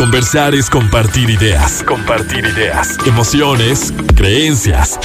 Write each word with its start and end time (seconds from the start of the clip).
Conversar 0.00 0.54
es 0.54 0.70
compartir 0.70 1.28
ideas. 1.28 1.82
Compartir 1.82 2.42
ideas. 2.46 2.96
Emociones, 3.04 3.92
creencias. 4.16 4.98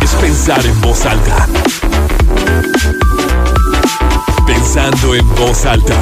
Es 0.00 0.12
pensar 0.12 0.64
en 0.64 0.80
voz 0.80 1.04
alta. 1.04 1.48
Pensando 4.46 5.16
en 5.16 5.28
voz 5.34 5.66
alta. 5.66 5.98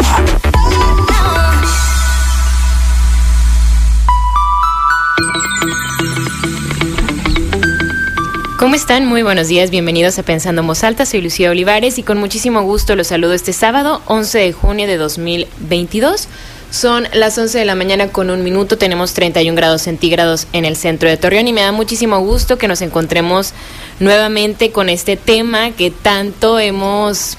¿Cómo 8.58 8.74
están? 8.74 9.06
Muy 9.06 9.22
buenos 9.22 9.48
días, 9.48 9.70
bienvenidos 9.70 10.18
a 10.18 10.22
Pensando 10.22 10.60
en 10.60 10.68
Voz 10.68 10.84
Alta, 10.84 11.04
soy 11.04 11.20
Lucía 11.20 11.50
Olivares 11.50 11.98
y 11.98 12.04
con 12.04 12.18
muchísimo 12.18 12.62
gusto 12.62 12.94
los 12.94 13.08
saludo 13.08 13.32
este 13.32 13.52
sábado 13.52 14.02
11 14.06 14.38
de 14.38 14.52
junio 14.52 14.86
de 14.86 14.98
2022. 14.98 16.28
Son 16.72 17.06
las 17.12 17.36
11 17.36 17.58
de 17.58 17.64
la 17.66 17.74
mañana 17.74 18.08
con 18.08 18.30
un 18.30 18.42
minuto, 18.42 18.78
tenemos 18.78 19.12
31 19.12 19.54
grados 19.54 19.82
centígrados 19.82 20.46
en 20.54 20.64
el 20.64 20.74
centro 20.74 21.06
de 21.06 21.18
Torreón 21.18 21.46
y 21.46 21.52
me 21.52 21.60
da 21.60 21.70
muchísimo 21.70 22.18
gusto 22.20 22.56
que 22.56 22.66
nos 22.66 22.80
encontremos 22.80 23.52
nuevamente 24.00 24.72
con 24.72 24.88
este 24.88 25.18
tema 25.18 25.72
que 25.72 25.90
tanto 25.90 26.58
hemos 26.58 27.36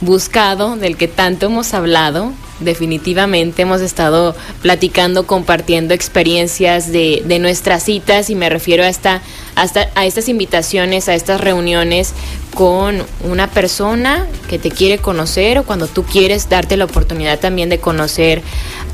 buscado, 0.00 0.76
del 0.76 0.96
que 0.96 1.08
tanto 1.08 1.44
hemos 1.44 1.74
hablado. 1.74 2.32
Definitivamente 2.60 3.62
hemos 3.62 3.80
estado 3.80 4.34
platicando, 4.62 5.26
compartiendo 5.26 5.92
experiencias 5.92 6.92
de, 6.92 7.22
de 7.24 7.38
nuestras 7.40 7.82
citas 7.82 8.30
y 8.30 8.36
me 8.36 8.48
refiero 8.48 8.84
a, 8.84 8.88
esta, 8.88 9.22
hasta 9.56 9.88
a 9.96 10.06
estas 10.06 10.28
invitaciones, 10.28 11.08
a 11.08 11.14
estas 11.14 11.40
reuniones 11.40 12.12
con 12.54 13.04
una 13.24 13.48
persona 13.48 14.26
que 14.48 14.60
te 14.60 14.70
quiere 14.70 14.98
conocer 14.98 15.58
o 15.58 15.64
cuando 15.64 15.88
tú 15.88 16.04
quieres 16.04 16.48
darte 16.48 16.76
la 16.76 16.84
oportunidad 16.84 17.40
también 17.40 17.68
de 17.68 17.78
conocer 17.80 18.42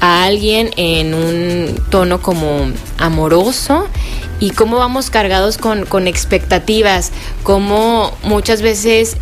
a 0.01 0.24
alguien 0.24 0.70
en 0.77 1.12
un 1.12 1.74
tono 1.90 2.23
como 2.23 2.70
amoroso. 2.98 3.87
Y 4.43 4.52
cómo 4.52 4.79
vamos 4.79 5.10
cargados 5.10 5.59
con, 5.59 5.84
con 5.84 6.09
expectativas, 6.09 7.12
cómo 7.43 8.16
muchas 8.23 8.62
veces 8.62 9.18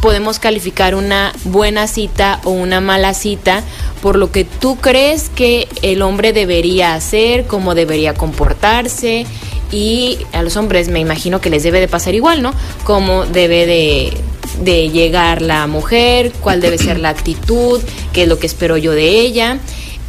podemos 0.00 0.38
calificar 0.38 0.94
una 0.94 1.32
buena 1.44 1.86
cita 1.86 2.40
o 2.44 2.50
una 2.50 2.80
mala 2.80 3.14
cita 3.14 3.62
por 4.02 4.16
lo 4.16 4.32
que 4.32 4.44
tú 4.44 4.76
crees 4.76 5.28
que 5.28 5.68
el 5.82 6.02
hombre 6.02 6.32
debería 6.32 6.94
hacer, 6.94 7.46
cómo 7.46 7.74
debería 7.74 8.14
comportarse 8.14 9.26
y 9.70 10.18
a 10.32 10.42
los 10.42 10.56
hombres 10.56 10.88
me 10.88 11.00
imagino 11.00 11.40
que 11.40 11.50
les 11.50 11.62
debe 11.62 11.80
de 11.80 11.88
pasar 11.88 12.14
igual, 12.14 12.42
¿no? 12.42 12.52
Cómo 12.84 13.26
debe 13.26 13.66
de, 13.66 14.90
llegar 14.90 15.42
la 15.42 15.66
mujer, 15.66 16.32
cuál 16.40 16.60
debe 16.60 16.76
ser 16.76 16.98
la 16.98 17.10
actitud, 17.10 17.80
qué 18.12 18.22
es 18.22 18.28
lo 18.28 18.38
que 18.38 18.46
espero 18.46 18.76
yo 18.76 18.92
de 18.92 19.20
ella 19.20 19.58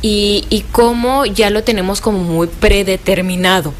y 0.02 0.66
cómo 0.72 1.26
ya 1.26 1.50
lo 1.50 1.64
tenemos 1.64 2.02
como 2.02 2.20
muy 2.20 2.48
predeterminado. 2.48 3.74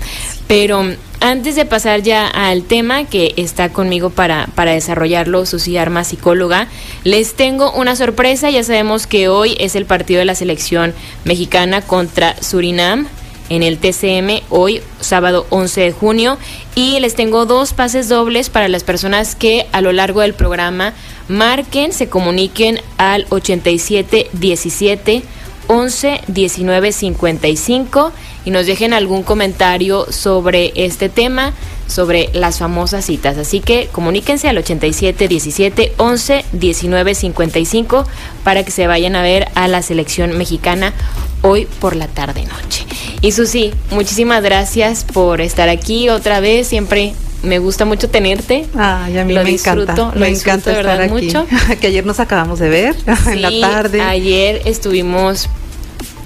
Pero 0.48 0.86
antes 1.22 1.56
de 1.56 1.66
pasar 1.66 2.02
ya 2.02 2.28
al 2.28 2.64
tema 2.64 3.06
que 3.06 3.34
está 3.38 3.70
conmigo 3.70 4.10
para, 4.10 4.48
para 4.56 4.74
desarrollarlo, 4.74 5.46
Susi 5.46 5.78
Arma, 5.78 6.04
psicóloga, 6.04 6.68
les 7.04 7.36
tengo 7.36 7.72
una 7.72 7.96
sorpresa. 7.96 8.50
Ya 8.50 8.64
sabemos 8.64 9.08
que 9.08 9.30
hoy 9.30 9.56
es 9.60 9.76
el 9.76 9.86
partido 9.86 10.20
de 10.20 10.26
la 10.26 10.36
selección 10.36 10.94
mexicana 11.24 11.82
contra 11.82 12.36
Surinam 12.42 13.08
en 13.50 13.64
el 13.64 13.78
TCM 13.78 14.42
hoy, 14.50 14.82
sábado 15.00 15.46
11 15.50 15.82
de 15.82 15.92
junio. 15.92 16.38
Y 16.76 17.00
les 17.00 17.16
tengo 17.16 17.46
dos 17.46 17.74
pases 17.74 18.10
dobles 18.10 18.50
para 18.50 18.68
las 18.68 18.84
personas 18.84 19.36
que 19.36 19.68
a 19.72 19.82
lo 19.82 19.92
largo 19.92 20.22
del 20.22 20.34
programa 20.34 20.94
marquen, 21.28 21.94
se 21.94 22.10
comuniquen 22.10 22.82
al 22.98 23.28
8717 23.30 25.22
11 25.68 26.22
19 26.28 26.92
55 26.92 28.12
y 28.46 28.52
nos 28.52 28.66
dejen 28.66 28.94
algún 28.94 29.24
comentario 29.24 30.12
sobre 30.12 30.72
este 30.76 31.10
tema, 31.10 31.54
sobre 31.88 32.30
las 32.34 32.60
famosas 32.60 33.06
citas. 33.06 33.38
Así 33.38 33.60
que 33.60 33.90
comuníquense 33.92 34.50
al 34.50 34.58
87 34.58 35.28
17 35.28 35.94
11 35.98 36.46
19 36.52 37.16
55 37.16 38.06
para 38.44 38.64
que 38.64 38.72
se 38.72 38.88
vayan 38.88 39.16
a 39.16 39.22
ver 39.22 39.48
a 39.56 39.68
la 39.68 39.82
selección 39.82 40.38
mexicana 40.38 40.94
hoy 41.42 41.68
por 41.80 41.96
la 41.96 42.08
tarde 42.08 42.46
noche. 42.46 42.86
Y 43.22 43.32
Susi, 43.32 43.74
muchísimas 43.92 44.42
gracias 44.44 45.04
por 45.04 45.42
estar 45.42 45.70
aquí 45.70 46.10
otra 46.10 46.40
vez, 46.40 46.68
siempre 46.68 47.14
me 47.44 47.60
gusta 47.60 47.86
mucho 47.86 48.10
tenerte. 48.10 48.66
Ay, 48.78 49.18
a 49.18 49.26
mí 49.26 49.34
lo 49.34 49.44
me 49.44 49.52
disfruto, 49.52 49.82
encanta. 49.84 50.12
lo 50.14 50.20
me 50.22 50.30
disfruto 50.30 50.70
encanta 50.70 50.72
de 50.72 50.80
estar 50.80 50.98
verdad 50.98 51.16
aquí. 51.16 51.26
mucho. 51.26 51.48
que 51.80 51.88
ayer 51.88 52.06
nos 52.06 52.20
acabamos 52.20 52.60
de 52.60 52.70
ver 52.70 52.96
en 53.28 53.42
la 53.42 53.52
tarde. 53.60 54.02
Ayer 54.02 54.62
estuvimos 54.66 55.50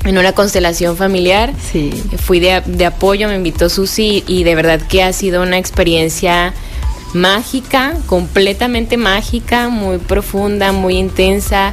en 0.05 0.17
una 0.17 0.31
constelación 0.31 0.95
familiar. 0.95 1.53
Sí. 1.71 1.91
Fui 2.17 2.39
de, 2.39 2.61
de 2.65 2.85
apoyo, 2.85 3.27
me 3.27 3.35
invitó 3.35 3.69
Susi 3.69 4.23
y 4.27 4.43
de 4.43 4.55
verdad 4.55 4.81
que 4.81 5.03
ha 5.03 5.11
sido 5.11 5.41
una 5.41 5.57
experiencia 5.57 6.53
mágica, 7.13 7.95
completamente 8.05 8.97
mágica, 8.97 9.69
muy 9.69 9.97
profunda, 9.97 10.71
muy 10.71 10.97
intensa, 10.97 11.71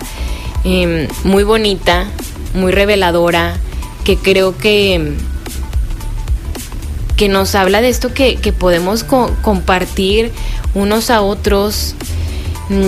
eh, 0.64 1.08
muy 1.24 1.44
bonita, 1.44 2.06
muy 2.54 2.72
reveladora, 2.72 3.56
que 4.04 4.16
creo 4.16 4.56
que 4.56 5.14
que 7.16 7.28
nos 7.28 7.54
habla 7.54 7.80
de 7.80 7.88
esto 7.88 8.14
que, 8.14 8.36
que 8.36 8.52
podemos 8.52 9.04
co 9.04 9.30
compartir 9.42 10.32
unos 10.74 11.10
a 11.10 11.20
otros 11.20 11.94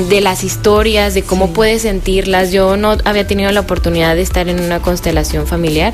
de 0.08 0.20
las 0.20 0.44
historias, 0.44 1.14
de 1.14 1.22
cómo 1.22 1.46
Sí. 1.46 1.52
puedes 1.54 1.82
sentirlas. 1.82 2.52
Yo 2.52 2.76
no 2.76 2.96
había 3.04 3.26
tenido 3.26 3.50
la 3.52 3.60
oportunidad 3.60 4.14
de 4.14 4.22
estar 4.22 4.48
en 4.48 4.60
una 4.60 4.80
constelación 4.80 5.46
familiar. 5.46 5.92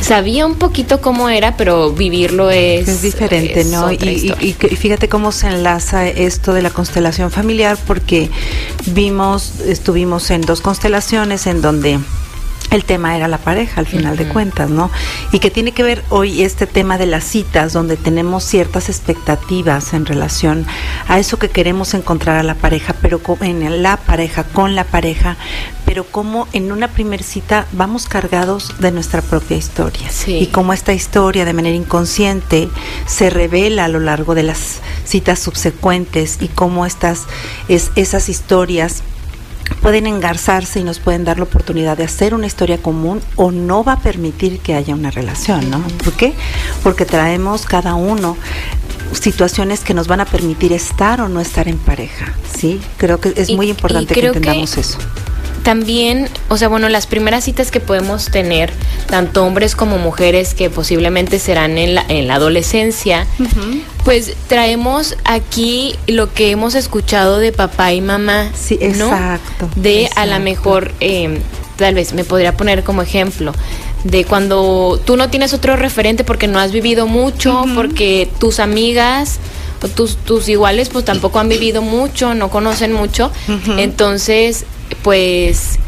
Sabía 0.00 0.44
un 0.44 0.56
poquito 0.56 1.00
cómo 1.00 1.28
era, 1.30 1.56
pero 1.56 1.92
vivirlo 1.92 2.50
es, 2.50 2.88
Es 2.88 3.02
diferente, 3.02 3.60
es 3.60 3.66
¿no? 3.68 3.90
Y, 3.92 4.34
y 4.40 4.52
fíjate 4.52 5.08
cómo 5.08 5.32
se 5.32 5.46
enlaza 5.46 6.06
esto 6.08 6.52
de 6.52 6.60
la 6.62 6.70
constelación 6.70 7.30
familiar, 7.30 7.78
porque 7.86 8.28
vimos, 8.86 9.60
estuvimos 9.66 10.30
en 10.30 10.42
dos 10.42 10.60
constelaciones 10.60 11.46
en 11.46 11.62
donde 11.62 12.00
el 12.74 12.84
tema 12.84 13.16
era 13.16 13.28
la 13.28 13.38
pareja, 13.38 13.80
al 13.80 13.86
final 13.86 14.16
de 14.16 14.26
cuentas, 14.28 14.70
¿no? 14.70 14.90
Y 15.32 15.38
que 15.38 15.50
tiene 15.50 15.72
que 15.72 15.82
ver 15.82 16.04
hoy 16.10 16.42
este 16.42 16.66
tema 16.66 16.98
de 16.98 17.06
las 17.06 17.24
citas, 17.24 17.72
donde 17.72 17.96
tenemos 17.96 18.44
ciertas 18.44 18.88
expectativas 18.88 19.94
en 19.94 20.06
relación 20.06 20.66
a 21.08 21.18
eso 21.18 21.38
que 21.38 21.50
queremos 21.50 21.94
encontrar 21.94 22.36
a 22.36 22.42
la 22.42 22.54
pareja, 22.54 22.94
pero 23.00 23.20
en 23.40 23.82
la 23.82 23.96
pareja, 23.96 24.44
con 24.44 24.74
la 24.74 24.84
pareja, 24.84 25.36
pero 25.84 26.04
como 26.04 26.48
en 26.52 26.72
una 26.72 26.88
primer 26.88 27.22
cita 27.22 27.66
vamos 27.72 28.06
cargados 28.06 28.74
de 28.78 28.90
nuestra 28.90 29.22
propia 29.22 29.56
historia 29.56 30.08
Sí. 30.10 30.38
y 30.38 30.46
cómo 30.46 30.72
esta 30.72 30.92
historia 30.92 31.44
de 31.44 31.52
manera 31.52 31.76
inconsciente 31.76 32.68
se 33.06 33.30
revela 33.30 33.84
a 33.84 33.88
lo 33.88 34.00
largo 34.00 34.34
de 34.34 34.42
las 34.42 34.80
citas 35.04 35.38
subsecuentes 35.38 36.38
y 36.40 36.48
cómo 36.48 36.86
estas 36.86 37.22
es, 37.68 37.90
esas 37.96 38.28
historias 38.28 39.02
pueden 39.82 40.06
engarzarse 40.06 40.80
y 40.80 40.84
nos 40.84 40.98
pueden 40.98 41.24
dar 41.24 41.38
la 41.38 41.44
oportunidad 41.44 41.96
de 41.96 42.04
hacer 42.04 42.34
una 42.34 42.46
historia 42.46 42.78
común 42.78 43.20
o 43.36 43.50
no 43.50 43.84
va 43.84 43.94
a 43.94 43.98
permitir 44.00 44.60
que 44.60 44.74
haya 44.74 44.94
una 44.94 45.10
relación, 45.10 45.70
¿no? 45.70 45.80
¿Por 46.02 46.12
qué? 46.14 46.34
Porque 46.82 47.04
traemos 47.04 47.64
cada 47.66 47.94
uno 47.94 48.36
situaciones 49.12 49.80
que 49.80 49.94
nos 49.94 50.08
van 50.08 50.20
a 50.20 50.24
permitir 50.24 50.72
estar 50.72 51.20
o 51.20 51.28
no 51.28 51.40
estar 51.40 51.68
en 51.68 51.78
pareja, 51.78 52.32
¿sí? 52.58 52.80
Creo 52.96 53.20
que 53.20 53.32
es 53.36 53.48
Y- 53.50 53.56
muy 53.56 53.70
importante 53.70 54.12
que- 54.14 54.26
entendamos 54.26 54.76
eso. 54.76 54.98
También, 55.64 56.28
o 56.48 56.58
sea, 56.58 56.68
bueno, 56.68 56.88
las 56.90 57.06
primeras 57.06 57.44
citas 57.44 57.70
que 57.70 57.80
podemos 57.80 58.26
tener, 58.26 58.70
tanto 59.06 59.44
hombres 59.44 59.74
como 59.74 59.96
mujeres, 59.96 60.54
que 60.54 60.68
posiblemente 60.70 61.38
serán 61.38 61.78
en 61.78 61.94
la, 61.94 62.04
en 62.08 62.28
la 62.28 62.34
adolescencia, 62.34 63.26
pues 64.04 64.36
traemos 64.46 65.16
aquí 65.24 65.96
lo 66.06 66.32
que 66.32 66.50
hemos 66.50 66.74
escuchado 66.74 67.38
de 67.38 67.50
papá 67.50 67.92
y 67.92 68.02
mamá. 68.02 68.50
Sí, 68.54 68.78
¿no? 68.78 69.06
exacto, 69.06 69.70
De 69.74 70.10
a 70.16 70.26
la 70.26 70.38
mejor, 70.38 70.92
eh, 71.00 71.40
tal 71.76 71.94
vez 71.94 72.12
me 72.12 72.24
podría 72.24 72.56
poner 72.56 72.84
como 72.84 73.00
ejemplo, 73.00 73.54
de 74.04 74.26
cuando 74.26 75.00
tú 75.02 75.16
no 75.16 75.30
tienes 75.30 75.54
otro 75.54 75.76
referente 75.76 76.24
porque 76.24 76.46
no 76.46 76.58
has 76.58 76.72
vivido 76.72 77.06
mucho, 77.06 77.64
porque 77.74 78.28
tus 78.38 78.60
amigas 78.60 79.40
tus, 79.88 80.16
tus 80.16 80.48
iguales 80.48 80.88
pues 80.88 81.04
tampoco 81.04 81.38
han 81.38 81.48
vivido 81.48 81.82
mucho, 81.82 82.34
no 82.34 82.50
conocen 82.50 82.92
mucho. 82.92 83.30
Entonces, 83.78 84.64
pues 85.02 85.78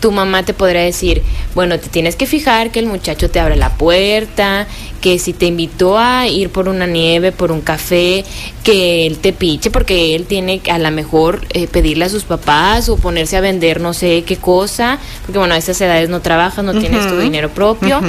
tu 0.00 0.12
mamá 0.12 0.42
te 0.42 0.52
podrá 0.54 0.80
decir, 0.82 1.22
bueno, 1.54 1.78
te 1.80 1.88
tienes 1.88 2.16
que 2.16 2.26
fijar 2.26 2.70
que 2.70 2.78
el 2.78 2.86
muchacho 2.86 3.30
te 3.30 3.40
abre 3.40 3.56
la 3.56 3.70
puerta, 3.70 4.66
que 5.00 5.18
si 5.18 5.32
te 5.32 5.46
invitó 5.46 5.98
a 5.98 6.28
ir 6.28 6.50
por 6.50 6.68
una 6.68 6.86
nieve, 6.86 7.32
por 7.32 7.50
un 7.50 7.60
café, 7.60 8.24
que 8.62 9.06
él 9.06 9.18
te 9.18 9.32
piche 9.32 9.70
porque 9.70 10.14
él 10.14 10.26
tiene 10.26 10.58
que 10.58 10.70
a 10.70 10.78
lo 10.78 10.90
mejor 10.90 11.46
eh, 11.50 11.66
pedirle 11.66 12.04
a 12.04 12.08
sus 12.08 12.24
papás 12.24 12.88
o 12.88 12.96
ponerse 12.96 13.36
a 13.36 13.40
vender 13.40 13.80
no 13.80 13.94
sé 13.94 14.24
qué 14.24 14.36
cosa, 14.36 14.98
porque 15.22 15.38
bueno, 15.38 15.54
a 15.54 15.58
esas 15.58 15.80
edades 15.80 16.08
no 16.08 16.20
trabajas, 16.20 16.64
no 16.64 16.78
tienes 16.78 17.08
tu 17.08 17.18
dinero 17.18 17.50
propio, 17.50 18.00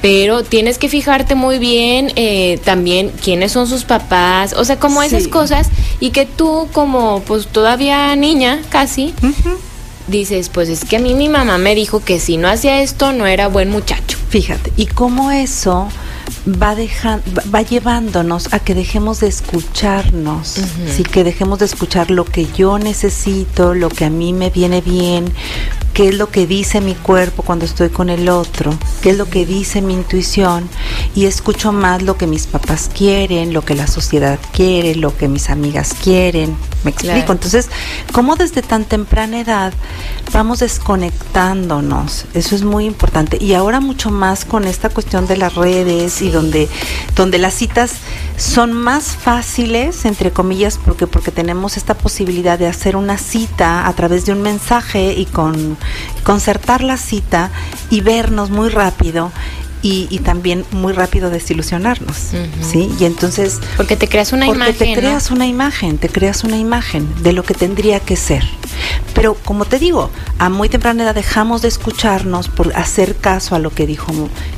pero 0.00 0.42
tienes 0.42 0.78
que 0.78 0.88
fijarte 0.88 1.34
muy 1.34 1.58
bien 1.58 2.12
eh, 2.16 2.58
también 2.64 3.10
quiénes 3.22 3.52
son 3.52 3.66
sus 3.66 3.84
papás, 3.84 4.54
o 4.54 4.64
sea, 4.64 4.78
como 4.78 5.02
esas 5.02 5.28
cosas 5.28 5.68
y 6.00 6.10
que 6.10 6.26
tú 6.26 6.68
como 6.72 7.22
pues 7.26 7.46
todavía 7.48 8.16
niña 8.16 8.62
casi. 8.70 9.12
Dices, 10.06 10.48
pues 10.48 10.68
es 10.68 10.84
que 10.84 10.96
a 10.96 11.00
mí 11.00 11.14
mi 11.14 11.28
mamá 11.28 11.58
me 11.58 11.74
dijo 11.74 12.00
que 12.00 12.20
si 12.20 12.36
no 12.36 12.48
hacía 12.48 12.82
esto 12.82 13.12
no 13.12 13.26
era 13.26 13.48
buen 13.48 13.70
muchacho. 13.70 14.18
Fíjate, 14.28 14.72
y 14.76 14.86
cómo 14.86 15.30
eso 15.30 15.88
va, 16.46 16.76
va 17.54 17.62
llevándonos 17.62 18.52
a 18.52 18.58
que 18.58 18.74
dejemos 18.74 19.20
de 19.20 19.28
escucharnos, 19.28 20.60
sí, 20.86 21.02
que 21.04 21.24
dejemos 21.24 21.58
de 21.58 21.66
escuchar 21.66 22.10
lo 22.10 22.24
que 22.24 22.46
yo 22.46 22.78
necesito, 22.78 23.74
lo 23.74 23.88
que 23.88 24.06
a 24.06 24.10
mí 24.10 24.32
me 24.32 24.50
viene 24.50 24.80
bien, 24.80 25.32
qué 25.94 26.08
es 26.08 26.16
lo 26.16 26.28
que 26.28 26.46
dice 26.48 26.80
mi 26.80 26.94
cuerpo 26.94 27.44
cuando 27.44 27.64
estoy 27.64 27.88
con 27.88 28.10
el 28.10 28.28
otro, 28.28 28.76
qué 29.00 29.10
es 29.10 29.16
lo 29.16 29.26
que 29.30 29.46
dice 29.46 29.80
mi 29.80 29.94
intuición 29.94 30.68
y 31.14 31.26
escucho 31.26 31.72
más 31.72 32.02
lo 32.02 32.18
que 32.18 32.26
mis 32.26 32.48
papás 32.48 32.90
quieren, 32.92 33.52
lo 33.52 33.64
que 33.64 33.76
la 33.76 33.86
sociedad 33.86 34.40
quiere, 34.52 34.96
lo 34.96 35.16
que 35.16 35.28
mis 35.28 35.50
amigas 35.50 35.94
quieren. 35.94 36.56
¿Me 36.82 36.90
explico? 36.90 37.32
Entonces, 37.32 37.70
¿cómo 38.12 38.36
desde 38.36 38.60
tan 38.60 38.84
temprana 38.84 39.40
edad 39.40 39.72
vamos 40.32 40.58
desconectándonos? 40.58 42.26
Eso 42.34 42.54
es 42.54 42.62
muy 42.62 42.84
importante. 42.84 43.38
Y 43.40 43.54
ahora 43.54 43.80
mucho 43.80 44.10
más 44.10 44.44
con 44.44 44.64
esta 44.64 44.90
cuestión 44.90 45.26
de 45.26 45.38
las 45.38 45.54
redes 45.54 46.20
y 46.20 46.28
donde, 46.28 46.68
donde 47.16 47.38
las 47.38 47.54
citas 47.54 47.94
son 48.36 48.74
más 48.74 49.16
fáciles, 49.16 50.04
entre 50.04 50.30
comillas, 50.30 50.78
porque, 50.84 51.06
porque 51.06 51.30
tenemos 51.30 51.78
esta 51.78 51.94
posibilidad 51.94 52.58
de 52.58 52.66
hacer 52.66 52.96
una 52.96 53.16
cita 53.16 53.86
a 53.86 53.92
través 53.94 54.26
de 54.26 54.32
un 54.32 54.42
mensaje 54.42 55.14
y 55.14 55.24
con 55.24 55.78
concertar 56.22 56.82
la 56.82 56.96
cita 56.96 57.50
y 57.90 58.00
vernos 58.00 58.50
muy 58.50 58.68
rápido 58.68 59.30
y, 59.86 60.18
también 60.20 60.64
muy 60.72 60.94
rápido 60.94 61.28
desilusionarnos, 61.28 62.16
¿sí? 62.62 62.90
Y 62.98 63.04
entonces... 63.04 63.60
Porque 63.76 63.96
te 63.96 64.08
creas 64.08 64.32
una 64.32 64.46
porque 64.46 64.70
imagen. 64.70 64.78
te 64.78 64.94
creas 64.94 65.30
una 65.30 65.46
imagen, 65.46 65.98
te 65.98 66.08
creas 66.08 66.42
una 66.42 66.56
imagen 66.56 67.06
de 67.22 67.34
lo 67.34 67.42
que 67.42 67.52
tendría 67.52 68.00
que 68.00 68.16
ser. 68.16 68.44
Pero 69.14 69.34
como 69.34 69.66
te 69.66 69.78
digo, 69.78 70.10
a 70.38 70.48
muy 70.48 70.70
temprana 70.70 71.04
edad 71.04 71.14
dejamos 71.14 71.60
de 71.60 71.68
escucharnos 71.68 72.48
por 72.48 72.74
hacer 72.74 73.14
caso 73.16 73.54
a 73.54 73.58
lo 73.58 73.70
que 73.70 73.86
dijo 73.86 74.12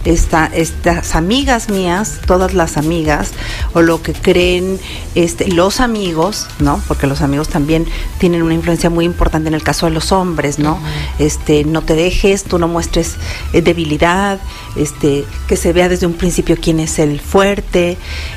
esta, 0.05 0.47
estas 0.47 1.15
amigas 1.17 1.69
mías, 1.71 2.21
todas 2.27 2.55
las 2.55 2.77
amigas, 2.77 3.33
o 3.75 3.83
lo 3.83 4.03
que 4.03 4.13
creen 4.13 4.79
este, 5.15 5.49
los 5.49 5.81
amigos, 5.81 6.47
¿no? 6.61 6.81
Porque 6.87 7.07
los 7.07 7.21
amigos 7.21 7.49
también 7.49 7.87
tienen 8.19 8.43
una 8.43 8.55
influencia 8.55 8.91
muy 8.91 9.05
importante 9.05 9.49
en 9.49 9.55
el 9.55 9.63
caso 9.63 9.87
de 9.87 9.93
los 9.93 10.13
hombres, 10.13 10.59
¿no? 10.59 10.79
Este, 11.19 11.65
no 11.65 11.83
te 11.83 11.95
dejes, 11.95 12.45
tú 12.45 12.59
no 12.59 12.69
muestres 12.69 13.17
eh, 13.53 13.61
debilidad, 13.61 14.39
este, 14.77 15.16
que 15.47 15.57
se 15.57 15.73
vea 15.73 15.89
desde 15.89 16.07
un 16.07 16.15
principio 16.15 16.57
quién 16.61 16.81
es 16.81 16.99
el 16.99 17.21
fuerte. 17.21 17.97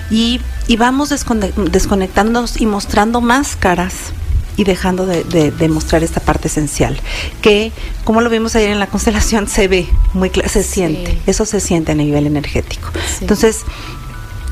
Y, 0.10 0.42
vamos 0.78 1.10
desconectándonos 1.10 2.62
y 2.62 2.66
mostrando 2.66 3.22
máscaras 3.22 3.94
y 4.56 4.66
dejando 4.66 5.06
de, 5.06 5.70
mostrar 5.70 6.04
esta 6.04 6.20
parte 6.20 6.48
esencial, 6.50 7.00
que 7.42 7.72
como 8.04 8.22
lo 8.22 8.30
vimos 8.30 8.56
ayer 8.56 8.70
en 8.72 8.80
la 8.80 8.88
constelación, 8.88 9.48
se 9.48 9.68
ve 9.68 9.88
muy 10.14 10.30
claro, 10.30 10.50
se 10.50 10.64
siente, 10.64 11.18
eso 11.28 11.46
se 11.46 11.62
siente 11.62 11.94
a 11.94 11.96
nivel 11.96 12.28
energético. 12.28 12.90
Entonces, 13.22 13.62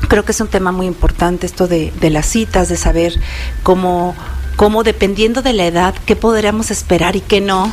creo 0.08 0.24
que 0.24 0.32
es 0.32 0.40
un 0.40 0.48
tema 0.48 0.72
muy 0.72 0.86
importante 0.86 1.46
esto 1.46 1.68
de, 1.68 1.92
de 2.00 2.08
las 2.08 2.26
citas, 2.26 2.70
de 2.70 2.78
saber 2.78 3.20
cómo, 3.62 4.16
cómo 4.56 4.82
dependiendo 4.82 5.42
de 5.42 5.52
la 5.52 5.66
edad, 5.66 5.94
qué 6.06 6.16
podríamos 6.16 6.70
esperar 6.70 7.14
y 7.14 7.20
qué 7.20 7.42
no, 7.42 7.70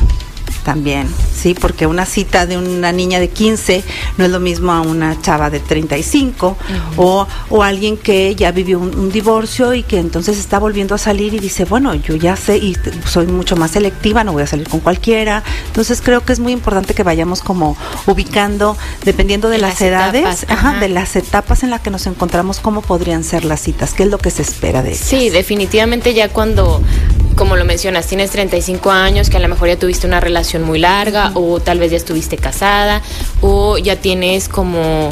también, 0.66 1.08
¿sí? 1.32 1.54
Porque 1.54 1.86
una 1.86 2.04
cita 2.04 2.44
de 2.44 2.58
una 2.58 2.90
niña 2.90 3.20
de 3.20 3.28
15 3.28 3.84
no 4.18 4.24
es 4.24 4.30
lo 4.32 4.40
mismo 4.40 4.72
a 4.72 4.80
una 4.80 5.16
chava 5.22 5.48
de 5.48 5.60
35 5.60 6.56
o, 6.96 7.28
o 7.50 7.62
alguien 7.62 7.96
que 7.96 8.34
ya 8.34 8.50
vivió 8.50 8.80
un, 8.80 9.12
divorcio 9.12 9.72
y 9.74 9.84
que 9.84 10.00
entonces 10.00 10.38
está 10.38 10.58
volviendo 10.58 10.96
a 10.96 10.98
salir 10.98 11.34
y 11.34 11.38
dice, 11.38 11.64
bueno, 11.64 11.94
yo 11.94 12.16
ya 12.16 12.34
sé 12.34 12.56
y 12.56 12.76
soy 13.06 13.28
mucho 13.28 13.54
más 13.54 13.70
selectiva, 13.70 14.24
no 14.24 14.32
voy 14.32 14.42
a 14.42 14.48
salir 14.48 14.68
con 14.68 14.80
cualquiera. 14.80 15.44
Entonces 15.68 16.02
creo 16.02 16.24
que 16.24 16.32
es 16.32 16.40
muy 16.40 16.50
importante 16.50 16.94
que 16.94 17.04
vayamos 17.04 17.42
como 17.42 17.76
ubicando, 18.08 18.76
dependiendo 19.04 19.48
de, 19.48 19.58
las, 19.58 19.80
edades, 19.80 20.48
de 20.80 20.88
las 20.88 21.14
etapas 21.14 21.62
en 21.62 21.70
las 21.70 21.80
que 21.80 21.90
nos 21.90 22.08
encontramos, 22.08 22.58
cómo 22.58 22.82
podrían 22.82 23.22
ser 23.22 23.44
las 23.44 23.60
citas, 23.60 23.94
qué 23.94 24.02
es 24.02 24.08
lo 24.08 24.18
que 24.18 24.32
se 24.32 24.42
espera 24.42 24.82
de 24.82 24.90
ellas. 24.90 25.06
Sí, 25.06 25.30
definitivamente 25.30 26.12
ya 26.12 26.28
cuando 26.28 26.82
como 27.36 27.56
lo 27.56 27.64
mencionas, 27.64 28.06
tienes 28.06 28.30
35 28.30 28.90
años, 28.90 29.30
que 29.30 29.36
a 29.36 29.40
lo 29.40 29.48
mejor 29.48 29.68
ya 29.68 29.78
tuviste 29.78 30.06
una 30.06 30.20
relación 30.20 30.62
muy 30.62 30.78
larga, 30.78 31.32
o 31.34 31.60
tal 31.60 31.78
vez 31.78 31.90
ya 31.90 31.98
estuviste 31.98 32.38
casada, 32.38 33.02
o 33.42 33.78
ya 33.78 33.96
tienes 33.96 34.48
como 34.48 35.10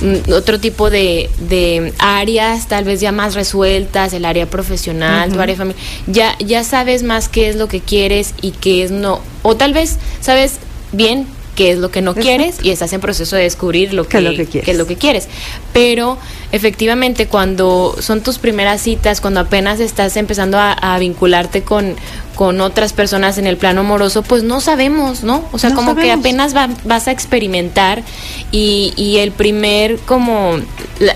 mm, 0.00 0.32
otro 0.32 0.58
tipo 0.58 0.88
de, 0.88 1.30
de, 1.38 1.92
áreas, 1.98 2.68
tal 2.68 2.84
vez 2.84 3.00
ya 3.00 3.12
más 3.12 3.34
resueltas, 3.34 4.14
el 4.14 4.24
área 4.24 4.46
profesional, 4.46 5.30
tu 5.30 5.40
área 5.40 5.56
familiar, 5.56 5.84
ya, 6.06 6.36
ya 6.38 6.64
sabes 6.64 7.02
más 7.02 7.28
qué 7.28 7.50
es 7.50 7.56
lo 7.56 7.68
que 7.68 7.80
quieres 7.80 8.34
y 8.40 8.52
qué 8.52 8.82
es 8.82 8.90
no, 8.90 9.20
o 9.42 9.54
tal 9.54 9.74
vez 9.74 9.98
sabes 10.20 10.54
bien 10.92 11.26
qué 11.58 11.72
es 11.72 11.78
lo 11.78 11.90
que 11.90 12.02
no 12.02 12.14
quieres 12.14 12.58
y 12.62 12.70
estás 12.70 12.92
en 12.92 13.00
proceso 13.00 13.34
de 13.34 13.42
descubrir 13.42 13.92
lo 13.92 14.06
que, 14.06 14.46
qué 14.46 14.70
es 14.70 14.78
lo 14.78 14.86
que 14.86 14.94
quieres. 14.94 15.26
Pero 15.72 16.16
efectivamente 16.52 17.26
cuando 17.26 17.96
son 17.98 18.20
tus 18.20 18.38
primeras 18.38 18.80
citas, 18.80 19.20
cuando 19.20 19.40
apenas 19.40 19.80
estás 19.80 20.16
empezando 20.16 20.56
a, 20.56 20.96
vincularte 21.00 21.62
con, 21.62 21.96
con 22.36 22.60
otras 22.60 22.92
personas 22.92 23.38
en 23.38 23.48
el 23.48 23.56
plano 23.56 23.80
amoroso, 23.80 24.22
pues 24.22 24.44
no 24.44 24.60
sabemos, 24.60 25.24
¿no? 25.24 25.42
O 25.50 25.58
sea, 25.58 25.74
como 25.74 25.96
que 25.96 26.12
apenas 26.12 26.54
vas 26.54 27.08
a 27.08 27.10
experimentar 27.10 28.04
y, 28.52 28.92
y 28.94 29.16
el 29.16 29.32
primer 29.32 29.98
como 29.98 30.58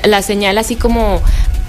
la, 0.04 0.22
señal 0.22 0.58
así 0.58 0.74
como 0.74 1.22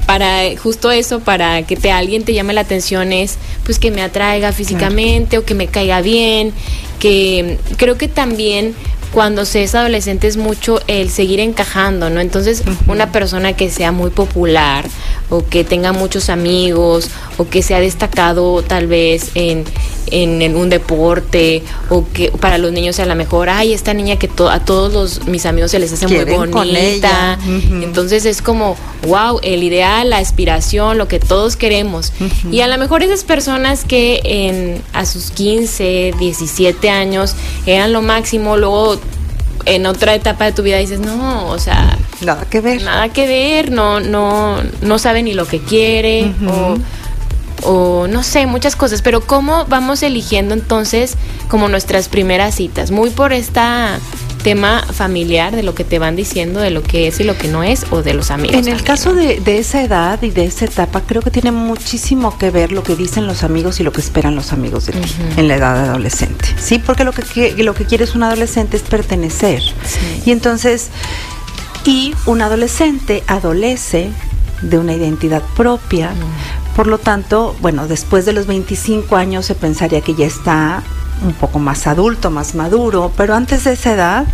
para 0.06 0.56
justo 0.58 0.92
eso, 0.92 1.20
para 1.20 1.64
que 1.64 1.76
te 1.76 1.92
alguien 1.92 2.24
te 2.24 2.34
llame 2.34 2.54
la 2.54 2.62
atención 2.62 3.14
es 3.14 3.38
pues 3.66 3.80
que 3.80 3.92
me 3.92 4.02
atraiga 4.02 4.52
físicamente 4.52 5.38
o 5.38 5.46
que 5.46 5.54
me 5.54 5.68
caiga 5.68 6.02
bien 6.02 6.54
que 7.00 7.58
creo 7.78 7.98
que 7.98 8.08
también 8.08 8.76
cuando 9.14 9.46
se 9.46 9.64
es 9.64 9.76
adolescente 9.76 10.28
es 10.28 10.38
mucho 10.38 10.80
el 10.88 11.10
seguir 11.10 11.40
encajando, 11.40 12.10
¿no? 12.10 12.20
Entonces, 12.20 12.64
una 12.88 13.12
persona 13.12 13.54
que 13.54 13.70
sea 13.70 13.92
muy 13.92 14.10
popular 14.10 14.86
o 15.30 15.46
que 15.46 15.64
tenga 15.64 15.94
muchos 15.94 16.30
amigos 16.30 17.10
o 17.38 17.48
que 17.48 17.62
sea 17.62 17.80
destacado 17.80 18.64
tal 18.64 18.88
vez 18.88 19.32
en, 19.36 19.66
en, 20.08 20.56
un 20.56 20.70
deporte 20.70 21.64
o 21.90 22.06
que 22.12 22.32
para 22.32 22.58
los 22.58 22.72
niños 22.72 22.96
sea 22.96 23.06
la 23.06 23.16
mejor, 23.16 23.50
ay, 23.50 23.74
esta 23.74 23.94
niña 23.94 24.18
que 24.18 24.30
a 24.50 24.60
todos 24.60 24.94
los, 24.94 25.28
mis 25.28 25.46
amigos 25.46 25.72
se 25.72 25.80
les 25.80 25.92
hace 25.94 26.08
muy 26.08 26.24
bonita. 26.26 27.38
Entonces 27.82 28.26
es 28.26 28.42
como, 28.42 28.76
wow, 29.08 29.40
el 29.44 29.64
ideal, 29.64 30.10
la 30.10 30.18
aspiración, 30.18 30.98
lo 30.98 31.08
que 31.08 31.20
todos 31.20 31.56
queremos. 31.56 32.14
Y 32.52 32.62
a 32.62 32.68
lo 32.68 32.78
mejor 32.78 33.04
esas 33.04 33.24
personas 33.24 33.86
que 33.86 34.22
en, 34.24 34.82
a 34.94 35.06
sus 35.06 35.32
15, 35.32 36.14
17 36.20 36.90
años 36.90 37.36
eran 37.66 37.94
lo 37.94 38.02
máximo, 38.02 38.58
luego 38.58 39.00
en 39.66 39.86
otra 39.86 40.16
etapa 40.16 40.46
de 40.46 40.52
tu 40.52 40.64
vida 40.64 40.78
dices, 40.78 41.00
no, 41.00 41.48
o 41.48 41.60
sea, 41.60 41.98
nada 42.22 42.46
que 42.46 42.62
ver. 42.62 42.82
Nada 42.84 43.10
que 43.10 43.28
ver, 43.28 43.72
no, 43.72 44.00
no, 44.00 44.58
no 44.82 45.00
sabe 45.00 45.24
ni 45.24 45.34
lo 45.34 45.48
que 45.48 45.60
quiere, 45.60 46.34
o 46.48 46.78
o 47.66 48.08
no 48.08 48.24
sé, 48.24 48.46
muchas 48.46 48.76
cosas, 48.76 49.02
pero 49.02 49.22
¿cómo 49.22 49.66
vamos 49.66 50.04
eligiendo 50.04 50.54
entonces 50.54 51.16
como 51.48 51.70
nuestras 51.70 52.10
primeras 52.10 52.56
citas? 52.56 52.92
Muy 52.92 53.10
por 53.10 53.34
esta 53.34 54.00
tema 54.44 54.86
familiar 54.92 55.56
de 55.56 55.64
lo 55.64 55.74
que 55.74 55.84
te 55.84 55.98
van 55.98 56.16
diciendo, 56.16 56.60
de 56.60 56.70
lo 56.70 56.84
que 56.84 57.08
es 57.08 57.20
y 57.20 57.24
lo 57.24 57.38
que 57.38 57.48
no 57.48 57.64
es, 57.64 57.86
o 57.90 58.04
de 58.04 58.14
los 58.14 58.30
amigos. 58.30 58.56
En 58.56 58.68
el 58.68 58.84
caso 58.84 59.14
de, 59.14 59.42
esa 59.46 59.82
edad 59.82 60.22
y 60.22 60.30
de 60.30 60.46
esa 60.46 60.66
etapa, 60.66 61.02
creo 61.02 61.22
que 61.22 61.32
tiene 61.32 61.52
muchísimo 61.52 62.38
que 62.38 62.52
ver 62.52 62.72
lo 62.72 62.84
que 62.84 62.96
dicen 62.96 63.26
los 63.26 63.44
amigos 63.44 63.80
y 63.80 63.84
lo 63.84 63.92
que 63.92 64.02
esperan 64.02 64.36
los 64.36 64.52
amigos 64.54 64.86
de 64.86 64.94
ti 64.94 65.10
en 65.38 65.48
la 65.48 65.56
edad 65.56 65.90
adolescente. 65.90 66.46
Sí, 66.60 66.80
porque 66.80 67.04
lo 67.04 67.14
que, 67.14 67.56
lo 67.64 67.74
que 67.74 67.86
quieres 67.86 68.16
un 68.16 68.24
adolescente 68.24 68.78
es 68.78 68.84
pertenecer. 68.84 69.62
Y 70.26 70.32
entonces, 70.32 70.90
y 71.86 72.14
un 72.26 72.42
adolescente 72.42 73.24
adolece 73.28 74.10
de 74.62 74.78
una 74.78 74.94
identidad 74.94 75.42
propia, 75.56 76.12
por 76.76 76.88
lo 76.88 76.98
tanto, 76.98 77.56
bueno, 77.62 77.88
después 77.88 78.26
de 78.26 78.34
los 78.34 78.48
25 78.48 79.16
años 79.16 79.46
se 79.46 79.56
pensaría 79.56 80.02
que 80.02 80.16
ya 80.16 80.26
está 80.26 80.84
un 81.24 81.34
poco 81.34 81.60
más 81.60 81.88
adulto, 81.88 82.30
más 82.30 82.56
maduro, 82.56 83.12
pero 83.16 83.36
antes 83.36 83.64
de 83.64 83.74
esa 83.74 83.94
edad 83.94 84.26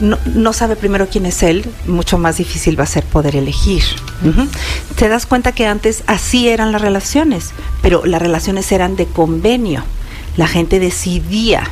no, 0.00 0.52
sabe 0.52 0.76
primero 0.76 1.08
quién 1.08 1.26
es 1.26 1.42
él, 1.42 1.70
mucho 1.86 2.18
más 2.18 2.38
difícil 2.38 2.78
va 2.78 2.84
a 2.84 2.86
ser 2.86 3.04
poder 3.04 3.36
elegir. 3.36 3.82
Te 4.96 5.08
das 5.08 5.26
cuenta 5.26 5.52
que 5.52 5.66
antes 5.66 6.02
así 6.06 6.48
eran 6.48 6.72
las 6.72 6.80
relaciones, 6.80 7.50
pero 7.82 8.04
las 8.06 8.20
relaciones 8.20 8.70
eran 8.72 8.96
de 8.96 9.06
convenio. 9.06 9.84
La 10.36 10.46
gente 10.46 10.78
decidía, 10.78 11.64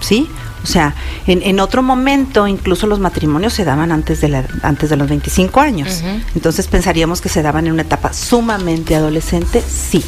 ¿sí? 0.00 0.28
O 0.62 0.66
sea, 0.66 0.94
en, 1.26 1.58
otro 1.58 1.82
momento 1.82 2.46
incluso 2.46 2.86
los 2.86 3.00
matrimonios 3.00 3.54
se 3.54 3.64
daban 3.64 3.92
antes 3.92 4.20
de, 4.20 4.28
la, 4.28 4.44
antes 4.62 4.90
de 4.90 4.96
los 4.96 5.08
25 5.08 5.60
años. 5.60 6.02
Entonces 6.34 6.66
pensaríamos 6.66 7.20
que 7.20 7.28
se 7.28 7.42
daban 7.42 7.66
en 7.66 7.72
una 7.72 7.82
etapa 7.82 8.12
sumamente 8.12 8.94
adolescente, 8.94 9.62
sí, 9.62 10.04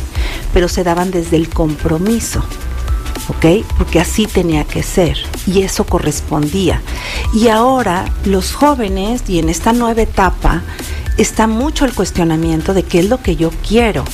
pero 0.52 0.68
se 0.68 0.84
daban 0.84 1.10
desde 1.10 1.36
el 1.36 1.48
compromiso. 1.48 2.44
¿Ok? 3.28 3.64
Porque 3.78 4.00
así 4.00 4.26
tenía 4.26 4.64
que 4.64 4.82
ser 4.82 5.18
y 5.46 5.62
eso 5.62 5.84
correspondía. 5.84 6.80
Y 7.34 7.48
ahora 7.48 8.04
los 8.24 8.52
jóvenes 8.52 9.22
y 9.28 9.38
en 9.38 9.48
esta 9.48 9.72
nueva 9.72 10.02
etapa 10.02 10.62
está 11.18 11.46
mucho 11.46 11.84
el 11.84 11.92
cuestionamiento 11.94 12.74
de 12.74 12.82
qué 12.82 13.00
es 13.00 13.08
lo 13.08 13.22
que 13.22 13.36
yo 13.36 13.50
quiero, 13.66 14.04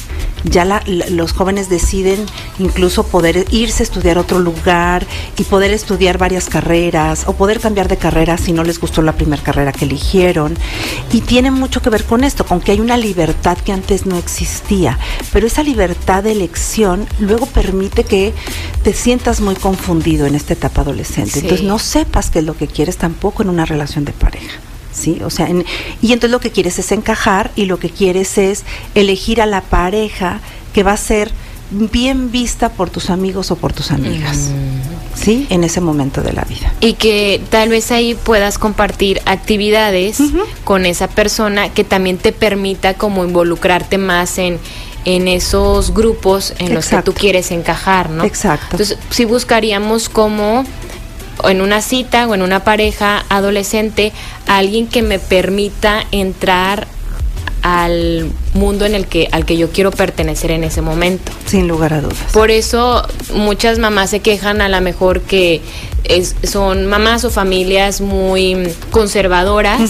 ya 0.44 0.64
la- 0.64 0.82
la- 0.86 1.08
los 1.08 1.32
jóvenes 1.32 1.68
deciden 1.68 2.24
incluso 2.58 3.04
poder 3.04 3.44
irse 3.50 3.82
a 3.82 3.84
estudiar 3.84 4.18
a 4.18 4.20
otro 4.20 4.38
lugar 4.38 5.06
y 5.36 5.44
poder 5.44 5.72
estudiar 5.72 6.18
varias 6.18 6.48
carreras 6.48 7.24
o 7.26 7.32
poder 7.34 7.60
cambiar 7.60 7.88
de 7.88 7.96
carrera 7.96 8.36
si 8.38 8.52
no 8.52 8.62
les 8.64 8.78
gustó 8.80 9.02
la 9.02 9.12
primera 9.16 9.42
carrera 9.42 9.72
que 9.72 9.84
eligieron. 9.84 10.56
Y 11.12 11.22
tiene 11.22 11.50
mucho 11.50 11.82
que 11.82 11.90
ver 11.90 12.04
con 12.04 12.22
esto, 12.24 12.44
con 12.46 12.60
que 12.60 12.72
hay 12.72 12.80
una 12.80 12.96
libertad 12.96 13.58
que 13.58 13.72
antes 13.72 14.06
no 14.06 14.16
existía. 14.16 14.98
Pero 15.32 15.46
esa 15.46 15.62
libertad 15.62 16.22
de 16.22 16.32
elección 16.32 17.06
luego 17.18 17.46
permite 17.46 18.04
que 18.04 18.32
te 18.82 18.92
sientas 18.92 19.40
muy 19.40 19.54
confundido 19.56 20.26
en 20.26 20.34
esta 20.34 20.52
etapa 20.52 20.82
adolescente. 20.82 21.30
Sí. 21.32 21.38
Entonces 21.40 21.66
no 21.66 21.78
sepas 21.78 22.30
qué 22.30 22.40
es 22.40 22.44
lo 22.44 22.56
que 22.56 22.66
quieres 22.68 22.96
tampoco 22.96 23.42
en 23.42 23.48
una 23.48 23.64
relación 23.64 24.04
de 24.04 24.12
pareja. 24.12 24.58
¿Sí? 24.98 25.18
O 25.24 25.30
sea, 25.30 25.48
en- 25.48 25.64
y 26.02 26.12
entonces 26.12 26.30
lo 26.30 26.40
que 26.40 26.50
quieres 26.50 26.78
es 26.78 26.92
encajar 26.92 27.50
y 27.56 27.64
lo 27.66 27.78
que 27.78 27.90
quieres 27.90 28.36
es 28.38 28.64
elegir 28.94 29.40
a 29.40 29.46
la 29.46 29.60
pareja 29.62 30.40
que 30.74 30.82
va 30.82 30.92
a 30.92 30.96
ser 30.96 31.30
bien 31.70 32.30
vista 32.30 32.70
por 32.70 32.88
tus 32.90 33.10
amigos 33.10 33.50
o 33.50 33.56
por 33.56 33.74
tus 33.74 33.90
amigas, 33.90 34.50
¿sí? 35.14 35.46
En 35.50 35.64
ese 35.64 35.80
momento 35.82 36.22
de 36.22 36.32
la 36.32 36.42
vida. 36.44 36.72
Y 36.80 36.94
que 36.94 37.42
tal 37.50 37.68
vez 37.68 37.90
ahí 37.90 38.14
puedas 38.14 38.56
compartir 38.58 39.20
actividades 39.26 40.18
con 40.64 40.86
esa 40.86 41.08
persona 41.08 41.68
que 41.68 41.84
también 41.84 42.16
te 42.16 42.32
permita 42.32 42.94
como 42.94 43.22
involucrarte 43.24 43.98
más 43.98 44.38
en, 44.38 44.58
en 45.04 45.28
esos 45.28 45.92
grupos 45.92 46.54
en 46.58 46.72
los 46.74 46.86
que 46.86 47.02
tú 47.02 47.12
quieres 47.12 47.50
encajar, 47.50 48.08
¿no? 48.08 48.24
Exacto. 48.24 48.66
Entonces, 48.72 48.98
sí 49.10 49.26
buscaríamos 49.26 50.08
como 50.08 50.64
o 51.42 51.50
en 51.50 51.60
una 51.60 51.82
cita 51.82 52.26
o 52.26 52.34
en 52.34 52.42
una 52.42 52.64
pareja 52.64 53.24
adolescente 53.28 54.12
alguien 54.46 54.86
que 54.86 55.02
me 55.02 55.18
permita 55.18 56.04
entrar 56.12 56.86
al 57.62 58.30
mundo 58.54 58.86
en 58.86 58.94
el 58.94 59.06
que 59.06 59.28
al 59.32 59.44
que 59.44 59.56
yo 59.56 59.70
quiero 59.70 59.90
pertenecer 59.90 60.50
en 60.50 60.64
ese 60.64 60.80
momento. 60.80 61.32
Sin 61.46 61.68
lugar 61.68 61.92
a 61.92 62.00
dudas. 62.00 62.18
Por 62.32 62.50
eso 62.50 63.06
muchas 63.34 63.78
mamás 63.78 64.10
se 64.10 64.20
quejan 64.20 64.60
a 64.60 64.68
lo 64.68 64.80
mejor 64.80 65.22
que 65.22 65.60
es- 66.04 66.36
son 66.44 66.86
mamás 66.86 67.24
o 67.24 67.30
familias 67.30 68.00
muy 68.00 68.68
conservadoras 68.90 69.80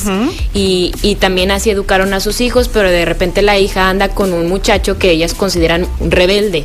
y, 0.55 0.93
y 1.03 1.15
también 1.17 1.51
así 1.51 1.71
educaron 1.71 2.15
a 2.15 2.21
sus 2.21 2.41
hijos, 2.41 2.69
pero 2.69 2.91
de 2.91 3.05
repente 3.05 3.43
la 3.43 3.59
hija 3.59 3.89
anda 3.89 4.09
con 4.09 4.33
un 4.33 4.49
muchacho 4.49 4.99
que 4.99 5.11
ellas 5.11 5.35
consideran 5.35 5.87
un 6.01 6.11
rebelde, 6.11 6.65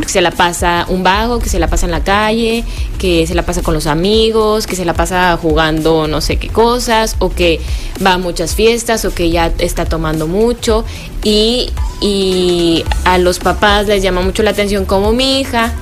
que 0.00 0.08
se 0.08 0.20
la 0.20 0.30
pasa 0.30 0.86
un 0.88 1.02
vago, 1.02 1.38
que 1.38 1.48
se 1.48 1.58
la 1.58 1.68
pasa 1.68 1.86
en 1.86 1.92
la 1.92 2.04
calle, 2.04 2.64
que 2.98 3.26
se 3.26 3.34
la 3.34 3.44
pasa 3.44 3.62
con 3.62 3.74
los 3.74 3.86
amigos, 3.86 4.66
que 4.66 4.76
se 4.76 4.84
la 4.84 4.94
pasa 4.94 5.36
jugando 5.40 6.06
no 6.08 6.20
sé 6.20 6.36
qué 6.36 6.48
cosas, 6.48 7.16
o 7.18 7.30
que 7.30 7.60
va 8.04 8.14
a 8.14 8.18
muchas 8.18 8.54
fiestas, 8.54 9.04
o 9.04 9.14
que 9.14 9.30
ya 9.30 9.52
está 9.58 9.84
tomando 9.84 10.26
mucho. 10.26 10.84
Y, 11.24 11.70
y 12.00 12.84
a 13.04 13.18
los 13.18 13.38
papás 13.38 13.86
les 13.86 14.02
llama 14.02 14.20
mucho 14.22 14.42
la 14.42 14.50
atención 14.50 14.84
como 14.84 15.12
mi 15.12 15.40
hija, 15.40 15.72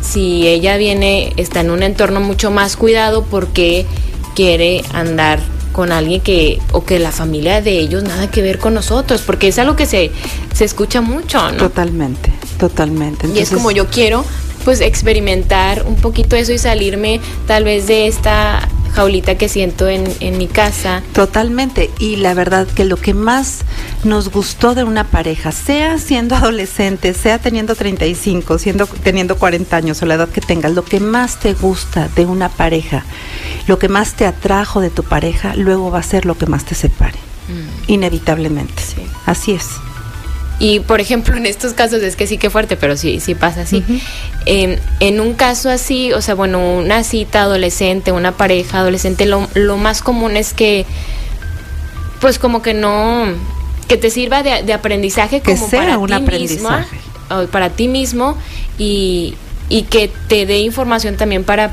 si 0.00 0.46
ella 0.46 0.76
viene, 0.76 1.32
está 1.36 1.60
en 1.60 1.70
un 1.70 1.82
entorno 1.82 2.20
mucho 2.20 2.50
más 2.50 2.76
cuidado 2.76 3.24
porque 3.24 3.86
quiere 4.34 4.82
andar 4.92 5.40
con 5.72 5.92
alguien 5.92 6.22
que, 6.22 6.58
o 6.72 6.84
que 6.84 6.98
la 6.98 7.12
familia 7.12 7.60
de 7.60 7.78
ellos 7.78 8.02
nada 8.02 8.30
que 8.30 8.40
ver 8.40 8.58
con 8.58 8.72
nosotros, 8.72 9.20
porque 9.20 9.48
es 9.48 9.58
algo 9.58 9.76
que 9.76 9.84
se, 9.84 10.10
se 10.54 10.64
escucha 10.64 11.02
mucho, 11.02 11.50
¿no? 11.52 11.58
Totalmente, 11.58 12.32
totalmente. 12.58 13.28
Y 13.34 13.40
es 13.40 13.50
como 13.50 13.70
yo 13.70 13.86
quiero, 13.88 14.24
pues 14.64 14.80
experimentar 14.80 15.84
un 15.86 15.96
poquito 15.96 16.34
eso 16.34 16.52
y 16.52 16.58
salirme 16.58 17.20
tal 17.46 17.64
vez 17.64 17.86
de 17.88 18.06
esta 18.06 18.68
jaulita 18.96 19.36
que 19.36 19.50
siento 19.50 19.88
en, 19.88 20.04
en 20.20 20.38
mi 20.38 20.46
casa. 20.46 21.02
Totalmente. 21.12 21.90
Y 21.98 22.16
la 22.16 22.32
verdad 22.32 22.66
que 22.66 22.86
lo 22.86 22.96
que 22.96 23.12
más 23.12 23.60
nos 24.04 24.30
gustó 24.30 24.74
de 24.74 24.84
una 24.84 25.04
pareja, 25.04 25.52
sea 25.52 25.98
siendo 25.98 26.34
adolescente, 26.36 27.12
sea 27.12 27.38
teniendo 27.38 27.74
35, 27.74 28.58
siendo, 28.58 28.86
teniendo 28.86 29.36
40 29.36 29.76
años 29.76 30.02
o 30.02 30.06
la 30.06 30.14
edad 30.14 30.30
que 30.30 30.40
tengas, 30.40 30.72
lo 30.72 30.82
que 30.82 30.98
más 30.98 31.38
te 31.38 31.52
gusta 31.52 32.08
de 32.16 32.24
una 32.24 32.48
pareja, 32.48 33.04
lo 33.66 33.78
que 33.78 33.88
más 33.88 34.14
te 34.14 34.24
atrajo 34.24 34.80
de 34.80 34.88
tu 34.88 35.04
pareja, 35.04 35.54
luego 35.56 35.90
va 35.90 35.98
a 35.98 36.02
ser 36.02 36.24
lo 36.24 36.38
que 36.38 36.46
más 36.46 36.64
te 36.64 36.74
separe. 36.74 37.18
Inevitablemente. 37.86 38.82
Sí. 38.82 39.02
Así 39.26 39.52
es. 39.52 39.68
Y 40.58 40.80
por 40.80 41.00
ejemplo, 41.00 41.36
en 41.36 41.44
estos 41.44 41.74
casos 41.74 42.02
es 42.02 42.16
que 42.16 42.26
sí 42.26 42.38
que 42.38 42.48
fuerte, 42.48 42.76
pero 42.76 42.96
sí, 42.96 43.20
sí 43.20 43.34
pasa 43.34 43.62
así. 43.62 43.78
Ujú. 43.86 43.98
en, 44.46 44.80
en 45.00 45.20
un 45.20 45.34
caso 45.34 45.68
así, 45.68 46.12
o 46.12 46.22
sea, 46.22 46.34
bueno, 46.34 46.76
una 46.78 47.04
cita 47.04 47.42
adolescente, 47.42 48.10
una 48.12 48.32
pareja 48.32 48.78
adolescente, 48.78 49.26
lo, 49.26 49.46
lo 49.54 49.76
más 49.76 50.00
común 50.00 50.36
es 50.36 50.54
que, 50.54 50.86
pues 52.20 52.38
como 52.38 52.62
que 52.62 52.72
no, 52.72 53.26
que 53.88 53.96
te 53.98 54.08
sirva 54.10 54.42
de, 54.42 54.62
de 54.62 54.72
aprendizaje 54.72 55.40
Que 55.40 55.54
como 55.56 55.68
sea 55.68 55.80
para 55.82 55.98
un 55.98 56.08
ti 56.08 56.14
misma, 56.14 56.26
aprendizaje. 56.80 56.96
o 57.30 57.46
para 57.48 57.68
ti 57.70 57.88
mismo 57.88 58.36
y, 58.78 59.34
y 59.68 59.82
que 59.82 60.10
te 60.28 60.46
dé 60.46 60.60
información 60.60 61.16
también 61.16 61.44
para, 61.44 61.70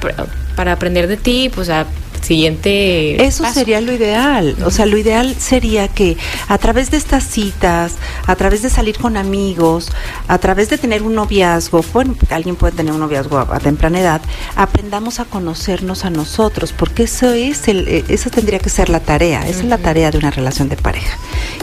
para 0.56 0.72
aprender 0.74 1.08
de 1.08 1.16
ti, 1.18 1.50
pues 1.56 1.70
a 1.70 1.86
siguiente 2.24 3.24
Eso 3.24 3.44
paso. 3.44 3.56
sería 3.56 3.82
lo 3.82 3.94
ideal. 3.94 4.56
O 4.66 4.72
sea, 4.72 4.86
lo 4.86 4.98
ideal 4.98 5.36
sería 5.38 5.88
que 5.88 6.18
a 6.48 6.58
través 6.58 6.92
de 6.92 6.98
estas 6.98 7.24
citas, 7.28 7.94
a 8.26 8.36
través 8.36 8.62
de 8.62 8.70
salir 8.70 8.98
con 8.98 9.18
amigos, 9.18 9.92
a 10.28 10.38
través 10.38 10.70
de 10.70 10.78
tener 10.78 11.04
un 11.04 11.16
noviazgo, 11.16 11.84
bueno, 11.94 12.16
alguien 12.30 12.56
puede 12.56 12.74
tener 12.74 12.94
un 12.94 13.00
noviazgo 13.00 13.38
a, 13.38 13.42
a 13.56 13.60
temprana 13.60 14.00
edad, 14.00 14.22
aprendamos 14.56 15.20
a 15.20 15.26
conocernos 15.26 16.06
a 16.06 16.10
nosotros, 16.10 16.74
porque 16.74 17.04
eso 17.04 17.34
es 17.34 17.68
el, 17.68 17.88
eh, 17.88 18.04
eso 18.08 18.30
tendría 18.30 18.60
que 18.60 18.70
ser 18.70 18.90
la 18.90 19.00
tarea, 19.00 19.48
esa 19.48 19.60
es 19.60 19.66
la 19.66 19.78
tarea 19.78 20.12
de 20.12 20.18
una 20.18 20.32
relación 20.32 20.70
de 20.70 20.78
pareja. 20.78 21.18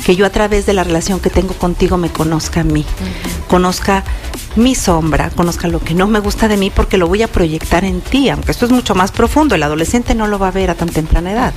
Que 0.04 0.16
yo 0.16 0.26
a 0.26 0.30
través 0.30 0.66
de 0.66 0.72
la 0.72 0.84
relación 0.84 1.20
que 1.20 1.30
tengo 1.30 1.54
contigo 1.54 1.96
me 1.96 2.10
conozca 2.10 2.60
a 2.60 2.64
mí, 2.64 2.84
conozca 3.48 4.04
mi 4.56 4.74
sombra, 4.74 5.30
conozca 5.30 5.68
lo 5.68 5.80
que 5.80 5.94
no 5.94 6.08
me 6.08 6.18
gusta 6.18 6.48
de 6.48 6.56
mí 6.56 6.70
porque 6.70 6.98
lo 6.98 7.06
voy 7.06 7.22
a 7.22 7.28
proyectar 7.28 7.84
en 7.84 8.00
ti, 8.00 8.28
aunque 8.28 8.50
esto 8.50 8.66
es 8.66 8.72
mucho 8.72 8.94
más 8.94 9.12
profundo, 9.12 9.54
el 9.54 9.62
adolescente 9.62 10.14
no 10.14 10.26
lo 10.26 10.38
va 10.38 10.49
a 10.50 10.52
ver 10.52 10.70
a 10.70 10.74
tan 10.74 10.88
temprana 10.88 11.32
edad. 11.32 11.54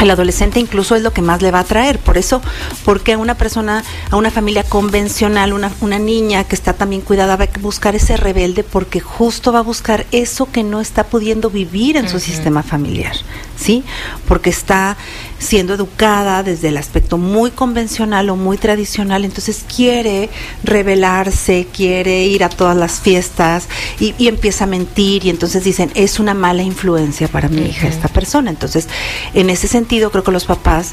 El 0.00 0.10
adolescente 0.10 0.60
incluso 0.60 0.94
es 0.94 1.02
lo 1.02 1.12
que 1.12 1.22
más 1.22 1.40
le 1.40 1.50
va 1.50 1.58
a 1.58 1.62
atraer. 1.62 1.98
Por 1.98 2.18
eso, 2.18 2.42
porque 2.84 3.14
a 3.14 3.18
una 3.18 3.34
persona, 3.34 3.82
a 4.10 4.16
una 4.16 4.30
familia 4.30 4.62
convencional, 4.62 5.54
una, 5.54 5.72
una 5.80 5.98
niña 5.98 6.44
que 6.44 6.54
está 6.54 6.74
también 6.74 7.00
cuidada, 7.00 7.36
va 7.36 7.44
a 7.44 7.58
buscar 7.60 7.94
ese 7.94 8.16
rebelde 8.16 8.62
porque 8.62 9.00
justo 9.00 9.52
va 9.52 9.60
a 9.60 9.62
buscar 9.62 10.06
eso 10.12 10.50
que 10.52 10.62
no 10.62 10.80
está 10.80 11.04
pudiendo 11.04 11.48
vivir 11.48 11.96
en 11.96 12.10
su 12.10 12.20
sistema 12.20 12.62
familiar, 12.62 13.16
¿sí? 13.56 13.84
Porque 14.28 14.50
está 14.50 14.98
siendo 15.38 15.74
educada 15.74 16.42
desde 16.42 16.68
el 16.68 16.76
aspecto 16.76 17.18
muy 17.18 17.50
convencional 17.50 18.30
o 18.30 18.36
muy 18.36 18.58
tradicional, 18.58 19.24
entonces 19.24 19.64
quiere 19.74 20.30
rebelarse, 20.64 21.66
quiere 21.72 22.24
ir 22.24 22.44
a 22.44 22.48
todas 22.48 22.76
las 22.76 23.00
fiestas 23.00 23.68
y, 24.00 24.14
y 24.18 24.28
empieza 24.28 24.64
a 24.64 24.66
mentir 24.66 25.24
y 25.24 25.30
entonces 25.30 25.64
dicen, 25.64 25.90
es 25.94 26.18
una 26.18 26.34
mala 26.34 26.62
influencia 26.62 27.28
para 27.28 27.48
mi 27.48 27.66
hija 27.66 27.88
esta 27.88 28.08
persona. 28.08 28.50
Entonces, 28.50 28.88
en 29.34 29.50
ese 29.50 29.68
sentido, 29.68 30.10
creo 30.10 30.24
que 30.24 30.32
los 30.32 30.44
papás 30.44 30.92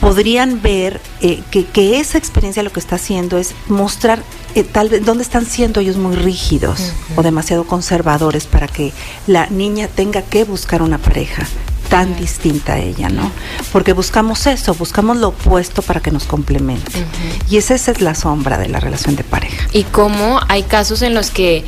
podrían 0.00 0.62
ver 0.62 1.00
eh, 1.20 1.42
que, 1.50 1.66
que 1.66 2.00
esa 2.00 2.18
experiencia 2.18 2.62
lo 2.62 2.72
que 2.72 2.80
está 2.80 2.96
haciendo 2.96 3.38
es 3.38 3.54
mostrar 3.68 4.22
eh, 4.54 4.64
tal 4.64 4.88
vez 4.88 5.04
dónde 5.04 5.22
están 5.22 5.46
siendo 5.46 5.80
ellos 5.80 5.96
muy 5.96 6.16
rígidos 6.16 6.92
o 7.16 7.22
demasiado 7.22 7.64
conservadores 7.64 8.46
para 8.46 8.66
que 8.66 8.92
la 9.26 9.46
niña 9.48 9.88
tenga 9.88 10.22
que 10.22 10.44
buscar 10.44 10.82
una 10.82 10.98
pareja 10.98 11.46
tan 11.90 12.16
distinta 12.16 12.74
a 12.74 12.78
ella, 12.78 13.08
¿no? 13.10 13.30
Porque 13.72 13.92
buscamos 13.92 14.46
eso, 14.46 14.72
buscamos 14.74 15.18
lo 15.18 15.28
opuesto 15.28 15.82
para 15.82 16.00
que 16.00 16.10
nos 16.10 16.24
complemente. 16.24 17.04
Y 17.50 17.58
esa, 17.58 17.74
esa 17.74 17.90
es 17.90 18.00
la 18.00 18.14
sombra 18.14 18.56
de 18.56 18.68
la 18.68 18.80
relación 18.80 19.16
de 19.16 19.24
pareja. 19.24 19.66
y 19.72 19.82
cómo 19.82 20.40
hay 20.48 20.62
casos 20.62 21.02
en 21.02 21.12
los 21.14 21.30
que 21.30 21.64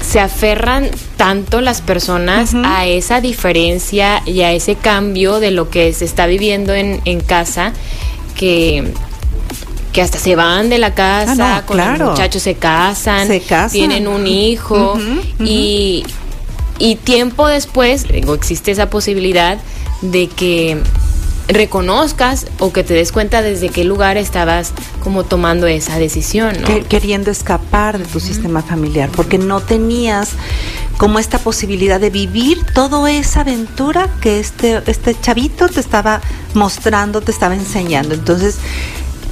se 0.00 0.20
aferran 0.20 0.88
tanto 1.16 1.60
las 1.60 1.80
personas 1.80 2.54
a 2.54 2.86
esa 2.86 3.20
diferencia 3.20 4.22
y 4.26 4.40
a 4.42 4.52
ese 4.52 4.76
cambio 4.76 5.40
de 5.40 5.50
lo 5.50 5.70
que 5.70 5.92
se 5.92 6.04
está 6.04 6.26
viviendo 6.26 6.72
en, 6.74 7.00
en 7.04 7.20
casa 7.20 7.72
que 8.36 8.94
que 9.92 10.00
hasta 10.00 10.18
se 10.18 10.36
van 10.36 10.70
de 10.70 10.78
la 10.78 10.94
casa, 10.94 11.32
Ah, 11.56 11.60
no, 11.60 11.66
con 11.66 11.76
claro. 11.76 11.98
los 12.06 12.10
muchachos 12.12 12.40
se 12.42 12.54
casan, 12.54 13.26
Se 13.26 13.40
casan. 13.42 13.72
tienen 13.72 14.08
un 14.08 14.26
hijo 14.26 14.98
y, 15.38 16.02
y 16.84 16.96
tiempo 16.96 17.46
después 17.46 18.08
digo, 18.08 18.34
existe 18.34 18.70
esa 18.72 18.90
posibilidad 18.90 19.58
de 20.02 20.26
que 20.28 20.78
reconozcas 21.48 22.46
o 22.60 22.72
que 22.72 22.82
te 22.84 22.94
des 22.94 23.12
cuenta 23.12 23.42
desde 23.42 23.68
qué 23.68 23.84
lugar 23.84 24.16
estabas 24.16 24.72
como 25.02 25.24
tomando 25.24 25.66
esa 25.66 25.98
decisión, 25.98 26.54
¿no? 26.60 26.66
que- 26.66 26.82
queriendo 26.82 27.30
escapar 27.30 27.98
de 27.98 28.04
tu 28.04 28.20
sistema 28.20 28.62
familiar, 28.62 29.10
porque 29.14 29.38
no 29.38 29.60
tenías 29.60 30.30
como 30.98 31.18
esta 31.18 31.38
posibilidad 31.38 32.00
de 32.00 32.10
vivir 32.10 32.64
toda 32.74 33.10
esa 33.10 33.40
aventura 33.40 34.08
que 34.20 34.38
este, 34.40 34.82
este 34.86 35.14
chavito 35.20 35.68
te 35.68 35.80
estaba 35.80 36.20
mostrando, 36.54 37.20
te 37.20 37.32
estaba 37.32 37.54
enseñando. 37.54 38.14
Entonces, 38.14 38.56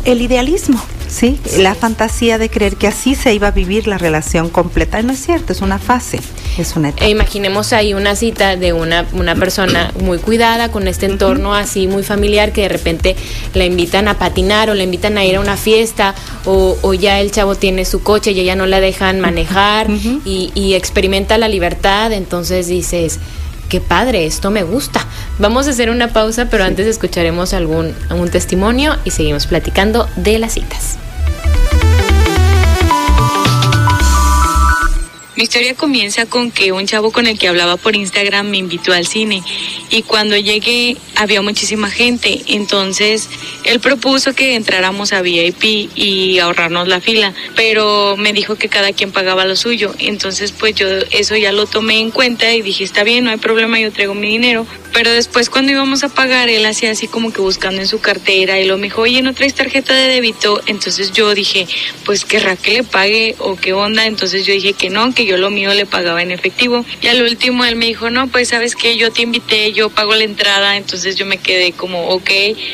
el 0.05 0.23
idealismo, 0.23 0.81
¿sí? 1.09 1.39
La 1.59 1.75
fantasía 1.75 2.39
de 2.39 2.49
creer 2.49 2.77
que 2.77 2.87
así 2.87 3.15
se 3.15 3.35
iba 3.35 3.49
a 3.49 3.51
vivir 3.51 3.87
la 3.87 3.99
relación 3.99 4.49
completa. 4.49 5.03
No 5.03 5.13
es 5.13 5.25
cierto, 5.25 5.53
es 5.53 5.61
una 5.61 5.79
fase, 5.79 6.21
es 6.59 6.77
una 6.77 6.91
etapa. 6.91 7.05
E 7.05 7.11
imaginemos 7.11 7.73
ahí 7.73 7.95
una 7.95 8.17
cita 8.17 8.57
de 8.57 8.73
una, 8.73 9.07
una 9.13 9.35
persona 9.35 9.93
muy 10.01 10.19
cuidada, 10.19 10.71
con 10.71 10.89
este 10.89 11.07
entorno 11.07 11.55
así 11.55 11.87
muy 11.87 12.03
familiar, 12.03 12.53
que 12.53 12.63
de 12.63 12.69
repente 12.69 13.17
la 13.55 13.65
invitan 13.65 14.09
a 14.09 14.19
patinar 14.19 14.71
o 14.71 14.75
la 14.75 14.83
invitan 14.83 15.19
a 15.19 15.25
ir 15.25 15.37
a 15.37 15.41
una 15.41 15.57
fiesta, 15.57 16.15
o, 16.45 16.79
o 16.81 16.95
ya 16.95 17.21
el 17.21 17.31
chavo 17.31 17.55
tiene 17.55 17.85
su 17.85 18.03
coche 18.03 18.33
y 18.33 18.41
ella 18.41 18.57
no 18.57 18.67
la 18.67 18.81
dejan 18.81 19.21
manejar 19.21 19.89
y, 20.25 20.51
y 20.55 20.75
experimenta 20.75 21.39
la 21.39 21.49
libertad, 21.49 22.13
entonces 22.13 22.69
dices 22.69 23.19
qué 23.71 23.81
padre, 23.81 24.27
esto 24.27 24.51
me 24.51 24.65
gusta. 24.65 25.07
Vamos 25.39 25.67
a 25.67 25.71
hacer 25.71 25.89
una 25.89 26.13
pausa, 26.13 26.51
pero 26.51 26.65
antes 26.65 26.87
escucharemos 26.87 27.55
algún, 27.55 27.95
algún 28.11 28.29
testimonio 28.29 28.97
y 29.05 29.13
seguimos 29.13 29.47
platicando 29.47 30.07
de 30.17 30.39
las 30.39 30.53
citas. 30.53 30.99
Mi 35.41 35.45
historia 35.45 35.75
comienza 35.75 36.27
con 36.27 36.51
que 36.51 36.71
un 36.71 36.87
chavo 36.87 37.13
con 37.13 37.27
el 37.27 37.39
que 37.39 37.49
hablaba 37.49 37.79
por 37.79 37.97
Instagram 37.97 38.51
me 38.51 38.59
invitó 38.59 38.93
al 38.93 39.07
cine 39.07 39.43
y 39.89 40.03
cuando 40.03 40.37
llegué 40.37 40.99
había 41.17 41.41
muchísima 41.41 41.91
gente, 41.91 42.43
entonces 42.49 43.27
él 43.65 43.81
propuso 43.81 44.35
que 44.35 44.55
entráramos 44.55 45.15
a 45.15 45.23
VIP 45.23 45.91
y 45.95 46.39
ahorrarnos 46.41 46.89
la 46.89 47.01
fila, 47.01 47.33
pero 47.57 48.17
me 48.19 48.35
dijo 48.35 48.57
que 48.57 48.69
cada 48.69 48.93
quien 48.93 49.13
pagaba 49.13 49.47
lo 49.47 49.57
suyo, 49.57 49.95
entonces 49.99 50.53
pues 50.53 50.75
yo 50.75 50.87
eso 51.11 51.35
ya 51.37 51.53
lo 51.53 51.65
tomé 51.65 52.01
en 52.01 52.11
cuenta 52.11 52.53
y 52.53 52.61
dije 52.61 52.85
está 52.85 53.03
bien, 53.03 53.25
no 53.25 53.31
hay 53.31 53.39
problema, 53.39 53.81
yo 53.81 53.91
traigo 53.93 54.15
mi 54.15 54.29
dinero, 54.29 54.67
pero 54.93 55.11
después 55.11 55.49
cuando 55.49 55.73
íbamos 55.73 56.05
a 56.05 56.11
pagar 56.11 56.51
él 56.51 56.67
hacía 56.67 56.91
así 56.91 57.09
como 57.09 57.33
que 57.33 57.41
buscando 57.41 57.81
en 57.81 57.89
su 57.89 58.01
cartera 58.01 58.61
y 58.61 58.67
lo 58.67 58.77
me 58.77 58.85
dijo, 58.85 59.03
oye, 59.03 59.23
¿no 59.23 59.33
traes 59.33 59.55
tarjeta 59.55 59.95
de 59.95 60.07
débito? 60.09 60.61
Entonces 60.67 61.13
yo 61.13 61.35
dije, 61.35 61.67
pues 62.05 62.27
querrá 62.27 62.57
que 62.57 62.73
le 62.73 62.83
pague 62.83 63.37
o 63.39 63.57
qué 63.57 63.73
onda, 63.73 64.05
entonces 64.05 64.45
yo 64.45 64.53
dije 64.53 64.75
que 64.75 64.91
no, 64.91 65.15
que 65.15 65.25
yo 65.25 65.30
lo 65.37 65.51
mío 65.51 65.73
le 65.75 65.87
pagaba 65.87 66.23
en 66.23 66.31
efectivo. 66.31 66.85
Y 67.01 67.09
al 67.09 67.23
último 67.23 67.65
él 67.65 67.77
me 67.77 67.87
dijo, 67.87 68.11
no, 68.11 68.29
pues 68.29 68.49
sabes 68.49 68.75
que 68.75 68.97
yo 68.97 69.13
te 69.13 69.23
invité, 69.23 69.73
yo 69.73 69.91
pago 69.91 70.15
la 70.15 70.25
entrada, 70.25 70.77
entonces 70.77 71.17
yo 71.17 71.27
me 71.27 71.39
quedé 71.39 71.73
como, 71.73 72.09
ok. 72.09 72.31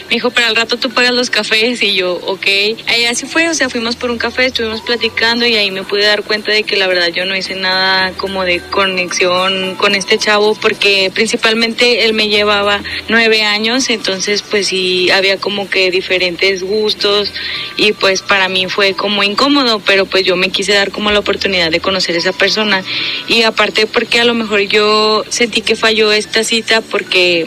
Me 0.08 0.16
dijo, 0.16 0.30
pero 0.30 0.46
al 0.46 0.56
rato 0.56 0.76
tú 0.78 0.90
pagas 0.90 1.12
los 1.12 1.30
cafés 1.30 1.82
y 1.82 1.94
yo, 1.94 2.14
ok. 2.14 2.46
Ahí 2.86 3.04
así 3.08 3.26
fue, 3.26 3.48
o 3.48 3.54
sea, 3.54 3.68
fuimos 3.68 3.96
por 3.96 4.10
un 4.10 4.18
café, 4.18 4.46
estuvimos 4.46 4.80
platicando 4.80 5.46
y 5.46 5.54
ahí 5.56 5.70
me 5.70 5.82
pude 5.82 6.04
dar 6.04 6.22
cuenta 6.22 6.52
de 6.52 6.62
que 6.62 6.76
la 6.76 6.86
verdad 6.86 7.08
yo 7.08 7.26
no 7.26 7.36
hice 7.36 7.54
nada 7.54 8.12
como 8.16 8.44
de 8.44 8.60
conexión 8.60 9.74
con 9.76 9.94
este 9.94 10.18
chavo 10.18 10.54
porque 10.54 11.10
principalmente 11.14 12.04
él 12.04 12.14
me 12.14 12.28
llevaba 12.28 12.82
nueve 13.08 13.42
años, 13.42 13.90
entonces 13.90 14.42
pues 14.42 14.68
sí 14.68 15.10
había 15.10 15.38
como 15.38 15.68
que 15.68 15.90
diferentes 15.90 16.62
gustos 16.62 17.32
y 17.76 17.92
pues 17.92 18.22
para 18.22 18.48
mí 18.48 18.66
fue 18.68 18.94
como 18.94 19.22
incómodo, 19.22 19.80
pero 19.80 20.06
pues 20.06 20.24
yo 20.24 20.36
me 20.36 20.50
quise 20.50 20.72
dar 20.72 20.90
como 20.90 21.10
la 21.10 21.18
oportunidad 21.18 21.70
de 21.70 21.80
conocer 21.80 22.16
esa 22.16 22.32
persona 22.32 22.45
persona. 22.46 22.84
Y 23.26 23.42
aparte 23.42 23.88
porque 23.88 24.20
a 24.20 24.24
lo 24.24 24.32
mejor 24.32 24.60
yo 24.60 25.24
sentí 25.28 25.62
que 25.62 25.74
falló 25.74 26.12
esta 26.12 26.44
cita 26.44 26.80
porque 26.80 27.46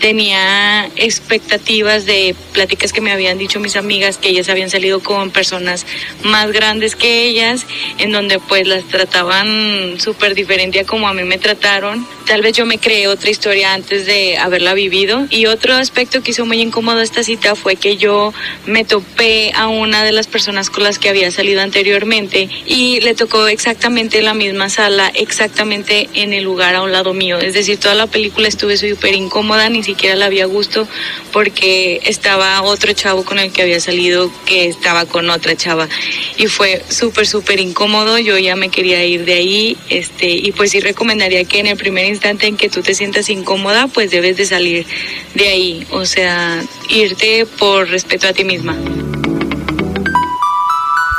tenía 0.00 0.86
expectativas 0.96 2.06
de 2.06 2.34
pláticas 2.52 2.92
que 2.92 3.00
me 3.00 3.12
habían 3.12 3.38
dicho 3.38 3.60
mis 3.60 3.76
amigas 3.76 4.16
que 4.16 4.30
ellas 4.30 4.48
habían 4.48 4.70
salido 4.70 5.00
con 5.00 5.30
personas 5.30 5.86
más 6.24 6.50
grandes 6.52 6.96
que 6.96 7.24
ellas, 7.24 7.66
en 7.98 8.10
donde 8.10 8.38
pues 8.40 8.66
las 8.66 8.84
trataban 8.84 10.00
súper 10.00 10.34
diferente 10.34 10.80
a 10.80 10.84
como 10.84 11.06
a 11.06 11.14
mí 11.14 11.22
me 11.24 11.38
trataron. 11.38 12.06
Tal 12.26 12.42
vez 12.42 12.52
yo 12.52 12.64
me 12.64 12.78
creé 12.78 13.08
otra 13.08 13.30
historia 13.30 13.74
antes 13.74 14.06
de 14.06 14.38
haberla 14.38 14.72
vivido. 14.72 15.26
Y 15.30 15.46
otro 15.46 15.74
aspecto 15.74 16.22
que 16.22 16.30
hizo 16.30 16.46
muy 16.46 16.60
incómodo 16.60 17.00
esta 17.00 17.22
cita 17.22 17.54
fue 17.54 17.76
que 17.76 17.96
yo 17.96 18.32
me 18.66 18.84
topé 18.84 19.52
a 19.54 19.66
una 19.66 20.04
de 20.04 20.12
las 20.12 20.28
personas 20.28 20.70
con 20.70 20.84
las 20.84 20.98
que 20.98 21.08
había 21.08 21.30
salido 21.30 21.60
anteriormente 21.60 22.48
y 22.66 23.00
le 23.00 23.14
tocó 23.14 23.48
exactamente 23.48 24.22
la 24.22 24.34
misma 24.34 24.68
sala, 24.68 25.10
exactamente 25.14 26.08
en 26.14 26.32
el 26.32 26.44
lugar 26.44 26.74
a 26.74 26.82
un 26.82 26.92
lado 26.92 27.12
mío. 27.14 27.38
Es 27.38 27.54
decir, 27.54 27.78
toda 27.78 27.94
la 27.94 28.06
película 28.06 28.48
estuve 28.48 28.76
súper 28.76 29.14
incómoda, 29.14 29.68
ni 29.68 29.82
siquiera 29.90 30.16
la 30.16 30.26
había 30.26 30.46
gusto 30.46 30.86
porque 31.32 32.00
estaba 32.04 32.62
otro 32.62 32.92
chavo 32.92 33.24
con 33.24 33.38
el 33.38 33.52
que 33.52 33.62
había 33.62 33.80
salido 33.80 34.30
que 34.46 34.66
estaba 34.66 35.04
con 35.04 35.28
otra 35.30 35.56
chava 35.56 35.88
y 36.36 36.46
fue 36.46 36.82
súper 36.88 37.26
súper 37.26 37.60
incómodo 37.60 38.18
yo 38.18 38.38
ya 38.38 38.56
me 38.56 38.68
quería 38.68 39.04
ir 39.04 39.24
de 39.24 39.34
ahí 39.34 39.76
este 39.88 40.28
y 40.28 40.52
pues 40.52 40.70
sí 40.70 40.80
recomendaría 40.80 41.44
que 41.44 41.58
en 41.60 41.66
el 41.66 41.76
primer 41.76 42.06
instante 42.06 42.46
en 42.46 42.56
que 42.56 42.68
tú 42.68 42.82
te 42.82 42.94
sientas 42.94 43.28
incómoda 43.28 43.88
pues 43.88 44.10
debes 44.10 44.36
de 44.36 44.46
salir 44.46 44.86
de 45.34 45.48
ahí 45.48 45.86
o 45.90 46.04
sea 46.04 46.62
irte 46.88 47.46
por 47.58 47.88
respeto 47.88 48.28
a 48.28 48.32
ti 48.32 48.44
misma 48.44 48.76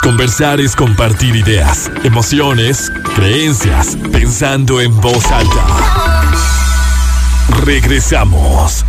Conversar 0.01 0.60
es 0.60 0.75
compartir 0.75 1.36
ideas, 1.36 1.91
emociones, 2.03 2.91
creencias, 3.15 3.95
pensando 4.12 4.81
en 4.81 4.99
voz 4.99 5.31
alta. 5.31 6.11
Regresamos. 7.49 8.86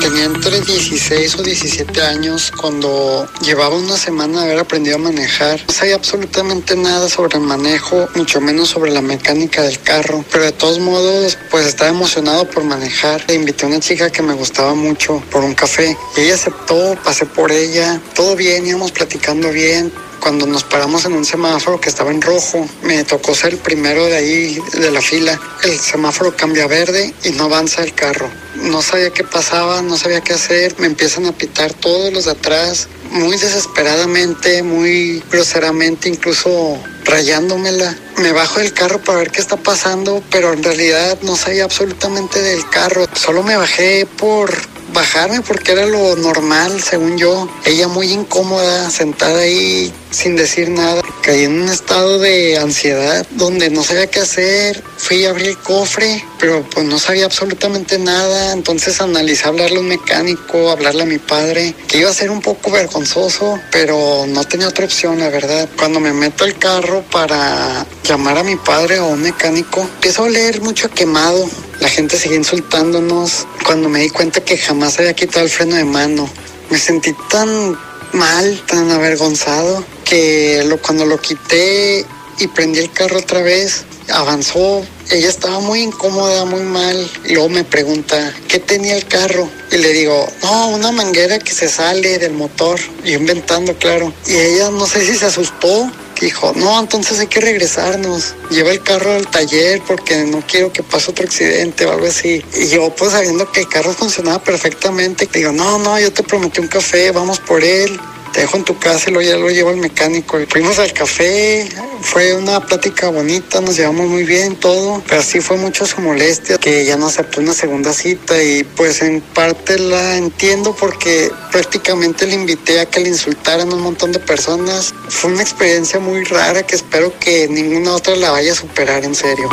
Tenía 0.00 0.24
entre 0.24 0.60
16 0.60 1.36
o 1.36 1.42
17 1.42 2.02
años 2.02 2.52
cuando 2.60 3.26
llevaba 3.40 3.76
una 3.76 3.96
semana 3.96 4.40
de 4.40 4.46
haber 4.46 4.58
aprendido 4.58 4.96
a 4.96 4.98
manejar. 4.98 5.60
No 5.66 5.72
sabía 5.72 5.94
absolutamente 5.94 6.76
nada 6.76 7.08
sobre 7.08 7.38
el 7.38 7.44
manejo, 7.44 8.08
mucho 8.14 8.40
menos 8.40 8.68
sobre 8.68 8.90
la 8.90 9.00
mecánica 9.00 9.62
del 9.62 9.80
carro, 9.80 10.24
pero 10.30 10.44
de 10.44 10.52
todos 10.52 10.78
modos 10.78 11.38
pues 11.50 11.66
estaba 11.66 11.90
emocionado 11.90 12.44
por 12.50 12.64
manejar. 12.64 13.24
Le 13.28 13.34
invité 13.34 13.64
a 13.64 13.68
una 13.68 13.80
chica 13.80 14.10
que 14.10 14.22
me 14.22 14.34
gustaba 14.34 14.74
mucho 14.74 15.22
por 15.30 15.42
un 15.42 15.54
café 15.54 15.96
y 16.16 16.20
ella 16.20 16.34
aceptó, 16.34 16.98
pasé 17.02 17.24
por 17.24 17.50
ella, 17.50 18.00
todo 18.14 18.36
bien, 18.36 18.66
íbamos 18.66 18.92
platicando 18.92 19.50
bien, 19.50 19.90
cuando 20.24 20.46
nos 20.46 20.64
paramos 20.64 21.04
en 21.04 21.12
un 21.12 21.26
semáforo 21.26 21.78
que 21.78 21.90
estaba 21.90 22.10
en 22.10 22.22
rojo, 22.22 22.66
me 22.82 23.04
tocó 23.04 23.34
ser 23.34 23.52
el 23.52 23.58
primero 23.58 24.06
de 24.06 24.16
ahí 24.16 24.58
de 24.72 24.90
la 24.90 25.02
fila. 25.02 25.38
El 25.62 25.78
semáforo 25.78 26.34
cambia 26.34 26.64
a 26.64 26.66
verde 26.66 27.12
y 27.24 27.32
no 27.32 27.44
avanza 27.44 27.82
el 27.82 27.92
carro. 27.92 28.30
No 28.54 28.80
sabía 28.80 29.10
qué 29.10 29.22
pasaba, 29.22 29.82
no 29.82 29.98
sabía 29.98 30.22
qué 30.22 30.32
hacer. 30.32 30.76
Me 30.78 30.86
empiezan 30.86 31.26
a 31.26 31.32
pitar 31.32 31.74
todos 31.74 32.10
los 32.10 32.24
de 32.24 32.30
atrás, 32.30 32.88
muy 33.10 33.36
desesperadamente, 33.36 34.62
muy 34.62 35.22
groseramente, 35.30 36.08
incluso 36.08 36.78
rayándomela. 37.04 37.94
Me 38.16 38.32
bajo 38.32 38.60
del 38.60 38.72
carro 38.72 39.04
para 39.04 39.18
ver 39.18 39.30
qué 39.30 39.42
está 39.42 39.58
pasando, 39.58 40.22
pero 40.30 40.54
en 40.54 40.62
realidad 40.62 41.18
no 41.20 41.36
sabía 41.36 41.64
absolutamente 41.64 42.40
del 42.40 42.66
carro. 42.70 43.06
Solo 43.12 43.42
me 43.42 43.58
bajé 43.58 44.06
por 44.16 44.54
bajarme 44.94 45.42
porque 45.42 45.72
era 45.72 45.84
lo 45.86 46.16
normal, 46.16 46.80
según 46.80 47.18
yo. 47.18 47.48
Ella 47.64 47.88
muy 47.88 48.12
incómoda, 48.12 48.88
sentada 48.90 49.40
ahí 49.40 49.92
sin 50.10 50.36
decir 50.36 50.70
nada. 50.70 51.02
Caí 51.22 51.44
en 51.44 51.62
un 51.62 51.68
estado 51.68 52.18
de 52.18 52.56
ansiedad 52.56 53.26
donde 53.32 53.68
no 53.68 53.82
sabía 53.82 54.06
qué 54.06 54.20
hacer. 54.20 54.82
Fui 54.96 55.26
a 55.26 55.30
abrir 55.30 55.48
el 55.48 55.58
cofre, 55.58 56.24
pero 56.44 56.62
pues 56.62 56.84
no 56.84 56.98
sabía 56.98 57.24
absolutamente 57.24 57.98
nada. 57.98 58.52
Entonces 58.52 59.00
analicé 59.00 59.48
hablarle 59.48 59.78
a 59.78 59.80
un 59.80 59.88
mecánico, 59.88 60.70
hablarle 60.70 61.04
a 61.04 61.06
mi 61.06 61.16
padre, 61.16 61.74
que 61.88 61.96
iba 61.96 62.10
a 62.10 62.12
ser 62.12 62.30
un 62.30 62.42
poco 62.42 62.70
vergonzoso, 62.70 63.58
pero 63.72 64.26
no 64.28 64.44
tenía 64.44 64.68
otra 64.68 64.84
opción, 64.84 65.18
la 65.20 65.30
verdad. 65.30 65.66
Cuando 65.78 66.00
me 66.00 66.12
meto 66.12 66.44
al 66.44 66.58
carro 66.58 67.02
para 67.10 67.86
llamar 68.06 68.36
a 68.36 68.42
mi 68.42 68.56
padre 68.56 68.98
o 69.00 69.04
a 69.04 69.08
un 69.08 69.22
mecánico, 69.22 69.80
empiezo 69.80 70.20
a 70.20 70.26
oler 70.26 70.60
mucho 70.60 70.90
quemado. 70.90 71.48
La 71.80 71.88
gente 71.88 72.18
sigue 72.18 72.36
insultándonos. 72.36 73.46
Cuando 73.64 73.88
me 73.88 74.00
di 74.00 74.10
cuenta 74.10 74.44
que 74.44 74.58
jamás 74.58 74.98
había 74.98 75.14
quitado 75.14 75.46
el 75.46 75.50
freno 75.50 75.76
de 75.76 75.84
mano, 75.86 76.28
me 76.68 76.76
sentí 76.76 77.14
tan 77.30 77.74
mal, 78.12 78.62
tan 78.66 78.90
avergonzado, 78.90 79.82
que 80.04 80.62
lo, 80.66 80.76
cuando 80.76 81.06
lo 81.06 81.18
quité 81.18 82.04
y 82.38 82.48
prendí 82.48 82.80
el 82.80 82.92
carro 82.92 83.20
otra 83.20 83.40
vez, 83.40 83.86
avanzó. 84.12 84.84
Ella 85.10 85.28
estaba 85.28 85.60
muy 85.60 85.82
incómoda, 85.82 86.44
muy 86.44 86.62
mal. 86.62 87.10
Luego 87.28 87.48
me 87.48 87.64
pregunta, 87.64 88.34
¿qué 88.48 88.58
tenía 88.58 88.96
el 88.96 89.06
carro? 89.06 89.48
Y 89.70 89.78
le 89.78 89.92
digo, 89.92 90.26
no, 90.42 90.68
una 90.68 90.92
manguera 90.92 91.38
que 91.38 91.52
se 91.52 91.68
sale 91.68 92.18
del 92.18 92.32
motor. 92.32 92.80
Y 93.04 93.12
inventando, 93.12 93.76
claro. 93.76 94.12
Y 94.26 94.34
ella 94.34 94.70
no 94.70 94.86
sé 94.86 95.04
si 95.04 95.16
se 95.16 95.26
asustó. 95.26 95.90
Dijo, 96.20 96.52
no, 96.54 96.78
entonces 96.80 97.18
hay 97.18 97.26
que 97.26 97.40
regresarnos. 97.40 98.34
Lleva 98.48 98.70
el 98.70 98.82
carro 98.82 99.12
al 99.12 99.26
taller 99.26 99.82
porque 99.86 100.16
no 100.24 100.42
quiero 100.46 100.72
que 100.72 100.82
pase 100.82 101.10
otro 101.10 101.24
accidente 101.24 101.84
o 101.84 101.92
algo 101.92 102.06
así. 102.06 102.42
Y 102.54 102.68
yo, 102.68 102.94
pues 102.94 103.12
sabiendo 103.12 103.50
que 103.50 103.60
el 103.60 103.68
carro 103.68 103.92
funcionaba 103.92 104.42
perfectamente, 104.42 105.28
digo, 105.32 105.52
no, 105.52 105.78
no, 105.78 105.98
yo 105.98 106.12
te 106.12 106.22
prometí 106.22 106.60
un 106.60 106.68
café, 106.68 107.10
vamos 107.10 107.40
por 107.40 107.62
él 107.62 107.98
te 108.34 108.40
dejo 108.40 108.56
en 108.56 108.64
tu 108.64 108.76
casa 108.78 109.10
y 109.10 109.12
luego 109.12 109.30
ya 109.30 109.36
lo 109.36 109.48
llevo 109.48 109.70
al 109.70 109.76
mecánico. 109.76 110.38
Fuimos 110.48 110.78
al 110.80 110.92
café, 110.92 111.68
fue 112.00 112.34
una 112.34 112.58
plática 112.60 113.08
bonita, 113.08 113.60
nos 113.60 113.76
llevamos 113.76 114.08
muy 114.08 114.24
bien 114.24 114.56
todo, 114.56 115.00
pero 115.08 115.22
sí 115.22 115.40
fue 115.40 115.56
mucho 115.56 115.86
su 115.86 116.00
molestia 116.00 116.58
que 116.58 116.84
ya 116.84 116.96
no 116.96 117.06
aceptó 117.06 117.40
una 117.40 117.54
segunda 117.54 117.92
cita 117.92 118.42
y 118.42 118.64
pues 118.64 119.02
en 119.02 119.20
parte 119.20 119.78
la 119.78 120.16
entiendo 120.16 120.74
porque 120.74 121.30
prácticamente 121.52 122.26
le 122.26 122.34
invité 122.34 122.80
a 122.80 122.86
que 122.86 123.00
le 123.00 123.08
insultaran 123.08 123.72
un 123.72 123.80
montón 123.80 124.10
de 124.10 124.18
personas. 124.18 124.92
Fue 125.08 125.30
una 125.30 125.42
experiencia 125.42 126.00
muy 126.00 126.24
rara 126.24 126.64
que 126.64 126.74
espero 126.74 127.16
que 127.20 127.46
ninguna 127.46 127.94
otra 127.94 128.16
la 128.16 128.32
vaya 128.32 128.50
a 128.50 128.56
superar 128.56 129.04
en 129.04 129.14
serio. 129.14 129.48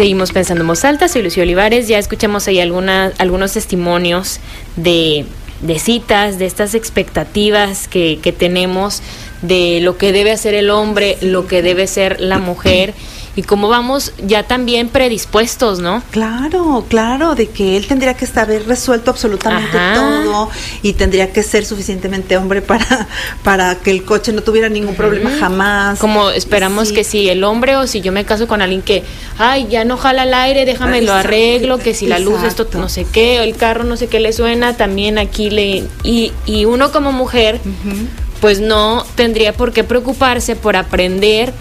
Seguimos 0.00 0.32
pensando 0.32 0.62
en 0.62 0.66
voz 0.68 0.86
alta, 0.86 1.08
soy 1.08 1.28
Olivares, 1.42 1.86
ya 1.86 1.98
escuchamos 1.98 2.48
ahí 2.48 2.58
alguna, 2.58 3.12
algunos 3.18 3.52
testimonios 3.52 4.40
de, 4.76 5.26
de 5.60 5.78
citas, 5.78 6.38
de 6.38 6.46
estas 6.46 6.74
expectativas 6.74 7.86
que, 7.86 8.18
que 8.22 8.32
tenemos 8.32 9.02
de 9.42 9.80
lo 9.82 9.98
que 9.98 10.12
debe 10.12 10.32
hacer 10.32 10.54
el 10.54 10.70
hombre, 10.70 11.18
lo 11.20 11.46
que 11.46 11.60
debe 11.60 11.86
ser 11.86 12.18
la 12.18 12.38
mujer 12.38 12.94
y 13.36 13.42
cómo 13.42 13.68
vamos 13.68 14.12
ya 14.26 14.42
también 14.42 14.88
predispuestos, 14.88 15.78
¿no? 15.78 16.02
Claro, 16.10 16.84
claro, 16.88 17.34
de 17.34 17.46
que 17.48 17.76
él 17.76 17.86
tendría 17.86 18.14
que 18.14 18.24
estar 18.24 18.48
resuelto 18.48 19.10
absolutamente 19.10 19.78
Ajá. 19.78 19.94
todo 19.94 20.50
y 20.82 20.94
tendría 20.94 21.32
que 21.32 21.42
ser 21.42 21.64
suficientemente 21.64 22.36
hombre 22.36 22.60
para, 22.62 23.06
para 23.44 23.76
que 23.76 23.90
el 23.92 24.04
coche 24.04 24.32
no 24.32 24.42
tuviera 24.42 24.68
ningún 24.68 24.94
problema 24.96 25.30
jamás. 25.38 25.98
Como 25.98 26.30
esperamos 26.30 26.88
Sí. 26.88 26.94
que 26.94 27.04
si 27.04 27.28
el 27.28 27.44
hombre 27.44 27.76
o 27.76 27.86
si 27.86 28.00
yo 28.00 28.10
me 28.12 28.24
caso 28.24 28.48
con 28.48 28.62
alguien 28.62 28.82
que, 28.82 29.04
ay, 29.38 29.66
ya 29.70 29.84
no 29.84 29.96
jala 29.96 30.24
el 30.24 30.34
aire, 30.34 30.64
déjame 30.64 31.00
lo 31.02 31.12
Exacto, 31.12 31.28
arreglo, 31.28 31.78
que 31.78 31.94
si 31.94 32.06
la 32.06 32.18
luz 32.18 32.42
esto 32.42 32.66
no 32.74 32.88
sé 32.88 33.06
qué, 33.10 33.40
o 33.40 33.42
el 33.42 33.54
carro 33.56 33.84
no 33.84 33.96
sé 33.96 34.08
qué 34.08 34.18
le 34.20 34.32
suena, 34.32 34.76
también 34.76 35.18
aquí 35.18 35.50
le... 35.50 35.84
Y, 36.02 36.32
y 36.46 36.64
uno 36.64 36.90
como 36.92 37.12
mujer, 37.12 37.60
pues 38.40 38.60
no 38.60 39.04
tendría 39.14 39.52
por 39.52 39.72
qué 39.72 39.84
preocuparse 39.84 40.56
por 40.56 40.74
aprender 40.76 41.52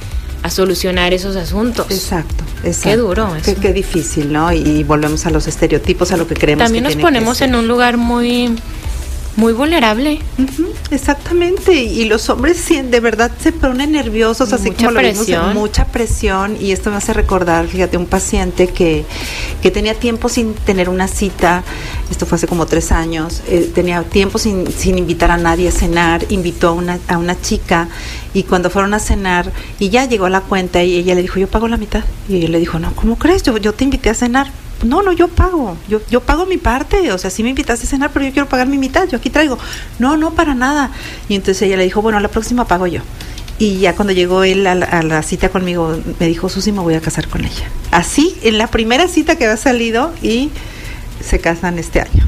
a 0.43 0.49
solucionar 0.49 1.13
esos 1.13 1.35
asuntos. 1.35 1.87
Exacto, 1.89 2.43
exacto. 2.63 2.89
Qué 2.89 2.97
duro 2.97 3.33
Qué, 3.43 3.51
eso. 3.51 3.61
qué 3.61 3.73
difícil, 3.73 4.31
¿no? 4.31 4.51
Y, 4.51 4.83
volvemos 4.83 5.25
a 5.25 5.29
los 5.29 5.47
estereotipos, 5.47 6.11
a 6.11 6.17
lo 6.17 6.27
que 6.27 6.35
creemos 6.35 6.63
También 6.63 6.83
que 6.83 6.89
nos 6.89 6.95
que 6.95 7.01
ponemos 7.01 7.41
en 7.41 7.55
un 7.55 7.67
lugar 7.67 7.97
muy, 7.97 8.55
muy 9.39 9.53
vulnerable. 9.53 10.19
Exactamente, 10.91 11.73
y 11.73 12.05
los 12.05 12.29
hombres 12.29 12.57
sí, 12.57 12.81
de 12.81 12.99
verdad 12.99 13.31
se 13.41 13.53
ponen 13.53 13.93
nerviosos, 13.93 14.51
así 14.51 14.69
Mucha 14.69 14.87
como 14.87 14.91
lo 14.91 14.99
vimos, 14.99 15.17
presión. 15.17 15.53
mucha 15.53 15.85
presión, 15.85 16.57
y 16.59 16.71
esto 16.73 16.91
me 16.91 16.97
hace 16.97 17.13
recordar, 17.13 17.67
fíjate, 17.67 17.95
un 17.95 18.05
paciente 18.05 18.67
que, 18.67 19.05
que 19.61 19.71
tenía 19.71 19.93
tiempo 19.93 20.27
sin 20.27 20.53
tener 20.53 20.89
una 20.89 21.07
cita, 21.07 21.63
esto 22.11 22.25
fue 22.25 22.35
hace 22.35 22.47
como 22.47 22.65
tres 22.65 22.91
años, 22.91 23.41
eh, 23.47 23.71
tenía 23.73 24.03
tiempo 24.03 24.39
sin, 24.39 24.69
sin 24.71 24.97
invitar 24.97 25.31
a 25.31 25.37
nadie 25.37 25.69
a 25.69 25.71
cenar, 25.71 26.25
invitó 26.29 26.69
a 26.69 26.73
una, 26.73 26.99
a 27.07 27.17
una 27.17 27.39
chica, 27.39 27.87
y 28.33 28.43
cuando 28.43 28.69
fueron 28.69 28.93
a 28.93 28.99
cenar, 28.99 29.53
y 29.79 29.89
ya 29.89 30.05
llegó 30.05 30.25
a 30.25 30.29
la 30.29 30.41
cuenta, 30.41 30.83
y 30.83 30.95
ella 30.97 31.15
le 31.15 31.21
dijo, 31.21 31.39
yo 31.39 31.47
pago 31.47 31.69
la 31.69 31.77
mitad, 31.77 32.03
y 32.27 32.35
ella 32.35 32.49
le 32.49 32.59
dijo, 32.59 32.77
no, 32.77 32.93
¿cómo 32.93 33.17
crees? 33.17 33.43
Yo, 33.43 33.55
yo 33.57 33.73
te 33.73 33.85
invité 33.85 34.09
a 34.09 34.15
cenar. 34.15 34.51
No, 34.83 35.01
no, 35.01 35.11
yo 35.11 35.27
pago, 35.27 35.77
yo, 35.87 36.01
yo 36.09 36.21
pago 36.21 36.45
mi 36.45 36.57
parte, 36.57 37.11
o 37.11 37.17
sea, 37.17 37.29
sí 37.29 37.43
me 37.43 37.49
invitaste 37.49 37.85
a 37.85 37.89
cenar, 37.89 38.11
pero 38.13 38.25
yo 38.25 38.31
quiero 38.31 38.47
pagar 38.47 38.67
mi 38.67 38.77
mitad, 38.77 39.07
yo 39.07 39.17
aquí 39.17 39.29
traigo. 39.29 39.57
No, 39.99 40.15
no, 40.15 40.31
para 40.31 40.55
nada. 40.55 40.91
Y 41.27 41.35
entonces 41.35 41.61
ella 41.63 41.77
le 41.77 41.83
dijo, 41.83 42.01
bueno, 42.01 42.19
la 42.19 42.29
próxima 42.29 42.65
pago 42.65 42.87
yo. 42.87 43.01
Y 43.57 43.79
ya 43.79 43.93
cuando 43.93 44.13
llegó 44.13 44.43
él 44.45 44.65
a 44.67 44.75
la, 44.75 44.85
a 44.85 45.03
la 45.03 45.21
cita 45.21 45.49
conmigo, 45.49 45.99
me 46.19 46.27
dijo, 46.27 46.47
Susi, 46.47 46.71
me 46.71 46.79
voy 46.79 46.93
a 46.93 47.01
casar 47.01 47.27
con 47.27 47.43
ella. 47.43 47.69
Así, 47.91 48.37
en 48.41 48.57
la 48.57 48.67
primera 48.67 49.09
cita 49.09 49.35
que 49.35 49.45
había 49.45 49.57
salido 49.57 50.13
y 50.21 50.49
se 51.21 51.39
casan 51.39 51.79
este 51.79 52.01
año. 52.01 52.27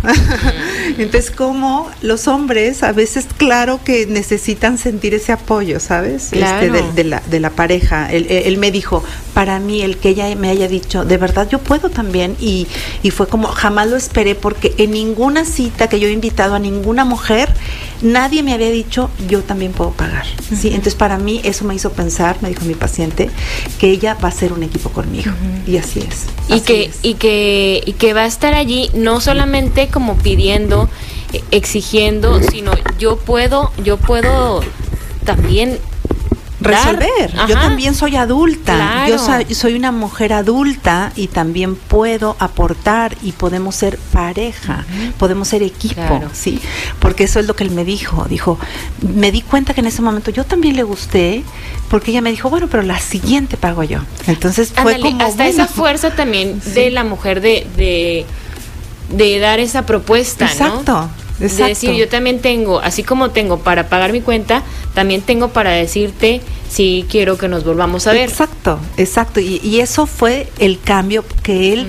Entonces, 0.97 1.31
como 1.31 1.89
los 2.01 2.27
hombres 2.27 2.83
a 2.83 2.91
veces, 2.91 3.27
claro 3.37 3.79
que 3.83 4.05
necesitan 4.05 4.77
sentir 4.77 5.13
ese 5.13 5.31
apoyo, 5.31 5.79
¿sabes? 5.79 6.29
Claro. 6.31 6.65
Este, 6.65 6.81
de, 6.81 6.93
de 6.93 7.03
la, 7.03 7.21
de 7.29 7.39
la 7.39 7.49
pareja. 7.49 8.11
Él, 8.11 8.27
él 8.29 8.57
me 8.57 8.71
dijo, 8.71 9.03
para 9.33 9.59
mí, 9.59 9.81
el 9.81 9.97
que 9.97 10.09
ella 10.09 10.33
me 10.35 10.49
haya 10.49 10.67
dicho, 10.67 11.05
de 11.05 11.17
verdad 11.17 11.47
yo 11.49 11.59
puedo 11.59 11.89
también. 11.89 12.35
Y, 12.39 12.67
y 13.03 13.11
fue 13.11 13.27
como, 13.27 13.47
jamás 13.47 13.89
lo 13.89 13.97
esperé, 13.97 14.35
porque 14.35 14.73
en 14.77 14.91
ninguna 14.91 15.45
cita 15.45 15.87
que 15.87 15.99
yo 15.99 16.07
he 16.07 16.11
invitado 16.11 16.55
a 16.55 16.59
ninguna 16.59 17.05
mujer, 17.05 17.53
nadie 18.01 18.43
me 18.43 18.53
había 18.53 18.69
dicho, 18.69 19.09
yo 19.27 19.43
también 19.43 19.71
puedo 19.71 19.91
pagar. 19.91 20.25
¿sí? 20.55 20.69
Entonces, 20.69 20.95
para 20.95 21.17
mí, 21.17 21.41
eso 21.43 21.65
me 21.65 21.75
hizo 21.75 21.91
pensar, 21.91 22.37
me 22.41 22.49
dijo 22.49 22.65
mi 22.65 22.73
paciente, 22.73 23.29
que 23.79 23.89
ella 23.89 24.17
va 24.23 24.29
a 24.29 24.31
ser 24.31 24.53
un 24.53 24.63
equipo 24.63 24.89
conmigo. 24.89 25.31
Y 25.67 25.77
así 25.77 25.99
es. 25.99 26.25
y 26.49 26.53
así 26.53 26.61
que 26.61 26.83
es. 26.85 26.99
y 27.01 27.13
que 27.15 27.83
y 27.85 27.93
que 27.93 28.13
va 28.13 28.21
a 28.23 28.25
estar 28.25 28.53
allí 28.53 28.89
no 28.93 29.21
solamente 29.21 29.87
como 29.87 30.17
pidiendo 30.17 30.89
eh, 31.33 31.43
exigiendo 31.51 32.41
sino 32.41 32.71
yo 32.97 33.17
puedo 33.17 33.71
yo 33.83 33.97
puedo 33.97 34.61
también 35.23 35.79
resolver. 36.61 37.33
Yo 37.47 37.55
también 37.55 37.95
soy 37.95 38.15
adulta. 38.15 38.75
Claro. 38.75 39.09
Yo 39.09 39.17
soy, 39.19 39.53
soy 39.55 39.73
una 39.75 39.91
mujer 39.91 40.33
adulta 40.33 41.11
y 41.15 41.27
también 41.27 41.75
puedo 41.75 42.35
aportar 42.39 43.15
y 43.23 43.31
podemos 43.33 43.75
ser 43.75 43.97
pareja, 44.13 44.85
podemos 45.17 45.47
ser 45.47 45.63
equipo, 45.63 45.95
Claro. 45.95 46.29
sí. 46.33 46.59
Porque 46.99 47.23
eso 47.25 47.39
es 47.39 47.47
lo 47.47 47.55
que 47.55 47.63
él 47.63 47.71
me 47.71 47.83
dijo. 47.85 48.25
Dijo, 48.29 48.57
me 49.15 49.31
di 49.31 49.41
cuenta 49.41 49.73
que 49.73 49.81
en 49.81 49.87
ese 49.87 50.01
momento 50.01 50.31
yo 50.31 50.43
también 50.43 50.75
le 50.75 50.83
gusté, 50.83 51.43
porque 51.89 52.11
ella 52.11 52.21
me 52.21 52.29
dijo, 52.31 52.49
bueno, 52.49 52.67
pero 52.69 52.83
la 52.83 52.99
siguiente 52.99 53.57
pago 53.57 53.83
yo. 53.83 53.99
Entonces 54.27 54.71
fue 54.75 54.99
como 54.99 55.21
hasta 55.23 55.43
bueno, 55.43 55.43
esa 55.63 55.67
fuerza 55.67 56.11
también 56.11 56.61
Sí. 56.63 56.71
de 56.71 56.91
la 56.91 57.03
mujer 57.03 57.41
de, 57.41 57.67
de 57.75 58.25
de 59.15 59.39
dar 59.39 59.59
esa 59.59 59.85
propuesta, 59.85 60.49
¿no? 60.59 61.09
Exacto. 61.41 61.63
De 61.63 61.69
decir, 61.69 61.93
yo 61.93 62.07
también 62.07 62.39
tengo, 62.39 62.79
así 62.79 63.03
como 63.03 63.31
tengo 63.31 63.59
para 63.59 63.89
pagar 63.89 64.11
mi 64.11 64.21
cuenta, 64.21 64.63
también 64.93 65.21
tengo 65.21 65.49
para 65.49 65.71
decirte 65.71 66.41
si 66.71 67.05
quiero 67.09 67.37
que 67.37 67.49
nos 67.49 67.65
volvamos 67.65 68.07
a 68.07 68.13
ver. 68.13 68.29
Exacto, 68.29 68.79
exacto. 68.95 69.41
Y, 69.41 69.59
y 69.61 69.81
eso 69.81 70.05
fue 70.05 70.49
el 70.57 70.79
cambio 70.79 71.25
que 71.43 71.73
él 71.73 71.87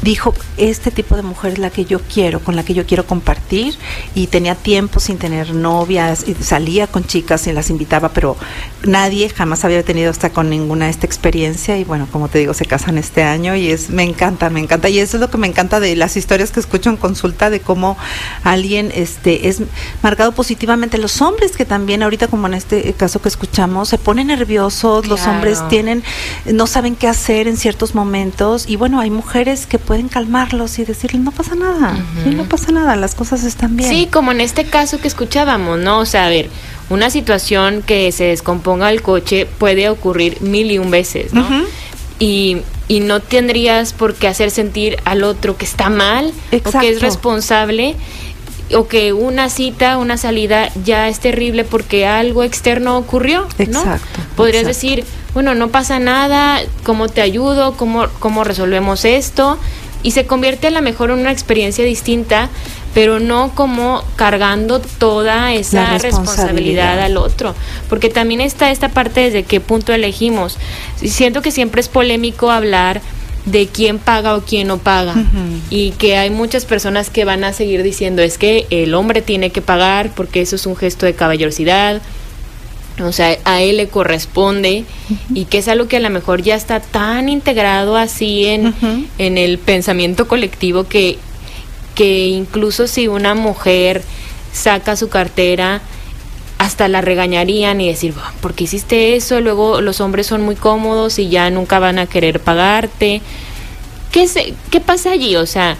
dijo, 0.00 0.34
este 0.56 0.90
tipo 0.90 1.16
de 1.16 1.22
mujer 1.22 1.52
es 1.52 1.58
la 1.58 1.68
que 1.68 1.84
yo 1.84 2.00
quiero, 2.00 2.40
con 2.40 2.56
la 2.56 2.64
que 2.64 2.72
yo 2.72 2.86
quiero 2.86 3.06
compartir. 3.06 3.76
Y 4.14 4.28
tenía 4.28 4.54
tiempo 4.54 5.00
sin 5.00 5.18
tener 5.18 5.54
novias, 5.54 6.24
y 6.26 6.34
salía 6.34 6.86
con 6.86 7.04
chicas 7.04 7.46
y 7.46 7.52
las 7.52 7.68
invitaba, 7.68 8.08
pero 8.10 8.36
nadie 8.84 9.28
jamás 9.28 9.66
había 9.66 9.82
tenido 9.82 10.10
hasta 10.10 10.30
con 10.30 10.48
ninguna 10.48 10.88
esta 10.88 11.04
experiencia. 11.04 11.76
Y 11.76 11.84
bueno, 11.84 12.08
como 12.10 12.28
te 12.28 12.38
digo, 12.38 12.54
se 12.54 12.64
casan 12.64 12.96
este 12.96 13.22
año 13.24 13.54
y 13.54 13.70
es, 13.70 13.90
me 13.90 14.02
encanta, 14.02 14.48
me 14.48 14.60
encanta. 14.60 14.88
Y 14.88 14.98
eso 14.98 15.18
es 15.18 15.20
lo 15.20 15.28
que 15.28 15.36
me 15.36 15.46
encanta 15.46 15.78
de 15.78 15.94
las 15.94 16.16
historias 16.16 16.52
que 16.52 16.60
escucho 16.60 16.88
en 16.88 16.96
consulta, 16.96 17.50
de 17.50 17.60
cómo 17.60 17.98
alguien 18.44 18.90
este 18.94 19.48
es 19.48 19.60
marcado 20.02 20.32
positivamente. 20.32 20.96
Los 20.96 21.20
hombres 21.20 21.52
que 21.52 21.66
también 21.66 22.02
ahorita, 22.02 22.28
como 22.28 22.46
en 22.46 22.54
este 22.54 22.94
caso 22.94 23.20
que 23.20 23.28
escuchamos, 23.28 23.90
se 23.90 23.98
ponen 23.98 24.21
nerviosos, 24.24 25.06
los 25.06 25.26
hombres 25.26 25.66
tienen, 25.68 26.02
no 26.46 26.66
saben 26.66 26.96
qué 26.96 27.08
hacer 27.08 27.48
en 27.48 27.56
ciertos 27.56 27.94
momentos 27.94 28.64
y 28.68 28.76
bueno, 28.76 29.00
hay 29.00 29.10
mujeres 29.10 29.66
que 29.66 29.78
pueden 29.78 30.08
calmarlos 30.08 30.78
y 30.78 30.84
decirles 30.84 31.22
no 31.22 31.30
pasa 31.30 31.54
nada, 31.54 31.96
no 32.26 32.44
pasa 32.44 32.72
nada, 32.72 32.96
las 32.96 33.14
cosas 33.14 33.44
están 33.44 33.76
bien. 33.76 33.88
Sí, 33.88 34.08
como 34.10 34.32
en 34.32 34.40
este 34.40 34.64
caso 34.64 35.00
que 35.00 35.08
escuchábamos, 35.08 35.78
¿no? 35.78 35.98
O 35.98 36.06
sea, 36.06 36.26
a 36.26 36.28
ver, 36.28 36.48
una 36.90 37.10
situación 37.10 37.82
que 37.82 38.12
se 38.12 38.24
descomponga 38.24 38.90
el 38.90 39.02
coche 39.02 39.46
puede 39.58 39.88
ocurrir 39.88 40.40
mil 40.42 40.70
y 40.70 40.78
un 40.78 40.90
veces, 40.90 41.32
¿no? 41.32 41.46
Y, 42.18 42.58
y 42.88 43.00
no 43.00 43.20
tendrías 43.20 43.92
por 43.92 44.14
qué 44.14 44.28
hacer 44.28 44.50
sentir 44.50 44.98
al 45.04 45.24
otro 45.24 45.56
que 45.56 45.64
está 45.64 45.88
mal 45.90 46.26
o 46.28 46.50
que 46.50 46.56
Exacto. 46.56 46.80
es 46.86 47.00
responsable 47.00 47.96
o 48.74 48.88
que 48.88 49.12
una 49.12 49.48
cita, 49.48 49.98
una 49.98 50.16
salida 50.16 50.70
ya 50.84 51.08
es 51.08 51.20
terrible 51.20 51.64
porque 51.64 52.06
algo 52.06 52.42
externo 52.42 52.96
ocurrió, 52.96 53.46
¿no? 53.68 53.80
Exacto, 53.80 54.20
Podrías 54.36 54.62
exacto. 54.64 54.68
decir, 54.68 55.04
bueno, 55.34 55.54
no 55.54 55.68
pasa 55.68 55.98
nada, 55.98 56.60
¿cómo 56.82 57.08
te 57.08 57.22
ayudo? 57.22 57.76
¿Cómo, 57.76 58.06
cómo 58.18 58.44
resolvemos 58.44 59.04
esto? 59.04 59.58
Y 60.02 60.10
se 60.12 60.26
convierte 60.26 60.66
a 60.66 60.70
lo 60.70 60.82
mejor 60.82 61.10
en 61.10 61.20
una 61.20 61.30
experiencia 61.30 61.84
distinta, 61.84 62.48
pero 62.92 63.20
no 63.20 63.52
como 63.54 64.02
cargando 64.16 64.80
toda 64.80 65.52
esa 65.52 65.96
responsabilidad. 65.98 66.02
responsabilidad 66.02 67.00
al 67.00 67.16
otro. 67.16 67.54
Porque 67.88 68.08
también 68.10 68.40
está 68.40 68.70
esta 68.70 68.88
parte 68.88 69.20
desde 69.20 69.44
qué 69.44 69.60
punto 69.60 69.92
elegimos. 69.92 70.58
Siento 70.96 71.40
que 71.40 71.50
siempre 71.50 71.80
es 71.80 71.88
polémico 71.88 72.50
hablar 72.50 73.00
de 73.44 73.66
quién 73.66 73.98
paga 73.98 74.36
o 74.36 74.42
quién 74.42 74.68
no 74.68 74.78
paga. 74.78 75.14
Y 75.70 75.90
que 75.92 76.16
hay 76.16 76.30
muchas 76.30 76.64
personas 76.64 77.10
que 77.10 77.24
van 77.24 77.44
a 77.44 77.52
seguir 77.52 77.82
diciendo 77.82 78.22
es 78.22 78.38
que 78.38 78.66
el 78.70 78.94
hombre 78.94 79.22
tiene 79.22 79.50
que 79.50 79.62
pagar 79.62 80.10
porque 80.14 80.40
eso 80.40 80.56
es 80.56 80.66
un 80.66 80.76
gesto 80.76 81.06
de 81.06 81.14
caballerosidad. 81.14 82.00
O 83.02 83.10
sea, 83.10 83.38
a 83.44 83.62
él 83.62 83.78
le 83.78 83.88
corresponde 83.88 84.84
y 85.34 85.46
que 85.46 85.58
es 85.58 85.68
algo 85.68 85.88
que 85.88 85.96
a 85.96 86.00
lo 86.00 86.10
mejor 86.10 86.42
ya 86.42 86.54
está 86.54 86.80
tan 86.80 87.28
integrado 87.28 87.96
así 87.96 88.46
en, 88.46 88.74
en 89.18 89.38
el 89.38 89.58
pensamiento 89.58 90.28
colectivo 90.28 90.84
que, 90.84 91.18
que 91.94 92.26
incluso 92.28 92.86
si 92.86 93.08
una 93.08 93.34
mujer 93.34 94.02
saca 94.52 94.94
su 94.96 95.08
cartera, 95.08 95.80
hasta 96.62 96.86
la 96.86 97.00
regañarían 97.00 97.80
y 97.80 97.88
decir, 97.88 98.14
"Bah, 98.14 98.32
¿por 98.40 98.54
qué 98.54 98.64
hiciste 98.64 99.16
eso? 99.16 99.40
Luego 99.40 99.80
los 99.80 100.00
hombres 100.00 100.28
son 100.28 100.42
muy 100.42 100.54
cómodos 100.54 101.18
y 101.18 101.28
ya 101.28 101.50
nunca 101.50 101.80
van 101.80 101.98
a 101.98 102.06
querer 102.06 102.38
pagarte. 102.38 103.20
¿Qué, 104.12 104.28
se, 104.28 104.54
¿Qué 104.70 104.80
pasa 104.80 105.10
allí? 105.10 105.34
O 105.34 105.46
sea, 105.46 105.76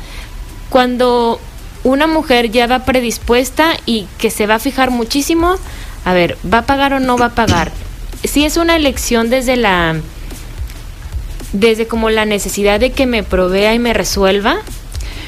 cuando 0.71 1.39
una 1.85 2.09
mujer 2.09 2.51
ya 2.51 2.67
va 2.67 2.85
predispuesta 2.85 3.77
y 3.87 4.09
que 4.19 4.31
se 4.31 4.49
va 4.49 4.57
a 4.57 4.59
fijar 4.59 4.91
muchísimo, 4.91 5.55
a 6.05 6.13
ver, 6.15 6.37
¿va 6.53 6.59
a 6.59 6.67
pagar 6.67 6.95
o 6.95 6.99
no 6.99 7.17
va 7.17 7.27
a 7.27 7.35
pagar? 7.37 7.71
Si 8.25 8.45
es 8.45 8.57
una 8.57 8.75
elección 8.75 9.31
desde 9.31 9.55
la 9.57 10.01
desde 11.53 11.87
como 11.87 12.11
la 12.11 12.25
necesidad 12.25 12.81
de 12.81 12.91
que 12.91 13.07
me 13.07 13.23
provea 13.23 13.73
y 13.73 13.79
me 13.79 13.95
resuelva 13.95 14.57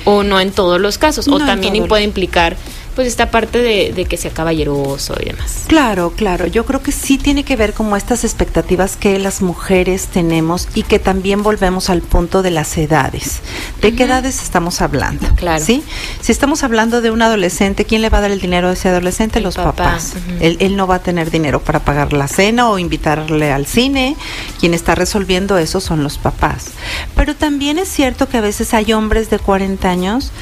o 0.04 0.24
no 0.24 0.40
en 0.40 0.50
todos 0.50 0.80
los 0.80 0.98
casos 0.98 1.28
No 1.28 1.36
o 1.36 1.38
también 1.38 1.86
puede 1.86 2.02
implicar 2.02 2.56
pues 2.94 3.08
esta 3.08 3.30
parte 3.30 3.58
de, 3.62 3.92
de, 3.92 4.04
que 4.04 4.16
sea 4.16 4.30
caballeroso 4.30 5.14
y 5.20 5.26
demás. 5.26 5.64
Claro, 5.66 6.12
claro. 6.16 6.46
Yo 6.46 6.64
creo 6.64 6.82
que 6.82 6.92
sí 6.92 7.18
tiene 7.18 7.44
que 7.44 7.56
ver 7.56 7.72
como 7.72 7.96
estas 7.96 8.24
expectativas 8.24 8.96
que 8.96 9.18
las 9.18 9.42
mujeres 9.42 10.06
tenemos 10.06 10.68
y 10.74 10.82
que 10.82 10.98
también 10.98 11.42
volvemos 11.42 11.90
al 11.90 12.02
punto 12.02 12.42
de 12.42 12.50
las 12.50 12.76
edades. 12.78 13.40
¿De 13.80 13.94
qué 13.94 14.04
edades 14.04 14.42
estamos 14.42 14.80
hablando? 14.80 15.26
Claro. 15.36 15.64
¿Sí? 15.64 15.82
Si 16.20 16.32
estamos 16.32 16.62
hablando 16.62 17.00
de 17.00 17.10
un 17.10 17.22
adolescente, 17.22 17.84
¿quién 17.84 18.02
le 18.02 18.08
va 18.10 18.18
a 18.18 18.20
dar 18.22 18.30
el 18.30 18.40
dinero 18.40 18.68
a 18.68 18.72
ese 18.72 18.88
adolescente? 18.88 19.38
El 19.38 19.44
Los 19.44 19.56
papá. 19.56 19.72
papás. 19.72 20.12
Él, 20.40 20.56
él 20.60 20.76
no 20.76 20.86
va 20.86 20.96
a 20.96 21.02
tener 21.02 21.30
dinero 21.30 21.60
para 21.60 21.80
pagar 21.84 22.12
la 22.12 22.28
cena 22.28 22.70
o 22.70 22.78
invitarle 22.78 23.52
al 23.52 23.66
cine. 23.66 24.16
Quien 24.60 24.74
está 24.74 24.94
resolviendo 24.94 25.58
eso 25.58 25.80
son 25.80 26.02
los 26.02 26.18
papás. 26.18 26.66
Pero 27.14 27.34
también 27.34 27.78
es 27.78 27.88
cierto 27.88 28.28
que 28.28 28.38
a 28.38 28.40
veces 28.40 28.74
hay 28.74 28.92
hombres 28.92 29.30
de 29.30 29.38
40 29.38 29.88
años 29.88 30.32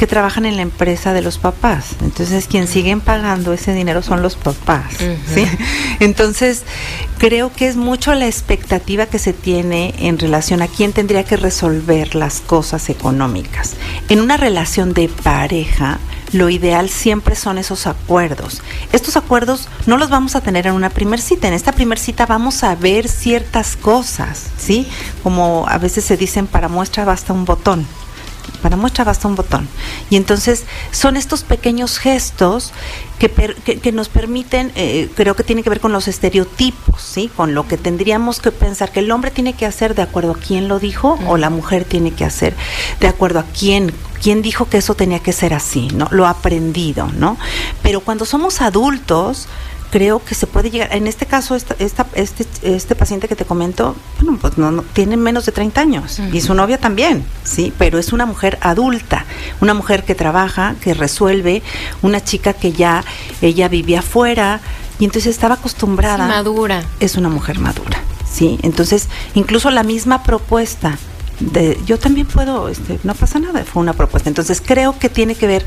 que 0.00 0.06
trabajan 0.06 0.46
en 0.46 0.56
la 0.56 0.62
empresa 0.62 1.12
de 1.12 1.20
los 1.20 1.36
papás. 1.36 1.88
Entonces, 2.00 2.46
quien 2.46 2.66
siguen 2.66 3.02
pagando 3.02 3.52
ese 3.52 3.74
dinero 3.74 4.00
son 4.00 4.22
los 4.22 4.34
papás. 4.34 4.94
¿sí? 4.96 5.46
Entonces, 6.00 6.62
creo 7.18 7.52
que 7.52 7.68
es 7.68 7.76
mucho 7.76 8.14
la 8.14 8.26
expectativa 8.26 9.04
que 9.04 9.18
se 9.18 9.34
tiene 9.34 9.94
en 9.98 10.18
relación 10.18 10.62
a 10.62 10.68
quién 10.68 10.94
tendría 10.94 11.24
que 11.24 11.36
resolver 11.36 12.14
las 12.14 12.40
cosas 12.40 12.88
económicas. 12.88 13.74
En 14.08 14.22
una 14.22 14.38
relación 14.38 14.94
de 14.94 15.10
pareja, 15.10 15.98
lo 16.32 16.48
ideal 16.48 16.88
siempre 16.88 17.36
son 17.36 17.58
esos 17.58 17.86
acuerdos. 17.86 18.62
Estos 18.94 19.18
acuerdos 19.18 19.68
no 19.84 19.98
los 19.98 20.08
vamos 20.08 20.34
a 20.34 20.40
tener 20.40 20.66
en 20.66 20.72
una 20.72 20.88
primer 20.88 21.20
cita. 21.20 21.46
En 21.46 21.52
esta 21.52 21.72
primer 21.72 21.98
cita 21.98 22.24
vamos 22.24 22.64
a 22.64 22.74
ver 22.74 23.06
ciertas 23.06 23.76
cosas, 23.76 24.46
¿sí? 24.56 24.88
Como 25.22 25.66
a 25.68 25.76
veces 25.76 26.06
se 26.06 26.16
dicen, 26.16 26.46
para 26.46 26.68
muestra 26.68 27.04
basta 27.04 27.34
un 27.34 27.44
botón 27.44 27.86
para 28.60 28.76
muestra 28.76 29.04
basta 29.04 29.28
un 29.28 29.34
botón. 29.34 29.68
Y 30.08 30.16
entonces 30.16 30.64
son 30.90 31.16
estos 31.16 31.42
pequeños 31.42 31.98
gestos 31.98 32.72
que, 33.18 33.28
per, 33.28 33.54
que, 33.56 33.78
que, 33.78 33.92
nos 33.92 34.08
permiten, 34.08 34.72
eh, 34.76 35.10
creo 35.14 35.34
que 35.34 35.44
tiene 35.44 35.62
que 35.62 35.70
ver 35.70 35.80
con 35.80 35.92
los 35.92 36.08
estereotipos, 36.08 37.02
¿sí? 37.02 37.30
Con 37.34 37.54
lo 37.54 37.66
que 37.68 37.76
tendríamos 37.76 38.40
que 38.40 38.50
pensar 38.50 38.92
que 38.92 39.00
el 39.00 39.10
hombre 39.10 39.30
tiene 39.30 39.52
que 39.52 39.66
hacer 39.66 39.94
de 39.94 40.02
acuerdo 40.02 40.32
a 40.32 40.38
quién 40.38 40.68
lo 40.68 40.78
dijo 40.78 41.16
mm. 41.16 41.28
o 41.28 41.36
la 41.36 41.50
mujer 41.50 41.84
tiene 41.84 42.12
que 42.12 42.24
hacer 42.24 42.54
de 43.00 43.08
acuerdo 43.08 43.40
a 43.40 43.44
quién, 43.44 43.92
quién 44.22 44.42
dijo 44.42 44.68
que 44.68 44.78
eso 44.78 44.94
tenía 44.94 45.18
que 45.20 45.32
ser 45.32 45.54
así, 45.54 45.88
¿no? 45.88 46.08
Lo 46.10 46.26
aprendido, 46.26 47.08
¿no? 47.16 47.36
Pero 47.82 48.00
cuando 48.00 48.24
somos 48.24 48.60
adultos, 48.60 49.48
creo 49.90 50.24
que 50.24 50.34
se 50.34 50.46
puede 50.46 50.70
llegar, 50.70 50.94
en 50.94 51.06
este 51.06 51.26
caso, 51.26 51.54
esta, 51.54 51.74
esta, 51.78 52.06
este, 52.14 52.46
este 52.62 52.94
paciente 52.94 53.28
que 53.28 53.36
te 53.36 53.44
comento, 53.44 53.96
bueno, 54.20 54.38
pues 54.40 54.56
no, 54.56 54.70
no 54.70 54.82
tiene 54.82 55.16
menos 55.16 55.46
de 55.46 55.52
30 55.52 55.80
años 55.80 56.18
uh 56.18 56.22
-huh. 56.22 56.34
y 56.34 56.40
su 56.40 56.54
novia 56.54 56.78
también, 56.78 57.24
sí, 57.44 57.72
pero 57.76 57.98
es 57.98 58.12
una 58.12 58.26
mujer 58.26 58.58
adulta, 58.60 59.24
una 59.60 59.74
mujer 59.74 60.04
que 60.04 60.14
trabaja, 60.14 60.74
que 60.80 60.94
resuelve, 60.94 61.62
una 62.02 62.22
chica 62.22 62.52
que 62.52 62.72
ya, 62.72 63.04
ella 63.42 63.68
vivía 63.68 63.98
afuera 64.00 64.60
y 64.98 65.04
entonces 65.04 65.30
estaba 65.30 65.56
acostumbrada. 65.56 66.24
Es 66.24 66.30
madura. 66.30 66.84
Es 67.00 67.16
una 67.16 67.28
mujer 67.28 67.58
madura, 67.58 68.00
sí, 68.30 68.58
entonces 68.62 69.08
incluso 69.34 69.70
la 69.70 69.82
misma 69.82 70.22
propuesta 70.22 70.98
de, 71.40 71.78
yo 71.86 71.98
también 71.98 72.26
puedo, 72.26 72.68
este, 72.68 72.98
no 73.02 73.14
pasa 73.14 73.38
nada, 73.38 73.64
fue 73.64 73.82
una 73.82 73.92
propuesta. 73.94 74.28
Entonces 74.28 74.62
creo 74.64 74.98
que 74.98 75.08
tiene 75.08 75.34
que 75.34 75.46
ver 75.46 75.64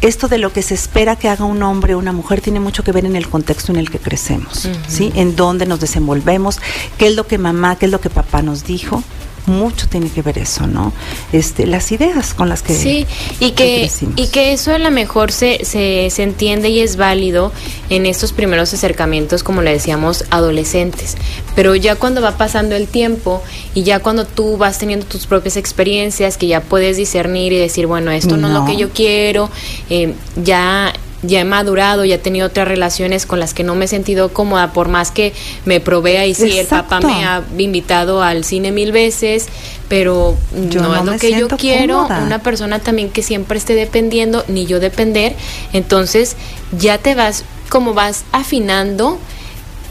esto 0.00 0.28
de 0.28 0.38
lo 0.38 0.52
que 0.52 0.62
se 0.62 0.74
espera 0.74 1.16
que 1.16 1.28
haga 1.28 1.44
un 1.44 1.62
hombre 1.62 1.94
o 1.94 1.98
una 1.98 2.12
mujer, 2.12 2.40
tiene 2.40 2.60
mucho 2.60 2.82
que 2.84 2.92
ver 2.92 3.04
en 3.06 3.16
el 3.16 3.28
contexto 3.28 3.72
en 3.72 3.78
el 3.78 3.90
que 3.90 3.98
crecemos, 3.98 4.64
uh 4.64 4.68
-huh. 4.68 4.76
¿sí? 4.88 5.12
En 5.14 5.36
dónde 5.36 5.66
nos 5.66 5.80
desenvolvemos, 5.80 6.60
qué 6.98 7.06
es 7.06 7.16
lo 7.16 7.26
que 7.26 7.38
mamá, 7.38 7.76
qué 7.76 7.86
es 7.86 7.92
lo 7.92 8.00
que 8.00 8.10
papá 8.10 8.42
nos 8.42 8.64
dijo. 8.64 9.02
Mucho 9.46 9.88
tiene 9.88 10.08
que 10.08 10.22
ver 10.22 10.38
eso, 10.38 10.66
¿no? 10.66 10.92
Este, 11.32 11.66
las 11.66 11.90
ideas 11.90 12.32
con 12.34 12.48
las 12.48 12.62
que 12.62 12.74
sí 12.74 13.06
y 13.40 13.50
que, 13.50 13.90
que 14.16 14.22
y 14.22 14.28
que 14.28 14.52
eso 14.52 14.72
a 14.72 14.78
lo 14.78 14.90
mejor 14.90 15.32
se, 15.32 15.64
se, 15.64 16.08
se 16.10 16.22
entiende 16.22 16.68
y 16.68 16.80
es 16.80 16.96
válido 16.96 17.52
en 17.90 18.06
estos 18.06 18.32
primeros 18.32 18.72
acercamientos, 18.72 19.42
como 19.42 19.62
le 19.62 19.72
decíamos, 19.72 20.24
adolescentes. 20.30 21.16
Pero 21.56 21.74
ya 21.74 21.96
cuando 21.96 22.22
va 22.22 22.36
pasando 22.36 22.76
el 22.76 22.86
tiempo 22.86 23.42
y 23.74 23.82
ya 23.82 23.98
cuando 23.98 24.26
tú 24.26 24.56
vas 24.56 24.78
teniendo 24.78 25.06
tus 25.06 25.26
propias 25.26 25.56
experiencias, 25.56 26.36
que 26.36 26.46
ya 26.46 26.60
puedes 26.60 26.96
discernir 26.96 27.52
y 27.52 27.58
decir, 27.58 27.86
bueno, 27.86 28.10
esto 28.10 28.36
no, 28.36 28.48
no 28.48 28.48
es 28.48 28.54
lo 28.60 28.64
que 28.66 28.76
yo 28.76 28.90
quiero, 28.90 29.50
eh, 29.90 30.14
ya 30.36 30.92
ya 31.22 31.40
he 31.40 31.44
madurado, 31.44 32.04
ya 32.04 32.16
he 32.16 32.18
tenido 32.18 32.48
otras 32.48 32.66
relaciones 32.68 33.26
con 33.26 33.38
las 33.38 33.54
que 33.54 33.62
no 33.62 33.74
me 33.74 33.84
he 33.84 33.88
sentido 33.88 34.32
cómoda, 34.32 34.72
por 34.72 34.88
más 34.88 35.10
que 35.10 35.32
me 35.64 35.80
provea 35.80 36.26
y 36.26 36.34
sí, 36.34 36.58
Exacto. 36.58 36.96
el 36.96 37.02
papá 37.02 37.06
me 37.06 37.24
ha 37.24 37.42
invitado 37.58 38.22
al 38.22 38.44
cine 38.44 38.72
mil 38.72 38.92
veces, 38.92 39.46
pero 39.88 40.36
yo 40.70 40.82
no, 40.82 40.88
no 40.88 40.96
es 40.96 41.04
lo 41.04 41.18
que 41.18 41.38
yo 41.38 41.48
quiero, 41.48 42.02
cómoda. 42.02 42.24
una 42.24 42.40
persona 42.42 42.80
también 42.80 43.10
que 43.10 43.22
siempre 43.22 43.58
esté 43.58 43.74
dependiendo, 43.74 44.44
ni 44.48 44.66
yo 44.66 44.80
depender, 44.80 45.34
entonces 45.72 46.36
ya 46.78 46.98
te 46.98 47.14
vas, 47.14 47.44
como 47.68 47.94
vas 47.94 48.24
afinando 48.32 49.18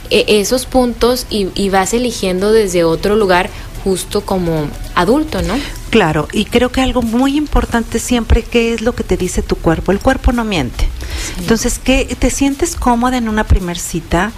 eh, 0.09 0.25
esos 0.27 0.65
puntos 0.65 1.25
y, 1.29 1.47
y 1.55 1.69
vas 1.69 1.93
eligiendo 1.93 2.51
desde 2.51 2.83
otro 2.83 3.15
lugar 3.15 3.49
justo 3.83 4.21
como 4.21 4.67
adulto, 4.95 5.41
¿no? 5.41 5.55
Claro, 5.91 6.29
y 6.31 6.45
creo 6.45 6.71
que 6.71 6.81
algo 6.81 7.01
muy 7.01 7.35
importante 7.35 7.99
siempre, 7.99 8.43
¿qué 8.43 8.73
es 8.73 8.81
lo 8.81 8.95
que 8.95 9.03
te 9.03 9.17
dice 9.17 9.41
tu 9.41 9.57
cuerpo? 9.57 9.91
El 9.91 9.99
cuerpo 9.99 10.31
no 10.31 10.45
miente. 10.45 10.85
Sí. 10.85 11.33
Entonces, 11.39 11.79
¿qué 11.83 12.05
te 12.17 12.29
sientes 12.29 12.75
cómoda 12.77 13.17
en 13.17 13.27
una 13.27 13.43
primer 13.43 13.77
cita? 13.77 14.31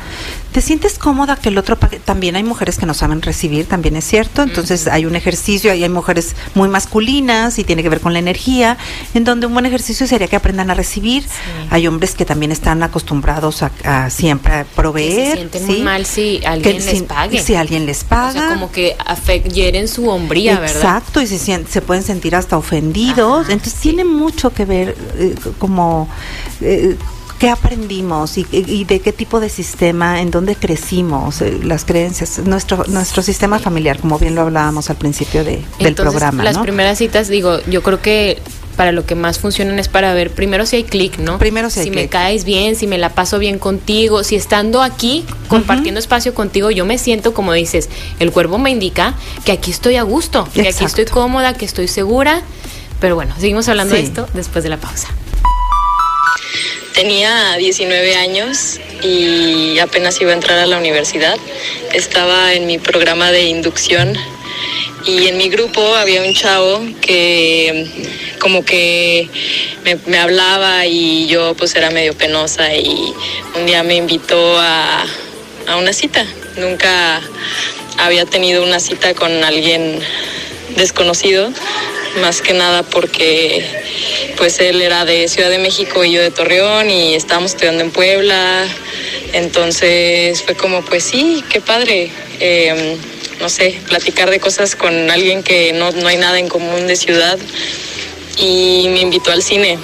¿Te 0.52 0.62
sientes 0.62 1.00
cómoda 1.00 1.36
que 1.36 1.50
el 1.50 1.58
otro 1.58 1.78
pague? 1.78 2.00
También 2.00 2.36
hay 2.36 2.44
mujeres 2.44 2.78
que 2.78 2.86
no 2.86 2.94
saben 2.94 3.22
recibir, 3.22 3.68
también 3.68 3.96
es 3.96 4.06
cierto. 4.06 4.42
Entonces, 4.44 4.86
uh 4.86 4.89
-huh. 4.89 4.94
hay 4.94 5.06
un 5.06 5.16
ejercicio, 5.16 5.72
ahí 5.72 5.84
hay 5.84 5.89
mujeres 5.89 6.36
muy 6.56 6.70
masculinas 6.70 7.58
y 7.60 7.63
tiene 7.63 7.84
que 7.84 7.89
ver 7.89 8.02
con 8.02 8.13
la 8.13 8.20
energía, 8.20 8.78
en 9.13 9.24
donde 9.24 9.48
un 9.48 9.54
buen 9.54 9.66
ejercicio 9.66 10.06
sería 10.08 10.28
que 10.28 10.36
aprendan 10.36 10.70
a 10.70 10.74
recibir. 10.74 11.24
Sí. 11.24 11.30
Hay 11.70 11.88
hombres 11.88 12.16
que 12.16 12.26
también 12.26 12.52
están 12.52 12.82
acostumbrados 12.84 13.63
a, 13.63 13.72
a 13.84 14.10
siempre 14.10 14.54
a 14.54 14.63
proveer. 14.63 15.16
Que 15.16 15.26
se 15.26 15.36
sienten 15.36 15.62
¿sí? 15.62 15.72
muy 15.72 15.82
mal 15.82 16.06
si 16.06 16.42
alguien 16.46 16.78
que 16.78 16.86
les 16.86 16.98
si, 17.00 17.04
pague. 17.04 17.42
Si 17.42 17.56
alguien 17.56 17.86
les 17.86 18.04
paga. 18.04 18.30
O 18.30 18.34
sea, 18.34 18.50
como 18.50 18.72
que 18.72 18.96
hieren 19.54 19.88
su 19.88 20.10
hombría, 20.10 20.60
¿verdad? 20.60 20.76
Exacto, 20.76 21.22
y 21.22 21.28
se, 21.28 21.43
se 21.44 21.82
pueden 21.82 22.04
sentir 22.04 22.36
hasta 22.36 22.58
ofendidos. 22.58 23.44
Ajá, 23.44 23.54
Entonces, 23.54 23.74
sí. 23.74 23.90
tiene 23.90 24.06
mucho 24.06 24.52
que 24.54 24.66
ver 24.66 24.96
eh, 25.18 25.36
como... 25.60 26.08
Eh, 26.62 26.98
¿Qué 27.40 27.50
aprendimos 27.50 28.38
y, 28.38 28.48
y, 28.52 28.86
de 28.86 29.02
qué 29.02 29.12
tipo 29.12 29.42
de 29.42 29.50
sistema, 29.50 30.22
en 30.22 30.32
dónde 30.32 30.56
crecimos, 30.56 31.42
eh, 31.42 31.60
las 31.62 31.84
creencias, 31.84 32.40
nuestro 32.40 32.86
nuestro 32.88 33.22
sistema 33.22 33.60
familiar, 33.60 34.00
como 34.00 34.18
bien 34.18 34.34
lo 34.34 34.44
hablábamos 34.44 34.90
al 34.90 34.96
principio 34.96 35.44
de, 35.44 35.56
Entonces, 35.56 35.84
del 35.84 35.96
programa? 35.96 36.42
Las 36.42 36.56
¿no? 36.56 36.62
primeras 36.62 37.00
citas, 37.00 37.28
digo, 37.28 37.60
yo 37.70 37.84
creo 37.84 38.02
que 38.02 38.42
para 38.74 38.92
lo 38.92 39.06
que 39.06 39.16
más 39.16 39.40
funcionan 39.40 39.80
es 39.80 39.88
para 39.88 40.14
ver 40.14 40.32
primero 40.32 40.66
si 40.66 40.78
hay 40.78 40.84
clic, 40.84 41.18
¿no? 41.18 41.38
Primero 41.38 41.70
si 41.70 41.80
hay 41.80 41.86
Si 41.86 41.92
me 41.92 42.08
caes 42.08 42.44
bien, 42.44 42.76
si 42.76 42.88
me 42.88 42.98
la 42.98 43.10
paso 43.10 43.40
bien 43.40 43.60
contigo, 43.60 44.24
si 44.24 44.36
estando 44.36 44.82
aquí 44.82 45.26
compartiendo 45.48 46.00
uh 46.00 46.02
-huh. 46.02 46.06
espacio 46.06 46.34
contigo, 46.34 46.72
yo 46.72 46.86
me 46.86 46.98
siento 46.98 47.34
como 47.34 47.54
dices, 47.54 47.90
el 48.20 48.32
cuerpo 48.32 48.58
me 48.58 48.72
indica 48.72 49.14
que 49.46 49.52
aquí 49.52 49.72
estoy 49.72 49.96
a 49.96 50.04
gusto, 50.04 50.48
que 50.54 50.68
aquí 50.68 50.84
estoy 50.86 51.06
cómoda, 51.06 51.54
que 51.54 51.66
estoy 51.66 51.88
segura. 51.88 52.42
Pero 53.00 53.16
bueno, 53.16 53.34
seguimos 53.38 53.68
hablando 53.68 53.96
Sí. 53.96 54.02
de 54.02 54.08
esto 54.08 54.28
después 54.34 54.64
de 54.64 54.70
la 54.70 54.78
pausa. 54.78 55.10
Tenía 56.94 57.56
19 57.58 58.16
años 58.16 58.80
y 59.02 59.80
apenas 59.80 60.22
iba 60.22 60.32
a 60.32 60.36
entrar 60.36 60.60
a 60.60 60.68
la 60.68 60.78
universidad. 60.78 61.38
Estaba 61.92 62.54
en 62.54 62.68
mi 62.68 62.78
programa 62.78 63.32
de 63.32 63.44
inducción 63.44 64.16
y 65.06 65.28
en 65.28 65.38
mi 65.38 65.50
grupo 65.50 65.82
había 65.96 66.22
un 66.22 66.34
chavo 66.36 66.82
que 67.02 67.88
como 68.40 68.64
que 68.64 69.28
me, 70.06 70.18
hablaba 70.20 70.86
y 70.86 71.28
yo 71.28 71.56
pues 71.56 71.76
era 71.76 71.90
medio 71.90 72.14
penosa 72.14 72.76
y 72.76 73.14
un 73.56 73.66
día 73.66 73.82
me 73.84 73.96
invitó 73.96 74.60
a, 74.60 75.04
a 75.68 75.78
una 75.78 75.94
cita. 75.94 76.26
Nunca 76.58 77.22
había 77.98 78.26
tenido 78.26 78.62
una 78.62 78.80
cita 78.80 79.16
con 79.16 79.44
alguien 79.44 80.00
desconocido, 80.76 81.52
más 82.21 82.41
que 82.41 82.54
nada 82.54 82.84
porque 82.84 83.65
pues 84.38 84.60
él 84.60 84.82
era 84.82 85.06
de 85.06 85.28
Ciudad 85.28 85.49
de 85.49 85.58
México 85.58 86.04
y 86.04 86.12
yo 86.12 86.21
de 86.21 86.32
Torreón 86.32 86.89
y 86.89 87.15
estábamos 87.15 87.52
estudiando 87.52 87.84
en 87.84 87.91
Puebla, 87.91 88.67
entonces 89.34 90.41
fue 90.43 90.56
como 90.56 90.84
pues 90.84 91.04
sí, 91.04 91.43
qué 91.49 91.62
padre, 91.62 92.12
eh, 92.39 92.97
no 93.39 93.49
sé, 93.49 93.80
platicar 93.88 94.30
de 94.30 94.39
cosas 94.39 94.76
con 94.76 95.10
alguien 95.10 95.43
que 95.43 95.73
no, 95.73 95.91
no 95.91 96.08
hay 96.08 96.17
nada 96.17 96.39
en 96.39 96.49
común 96.49 96.88
de 96.88 96.95
ciudad. 96.95 97.38
Y 98.38 98.88
me 98.89 99.02
invitó 99.02 99.32
al 99.32 99.43
cine 99.43 99.78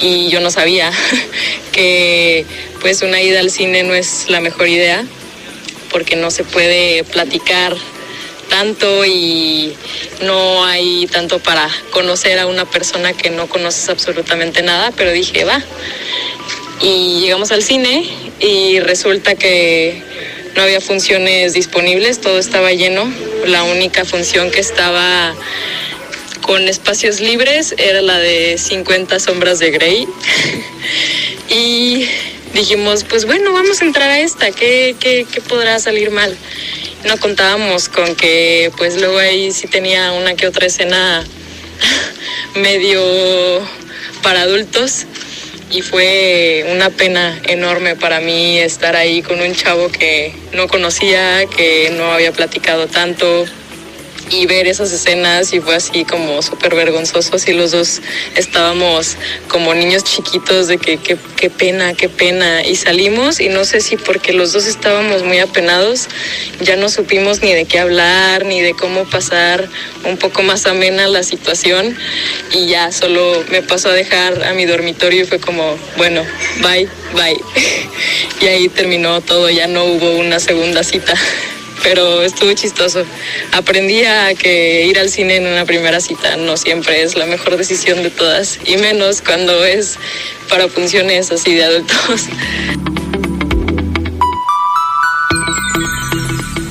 y 0.00 0.28
yo 0.28 0.40
no 0.40 0.50
sabía 0.50 0.92
que 1.72 2.44
pues 2.80 3.02
una 3.02 3.22
ida 3.22 3.40
al 3.40 3.50
cine 3.50 3.82
no 3.82 3.94
es 3.94 4.26
la 4.28 4.40
mejor 4.40 4.68
idea 4.68 5.04
porque 5.90 6.16
no 6.16 6.30
se 6.30 6.44
puede 6.44 7.04
platicar 7.04 7.74
tanto 8.48 9.04
y 9.04 9.74
no 10.22 10.64
hay 10.64 11.06
tanto 11.06 11.38
para 11.38 11.68
conocer 11.90 12.38
a 12.38 12.46
una 12.46 12.64
persona 12.64 13.12
que 13.12 13.30
no 13.30 13.48
conoces 13.48 13.88
absolutamente 13.88 14.62
nada, 14.62 14.92
pero 14.96 15.12
dije, 15.12 15.44
va. 15.44 15.62
Y 16.80 17.20
llegamos 17.20 17.52
al 17.52 17.62
cine 17.62 18.04
y 18.40 18.80
resulta 18.80 19.34
que 19.34 20.02
no 20.54 20.62
había 20.62 20.80
funciones 20.80 21.52
disponibles, 21.52 22.20
todo 22.20 22.38
estaba 22.38 22.72
lleno. 22.72 23.10
La 23.46 23.62
única 23.64 24.04
función 24.04 24.50
que 24.50 24.60
estaba 24.60 25.34
con 26.42 26.68
espacios 26.68 27.20
libres 27.20 27.74
era 27.76 28.02
la 28.02 28.18
de 28.18 28.56
50 28.58 29.18
sombras 29.20 29.58
de 29.58 29.70
Grey. 29.70 30.06
y 31.50 32.06
dijimos, 32.54 33.04
pues 33.04 33.26
bueno, 33.26 33.52
vamos 33.52 33.82
a 33.82 33.84
entrar 33.84 34.08
a 34.08 34.20
esta, 34.20 34.50
¿qué, 34.50 34.96
qué, 34.98 35.26
qué 35.30 35.40
podrá 35.40 35.78
salir 35.78 36.10
mal? 36.10 36.36
No 37.06 37.18
contábamos 37.18 37.88
con 37.88 38.16
que 38.16 38.72
pues 38.76 39.00
luego 39.00 39.18
ahí 39.18 39.52
sí 39.52 39.68
tenía 39.68 40.10
una 40.10 40.34
que 40.34 40.48
otra 40.48 40.66
escena 40.66 41.24
medio 42.56 43.00
para 44.22 44.42
adultos. 44.42 45.06
Y 45.70 45.82
fue 45.82 46.66
una 46.72 46.90
pena 46.90 47.40
enorme 47.46 47.94
para 47.94 48.20
mí 48.20 48.58
estar 48.58 48.96
ahí 48.96 49.22
con 49.22 49.40
un 49.40 49.54
chavo 49.54 49.88
que 49.88 50.34
no 50.52 50.66
conocía, 50.66 51.46
que 51.46 51.90
no 51.96 52.12
había 52.12 52.32
platicado 52.32 52.88
tanto, 52.88 53.44
y 54.30 54.46
ver 54.46 54.66
esas 54.66 54.92
escenas 54.92 55.52
y 55.52 55.60
fue 55.60 55.76
así 55.76 56.04
como 56.04 56.42
súper 56.42 56.74
vergonzoso, 56.74 57.36
así 57.36 57.52
los 57.52 57.70
dos 57.70 58.00
estábamos 58.34 59.16
como 59.48 59.74
niños 59.74 60.04
chiquitos 60.04 60.66
de 60.68 60.78
que 60.78 60.98
qué 60.98 61.50
pena, 61.50 61.94
qué 61.94 62.08
pena. 62.08 62.64
Y 62.64 62.76
salimos 62.76 63.40
y 63.40 63.48
no 63.48 63.64
sé 63.64 63.80
si 63.80 63.96
porque 63.96 64.32
los 64.32 64.52
dos 64.52 64.66
estábamos 64.66 65.22
muy 65.22 65.38
apenados, 65.38 66.08
ya 66.60 66.76
no 66.76 66.88
supimos 66.88 67.42
ni 67.42 67.52
de 67.52 67.64
qué 67.66 67.78
hablar, 67.78 68.44
ni 68.44 68.60
de 68.60 68.74
cómo 68.74 69.04
pasar 69.04 69.68
un 70.04 70.16
poco 70.16 70.42
más 70.42 70.66
amena 70.66 71.06
la 71.06 71.22
situación. 71.22 71.96
Y 72.52 72.66
ya 72.66 72.90
solo 72.92 73.44
me 73.50 73.62
pasó 73.62 73.90
a 73.90 73.92
dejar 73.92 74.42
a 74.44 74.54
mi 74.54 74.64
dormitorio 74.66 75.22
y 75.22 75.26
fue 75.26 75.38
como, 75.38 75.76
bueno, 75.96 76.24
bye, 76.62 76.88
bye. 77.14 77.40
y 78.40 78.46
ahí 78.46 78.68
terminó 78.68 79.20
todo, 79.20 79.50
ya 79.50 79.66
no 79.66 79.84
hubo 79.84 80.10
una 80.16 80.40
segunda 80.40 80.82
cita 80.82 81.14
pero 81.86 82.20
estuvo 82.22 82.52
chistoso. 82.52 83.04
Aprendí 83.52 84.02
a 84.02 84.34
que 84.34 84.86
ir 84.86 84.98
al 84.98 85.08
cine 85.08 85.36
en 85.36 85.46
una 85.46 85.64
primera 85.64 86.00
cita 86.00 86.36
no 86.36 86.56
siempre 86.56 87.02
es 87.02 87.16
la 87.16 87.26
mejor 87.26 87.56
decisión 87.56 88.02
de 88.02 88.10
todas, 88.10 88.58
y 88.64 88.76
menos 88.76 89.22
cuando 89.22 89.64
es 89.64 89.96
para 90.50 90.66
funciones 90.66 91.30
así 91.30 91.54
de 91.54 91.62
adultos. 91.62 92.26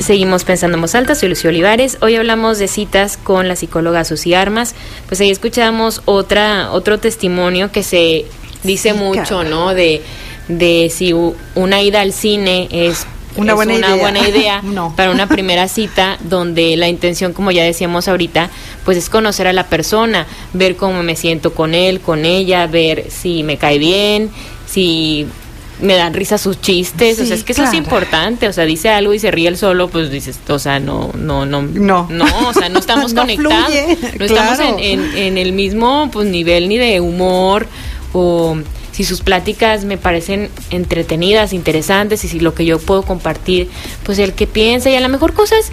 Seguimos 0.06 0.44
pensando 0.44 0.76
en 0.76 0.82
voz 0.82 0.96
alta, 0.96 1.16
soy 1.16 1.30
Lucio 1.30 1.50
Olivares. 1.50 1.98
Hoy 2.02 2.16
hablamos 2.16 2.60
de 2.60 2.68
citas 2.68 3.16
con 3.16 3.48
la 3.48 3.56
psicóloga 3.56 4.04
Susi 4.04 4.34
Armas. 4.34 4.76
Pues 5.08 5.22
ahí 5.22 5.32
escuchamos 5.32 6.02
otra, 6.04 6.74
otro 6.74 7.00
testimonio 7.00 7.72
que 7.72 7.84
se 7.84 8.26
dice 8.64 8.94
mucho, 8.94 9.46
¿no? 9.46 9.74
De, 9.74 10.02
de 10.50 10.92
si 10.94 11.14
una 11.14 11.82
ida 11.82 12.02
al 12.02 12.12
cine 12.12 12.68
es 12.70 13.08
una 13.38 13.52
es 13.52 13.56
buena 13.56 13.74
una 13.76 13.88
idea. 13.90 14.02
buena 14.02 14.28
idea 14.28 14.62
No. 14.64 14.94
para 14.96 15.12
una 15.12 15.28
primera 15.28 15.68
cita 15.68 16.18
donde 16.22 16.76
la 16.78 16.88
intención, 16.88 17.34
como 17.34 17.52
ya 17.52 17.64
decíamos 17.64 18.08
ahorita, 18.08 18.50
pues 18.84 18.98
es 18.98 19.10
conocer 19.10 19.48
a 19.48 19.54
la 19.54 19.68
persona, 19.68 20.26
ver 20.54 20.76
cómo 20.76 21.04
me 21.04 21.16
siento 21.16 21.54
con 21.54 21.74
él, 21.74 22.00
con 22.02 22.26
ella, 22.26 22.68
ver 22.68 23.06
si 23.10 23.44
me 23.44 23.58
cae 23.58 23.78
bien, 23.78 24.30
si 24.68 25.28
me 25.82 25.96
dan 25.96 26.14
risa 26.14 26.38
sus 26.38 26.62
chistes, 26.62 27.20
o 27.20 27.26
sea, 27.26 27.36
es 27.36 27.44
que 27.44 27.52
eso 27.52 27.64
es 27.66 27.74
importante, 27.74 28.48
o 28.48 28.54
sea, 28.54 28.64
dice 28.64 28.90
algo 28.90 29.14
y 29.14 29.20
se 29.20 29.30
ríe 29.30 29.50
él 29.50 29.58
solo, 29.58 29.90
pues 29.90 30.10
dices, 30.10 30.40
o 30.48 30.58
sea, 30.58 30.80
no, 30.80 31.12
no, 31.18 31.46
no, 31.46 31.64
No. 31.64 32.08
o 32.48 32.54
sea, 32.54 32.70
no 32.70 32.80
estamos 32.80 33.14
No 33.14 33.22
conectados, 33.22 33.66
fluye, 33.66 33.98
no 34.18 34.26
estamos 34.26 34.60
en, 34.80 35.02
en 35.18 35.38
el 35.38 35.52
mismo 35.52 36.10
pues 36.14 36.28
nivel 36.28 36.70
ni 36.70 36.78
de 36.78 37.02
humor 37.02 37.68
o 38.14 38.58
si 38.96 39.04
sus 39.04 39.20
pláticas 39.20 39.84
me 39.84 39.98
parecen 39.98 40.50
entretenidas, 40.70 41.52
interesantes 41.52 42.24
y 42.24 42.30
si 42.30 42.40
lo 42.40 42.54
que 42.54 42.64
yo 42.64 42.80
puedo 42.80 43.02
compartir, 43.04 43.70
pues 44.04 44.20
el 44.20 44.32
que 44.32 44.48
piensa 44.48 44.90
y 44.90 44.96
a 44.96 45.02
lo 45.02 45.10
mejor 45.10 45.34
cosas 45.34 45.66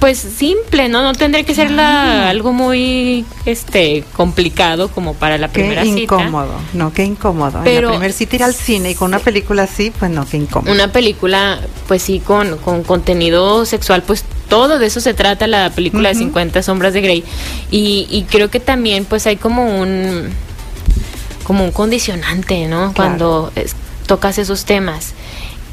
pues 0.00 0.18
simple, 0.18 0.88
¿no? 0.90 1.02
No 1.02 1.12
tendría 1.14 1.44
que 1.44 1.54
ser 1.54 1.70
la, 1.70 2.28
algo 2.28 2.52
muy 2.52 3.24
este 3.46 4.04
complicado 4.14 4.88
como 4.88 5.14
para 5.14 5.38
la 5.38 5.48
Qué 5.48 5.60
primera 5.60 5.82
cita. 5.84 6.00
incómodo, 6.00 6.52
no, 6.74 6.92
qué 6.92 7.04
incómodo. 7.04 7.58
en 7.58 7.64
Pero- 7.64 7.88
la 7.88 7.94
primera 7.96 8.12
cita 8.14 8.36
ir 8.36 8.42
al 8.42 8.54
cine 8.54 8.90
y 8.90 8.94
con 8.94 9.08
una 9.08 9.18
película 9.18 9.62
así, 9.64 9.92
pues 9.98 10.10
no, 10.10 10.26
qué 10.26 10.36
incómodo. 10.38 10.72
Una 10.72 10.92
película, 10.92 11.58
pues 11.88 12.02
sí, 12.02 12.20
con, 12.20 12.56
con 12.58 12.82
contenido 12.84 13.64
sexual, 13.66 14.02
pues 14.02 14.24
todo 14.48 14.78
de 14.78 14.86
eso 14.86 15.00
se 15.00 15.12
trata 15.14 15.46
la 15.46 15.70
película 15.70 16.08
de 16.10 16.16
Ujú. 16.16 16.24
50 16.24 16.62
sombras 16.62 16.92
de 16.94 17.00
Grey. 17.00 17.24
Y, 17.70 18.06
y 18.10 18.24
creo 18.24 18.50
que 18.50 18.60
también 18.60 19.04
pues 19.06 19.26
hay 19.26 19.36
como 19.36 19.80
un 19.80 20.28
como 21.44 21.64
un 21.64 21.70
condicionante, 21.70 22.66
¿no? 22.66 22.92
Cuando 22.94 23.52
es- 23.54 23.76
tocas 24.06 24.38
esos 24.38 24.64
temas. 24.64 25.12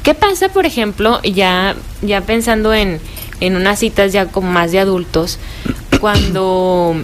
¿Qué 0.02 0.14
pasa, 0.14 0.48
por 0.48 0.66
ejemplo, 0.66 1.20
ya, 1.22 1.74
ya 2.02 2.20
pensando 2.22 2.72
en, 2.74 3.00
en 3.40 3.56
unas 3.56 3.78
citas 3.80 4.12
ya 4.12 4.26
como 4.26 4.50
más 4.50 4.72
de 4.72 4.78
adultos, 4.78 5.38
cuando 6.00 6.94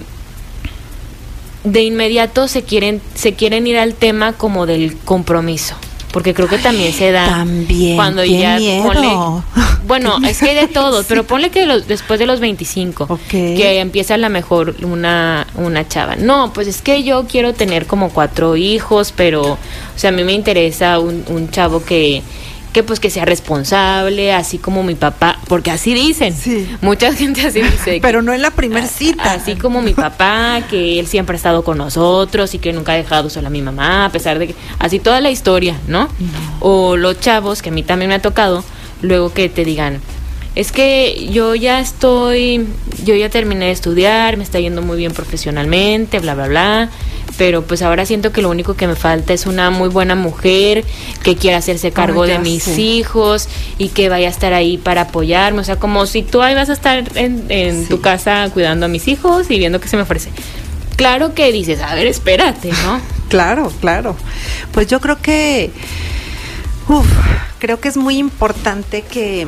de 1.65 1.83
inmediato 1.83 2.49
se 2.49 2.63
quieren, 2.63 3.01
se 3.15 3.35
quieren 3.35 3.67
ir 3.67 3.79
al 3.79 3.95
tema 3.95 4.33
como 4.33 4.67
del 4.67 4.97
compromiso? 5.05 5.75
Porque 6.13 6.33
creo 6.33 6.49
que 6.49 6.57
también 6.59 6.93
se 6.95 7.13
da 7.13 7.27
También, 7.27 7.97
cuando 7.97 8.25
ya 8.25 8.57
miedo. 8.59 8.83
ponle- 8.85 9.43
bueno, 9.87 10.17
es 10.27 10.39
que 10.39 10.51
hay 10.51 10.55
de 10.57 10.67
todo, 10.69 11.05
pero 11.07 11.25
ponle 11.27 11.51
que 11.51 11.67
los- 11.67 11.87
después 11.87 12.19
de 12.19 12.25
los 12.27 12.41
25, 12.41 13.05
Ok. 13.05 13.21
que 13.29 13.79
empieza 13.81 14.15
a 14.15 14.19
la 14.19 14.29
mejor 14.31 14.75
una, 14.83 15.47
una 15.55 15.87
chava. 15.87 16.17
No, 16.17 16.53
pues 16.55 16.67
es 16.67 16.81
que 16.81 17.03
yo 17.05 17.27
quiero 17.27 17.53
tener 17.53 17.87
como 17.87 18.09
cuatro 18.11 18.57
hijos, 18.57 19.13
pero, 19.15 19.43
o 19.53 19.59
sea, 19.97 20.09
a 20.11 20.13
mí 20.13 20.25
me 20.25 20.33
interesa 20.33 20.99
un, 20.99 21.25
un 21.29 21.51
chavo 21.51 21.85
que, 21.85 22.23
que 22.79 22.85
pues 22.85 23.01
que 23.01 23.11
sea 23.11 23.25
responsable, 23.25 24.33
así 24.33 24.59
como 24.59 24.85
mi 24.85 24.95
papá, 24.95 25.41
porque 25.49 25.73
así 25.73 25.95
dicen. 25.95 26.33
Sí. 26.33 26.65
Mucha 26.81 27.13
gente 27.13 27.45
así 27.45 27.61
dice. 27.61 27.99
Pero 28.03 28.23
no 28.23 28.33
en 28.33 28.41
la 28.41 28.53
primera 28.53 28.87
cita. 28.87 29.33
Así 29.33 29.57
como 29.57 29.83
mi 29.83 29.95
papá, 29.95 30.63
que 30.71 31.01
él 31.01 31.09
siempre 31.09 31.35
ha 31.35 31.39
estado 31.39 31.65
con 31.65 31.77
nosotros 31.77 32.55
y 32.55 32.61
que 32.61 32.73
nunca 32.73 32.93
ha 32.93 32.97
dejado 32.97 33.31
sola 33.31 33.49
a 33.49 33.51
mi 33.51 33.63
mamá, 33.63 34.05
a 34.05 34.13
pesar 34.13 34.39
de 34.39 34.47
que. 34.47 34.55
Así 34.79 35.01
toda 35.01 35.21
la 35.21 35.33
historia, 35.33 35.75
¿no? 35.89 36.09
O 36.61 36.97
los 36.97 37.19
chavos, 37.19 37.63
que 37.63 37.71
a 37.71 37.73
mí 37.73 37.83
también 37.83 38.11
me 38.11 38.15
ha 38.15 38.23
tocado, 38.23 38.63
luego 39.03 39.33
que 39.33 39.49
te 39.49 39.65
digan. 39.65 40.01
Es 40.55 40.71
que 40.71 41.29
yo 41.33 41.57
ya 41.57 41.81
estoy, 41.81 42.65
yo 43.05 43.17
ya 43.17 43.29
terminé 43.29 43.67
de 43.67 43.73
estudiar, 43.73 44.37
me 44.37 44.45
está 44.45 44.61
yendo 44.61 44.83
muy 44.83 44.99
bien 44.99 45.13
profesionalmente, 45.13 46.21
bla, 46.21 46.37
bla, 46.37 46.47
bla, 46.47 46.91
pero 47.39 47.63
pues 47.63 47.81
ahora 47.83 48.05
siento 48.05 48.33
que 48.33 48.43
lo 48.43 48.51
único 48.51 48.75
que 48.75 48.87
me 48.87 48.97
falta 48.97 49.33
es 49.33 49.47
una 49.47 49.71
muy 49.71 49.89
buena 49.89 50.15
mujer 50.17 50.85
que 51.23 51.37
quiera 51.37 51.57
hacerse 51.59 51.93
cargo 51.93 52.27
de 52.27 52.39
mis 52.41 52.65
sé. 52.65 52.81
hijos 52.81 53.49
y 53.79 53.89
que 53.91 54.09
vaya 54.11 54.27
a 54.27 54.31
estar 54.31 54.53
ahí 54.53 54.77
para 54.77 55.03
apoyarme, 55.03 55.61
o 55.61 55.65
sea, 55.65 55.77
como 55.77 56.05
si 56.07 56.23
tú 56.23 56.43
ahí 56.43 56.55
vas 56.55 56.69
a 56.69 56.73
estar 56.75 57.17
en, 57.17 57.47
en 57.49 57.85
Sí. 57.85 57.89
tu 57.89 58.01
casa 58.01 58.51
cuidando 58.53 58.87
a 58.87 58.89
mis 58.89 59.07
hijos 59.09 59.51
y 59.51 59.59
viendo 59.59 59.81
qué 59.81 59.89
se 59.89 59.97
me 59.97 60.03
ofrece. 60.03 60.31
Claro 60.97 61.33
que 61.33 61.53
dices, 61.53 61.81
a 61.81 61.95
ver, 61.95 62.07
espérate, 62.09 62.71
¿no? 62.85 63.01
Claro, 63.29 63.71
claro. 63.81 64.17
Pues 64.73 64.87
yo 64.89 65.01
creo 65.01 65.21
que, 65.21 65.71
uf, 66.89 67.07
creo 67.59 67.79
que 67.79 67.89
es 67.89 67.97
muy 67.99 68.17
importante 68.17 69.03
que, 69.03 69.47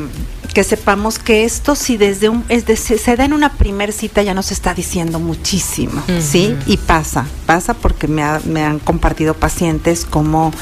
que 0.55 0.65
sepamos 0.65 1.19
que 1.19 1.45
esto 1.45 1.75
si 1.77 1.97
desde 1.97 2.29
un, 2.29 2.45
es 2.49 2.67
de- 2.67 2.77
se, 2.77 2.99
se 2.99 3.17
da 3.17 3.25
en 3.25 3.33
una 3.33 3.53
primer 3.53 3.93
cita 3.93 4.23
ya 4.23 4.35
nos 4.35 4.51
está 4.51 4.75
diciendo 4.75 5.19
muchísimo, 5.21 6.03
¿sí? 6.21 6.57
Y 6.67 6.77
pasa, 6.77 7.27
pasa 7.47 7.75
porque 7.75 8.09
me, 8.09 8.23
ha- 8.23 8.41
me 8.45 8.63
han 8.65 8.79
compartido 8.81 9.35
pacientes 9.35 10.05
como 10.05 10.53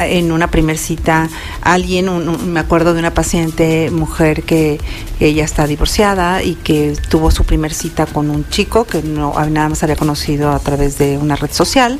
en 0.00 0.30
una 0.30 0.48
primer 0.52 0.78
cita 0.78 1.28
alguien, 1.60 2.08
un- 2.08 2.28
un- 2.28 2.52
me 2.52 2.60
acuerdo 2.60 2.94
de 2.94 3.00
una 3.00 3.12
paciente 3.12 3.90
mujer 3.90 4.44
que 4.44 4.80
ella 5.20 5.44
está 5.44 5.66
divorciada 5.66 6.42
y 6.44 6.54
que 6.54 6.96
tuvo 7.10 7.30
su 7.32 7.44
primer 7.44 7.74
cita 7.74 8.06
con 8.06 8.30
un 8.30 8.48
chico 8.48 8.84
que 8.84 9.02
no 9.02 9.34
nada 9.50 9.68
más 9.68 9.82
había 9.82 9.96
conocido 9.96 10.52
a 10.52 10.60
través 10.60 10.96
de 10.96 11.18
una 11.18 11.34
red 11.36 11.50
social 11.50 11.98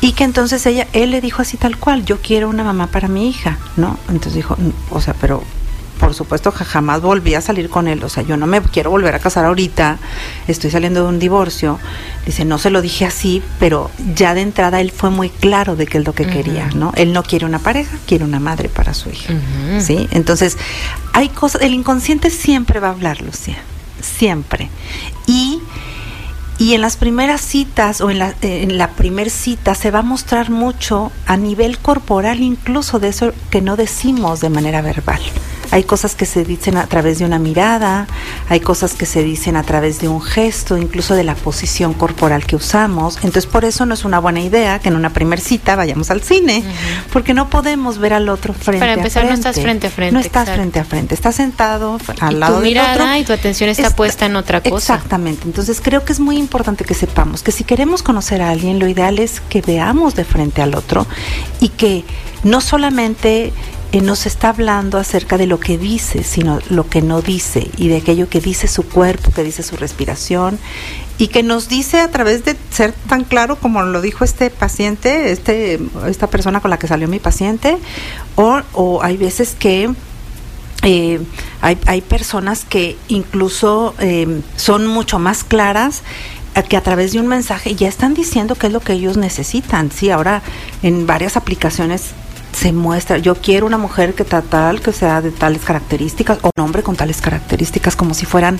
y 0.00 0.12
que 0.12 0.22
entonces 0.24 0.64
ella 0.66 0.86
él 0.92 1.10
le 1.10 1.20
dijo 1.20 1.42
así 1.42 1.56
tal 1.56 1.76
cual, 1.78 2.04
yo 2.04 2.18
quiero 2.22 2.48
una 2.48 2.62
mamá 2.64 2.86
para 2.86 3.08
mi 3.08 3.28
hija, 3.28 3.58
¿no? 3.76 3.98
Entonces 4.08 4.34
dijo, 4.34 4.56
"Mm, 4.56 4.70
o 4.94 5.00
sea, 5.00 5.14
pero 5.20 5.42
por 6.00 6.14
supuesto 6.14 6.52
que 6.52 6.64
jamás 6.64 7.02
volví 7.02 7.34
a 7.34 7.42
salir 7.42 7.68
con 7.68 7.86
él, 7.86 8.02
o 8.02 8.08
sea, 8.08 8.22
yo 8.22 8.36
no 8.38 8.46
me 8.46 8.62
quiero 8.62 8.90
volver 8.90 9.14
a 9.14 9.18
casar 9.18 9.44
ahorita, 9.44 9.98
estoy 10.48 10.70
saliendo 10.70 11.02
de 11.02 11.08
un 11.08 11.18
divorcio. 11.18 11.78
Dice, 12.24 12.44
no 12.44 12.58
se 12.58 12.70
lo 12.70 12.80
dije 12.80 13.04
así, 13.04 13.42
pero 13.58 13.90
ya 14.14 14.34
de 14.34 14.40
entrada 14.40 14.80
él 14.80 14.90
fue 14.90 15.10
muy 15.10 15.28
claro 15.28 15.76
de 15.76 15.86
qué 15.86 15.98
es 15.98 16.04
lo 16.04 16.14
que 16.14 16.26
quería, 16.26 16.68
¿no? 16.74 16.92
Él 16.96 17.12
no 17.12 17.22
quiere 17.22 17.44
una 17.44 17.58
pareja, 17.58 17.96
quiere 18.06 18.24
una 18.24 18.40
madre 18.40 18.68
para 18.68 18.94
su 18.94 19.10
hija. 19.10 19.34
¿Sí? 19.78 20.08
Entonces, 20.10 20.56
hay 21.12 21.28
cosas, 21.28 21.62
el 21.62 21.74
inconsciente 21.74 22.30
siempre 22.30 22.80
va 22.80 22.88
a 22.88 22.92
hablar, 22.92 23.20
Lucía, 23.20 23.58
siempre. 24.00 24.70
Y 25.26 25.60
y 26.58 26.74
en 26.74 26.82
las 26.82 26.98
primeras 26.98 27.40
citas 27.40 28.02
o 28.02 28.10
en 28.10 28.18
la, 28.18 28.34
en 28.42 28.76
la 28.76 28.90
primer 28.90 29.30
cita 29.30 29.74
se 29.74 29.90
va 29.90 30.00
a 30.00 30.02
mostrar 30.02 30.50
mucho 30.50 31.10
a 31.24 31.38
nivel 31.38 31.78
corporal, 31.78 32.40
incluso 32.40 32.98
de 32.98 33.08
eso 33.08 33.32
que 33.50 33.62
no 33.62 33.76
decimos 33.76 34.40
de 34.40 34.50
manera 34.50 34.82
verbal. 34.82 35.22
Hay 35.70 35.84
cosas 35.84 36.14
que 36.14 36.26
se 36.26 36.44
dicen 36.44 36.76
a 36.76 36.86
través 36.86 37.18
de 37.18 37.24
una 37.24 37.38
mirada, 37.38 38.06
hay 38.48 38.60
cosas 38.60 38.94
que 38.94 39.06
se 39.06 39.22
dicen 39.22 39.56
a 39.56 39.62
través 39.62 40.00
de 40.00 40.08
un 40.08 40.20
gesto, 40.20 40.76
incluso 40.76 41.14
de 41.14 41.24
la 41.24 41.34
posición 41.34 41.92
corporal 41.94 42.44
que 42.46 42.56
usamos. 42.56 43.16
Entonces, 43.16 43.46
por 43.46 43.64
eso 43.64 43.86
no 43.86 43.94
es 43.94 44.04
una 44.04 44.18
buena 44.18 44.40
idea 44.40 44.78
que 44.78 44.88
en 44.88 44.96
una 44.96 45.10
primer 45.10 45.40
cita 45.40 45.76
vayamos 45.76 46.10
al 46.10 46.22
cine, 46.22 46.64
porque 47.12 47.34
no 47.34 47.48
podemos 47.50 47.98
ver 47.98 48.14
al 48.14 48.28
otro 48.28 48.52
frente 48.52 48.80
Para 48.80 48.94
empezar, 48.94 49.24
a 49.24 49.26
frente. 49.28 49.42
no 49.42 49.48
estás 49.48 49.62
frente 49.62 49.86
a 49.86 49.90
frente. 49.90 50.12
No 50.12 50.20
estás 50.20 50.42
exacto. 50.42 50.60
frente 50.60 50.80
a 50.80 50.84
frente, 50.84 51.14
estás 51.14 51.34
sentado 51.34 51.98
al 52.20 52.32
Y 52.32 52.36
lado 52.36 52.54
tu 52.56 52.60
del 52.60 52.68
mirada 52.70 52.92
otro. 52.94 53.16
y 53.16 53.24
tu 53.24 53.32
atención 53.32 53.70
está 53.70 53.90
puesta 53.94 54.26
en 54.26 54.36
otra 54.36 54.60
cosa. 54.62 54.94
Exactamente. 54.94 55.42
Entonces 55.46 55.80
creo 55.80 56.04
que 56.04 56.12
es 56.12 56.20
muy 56.20 56.36
importante 56.36 56.84
que 56.84 56.94
sepamos 56.94 57.42
que 57.42 57.52
si 57.52 57.64
queremos 57.64 58.02
conocer 58.02 58.42
a 58.42 58.50
alguien, 58.50 58.78
lo 58.78 58.88
ideal 58.88 59.18
es 59.18 59.40
que 59.48 59.60
veamos 59.62 60.14
de 60.14 60.24
frente 60.24 60.62
al 60.62 60.74
otro 60.74 61.06
y 61.60 61.68
que 61.68 62.04
no 62.42 62.60
solamente 62.60 63.52
nos 63.98 64.26
está 64.26 64.50
hablando 64.50 64.98
acerca 64.98 65.36
de 65.36 65.46
lo 65.46 65.58
que 65.58 65.76
dice, 65.76 66.22
sino 66.22 66.60
lo 66.70 66.88
que 66.88 67.02
no 67.02 67.22
dice 67.22 67.68
y 67.76 67.88
de 67.88 67.96
aquello 67.96 68.28
que 68.28 68.40
dice 68.40 68.68
su 68.68 68.84
cuerpo, 68.84 69.32
que 69.32 69.42
dice 69.42 69.64
su 69.64 69.76
respiración 69.76 70.60
y 71.18 71.28
que 71.28 71.42
nos 71.42 71.68
dice 71.68 71.98
a 72.00 72.10
través 72.10 72.44
de 72.44 72.56
ser 72.70 72.92
tan 73.08 73.24
claro 73.24 73.56
como 73.56 73.82
lo 73.82 74.00
dijo 74.00 74.24
este 74.24 74.48
paciente, 74.48 75.32
este, 75.32 75.80
esta 76.06 76.28
persona 76.28 76.60
con 76.60 76.70
la 76.70 76.78
que 76.78 76.86
salió 76.86 77.08
mi 77.08 77.18
paciente, 77.18 77.78
o, 78.36 78.60
o 78.74 79.02
hay 79.02 79.16
veces 79.16 79.56
que 79.58 79.90
eh, 80.82 81.20
hay, 81.60 81.78
hay 81.86 82.00
personas 82.00 82.64
que 82.64 82.96
incluso 83.08 83.94
eh, 83.98 84.40
son 84.56 84.86
mucho 84.86 85.18
más 85.18 85.44
claras 85.44 86.02
eh, 86.54 86.62
que 86.62 86.76
a 86.76 86.80
través 86.80 87.12
de 87.12 87.20
un 87.20 87.26
mensaje 87.26 87.74
ya 87.74 87.88
están 87.88 88.14
diciendo 88.14 88.54
qué 88.54 88.68
es 88.68 88.72
lo 88.72 88.80
que 88.80 88.94
ellos 88.94 89.16
necesitan. 89.16 89.90
Sí, 89.90 90.10
ahora 90.10 90.42
en 90.82 91.06
varias 91.06 91.36
aplicaciones 91.36 92.12
se 92.52 92.72
muestra, 92.72 93.18
yo 93.18 93.34
quiero 93.36 93.66
una 93.66 93.78
mujer 93.78 94.14
que 94.14 94.24
ta- 94.24 94.42
tal, 94.42 94.80
que 94.80 94.92
sea 94.92 95.20
de 95.22 95.30
tales 95.30 95.62
características, 95.62 96.38
o 96.42 96.50
un 96.56 96.64
hombre 96.64 96.82
con 96.82 96.96
tales 96.96 97.20
características, 97.20 97.96
como 97.96 98.14
si 98.14 98.26
fueran 98.26 98.58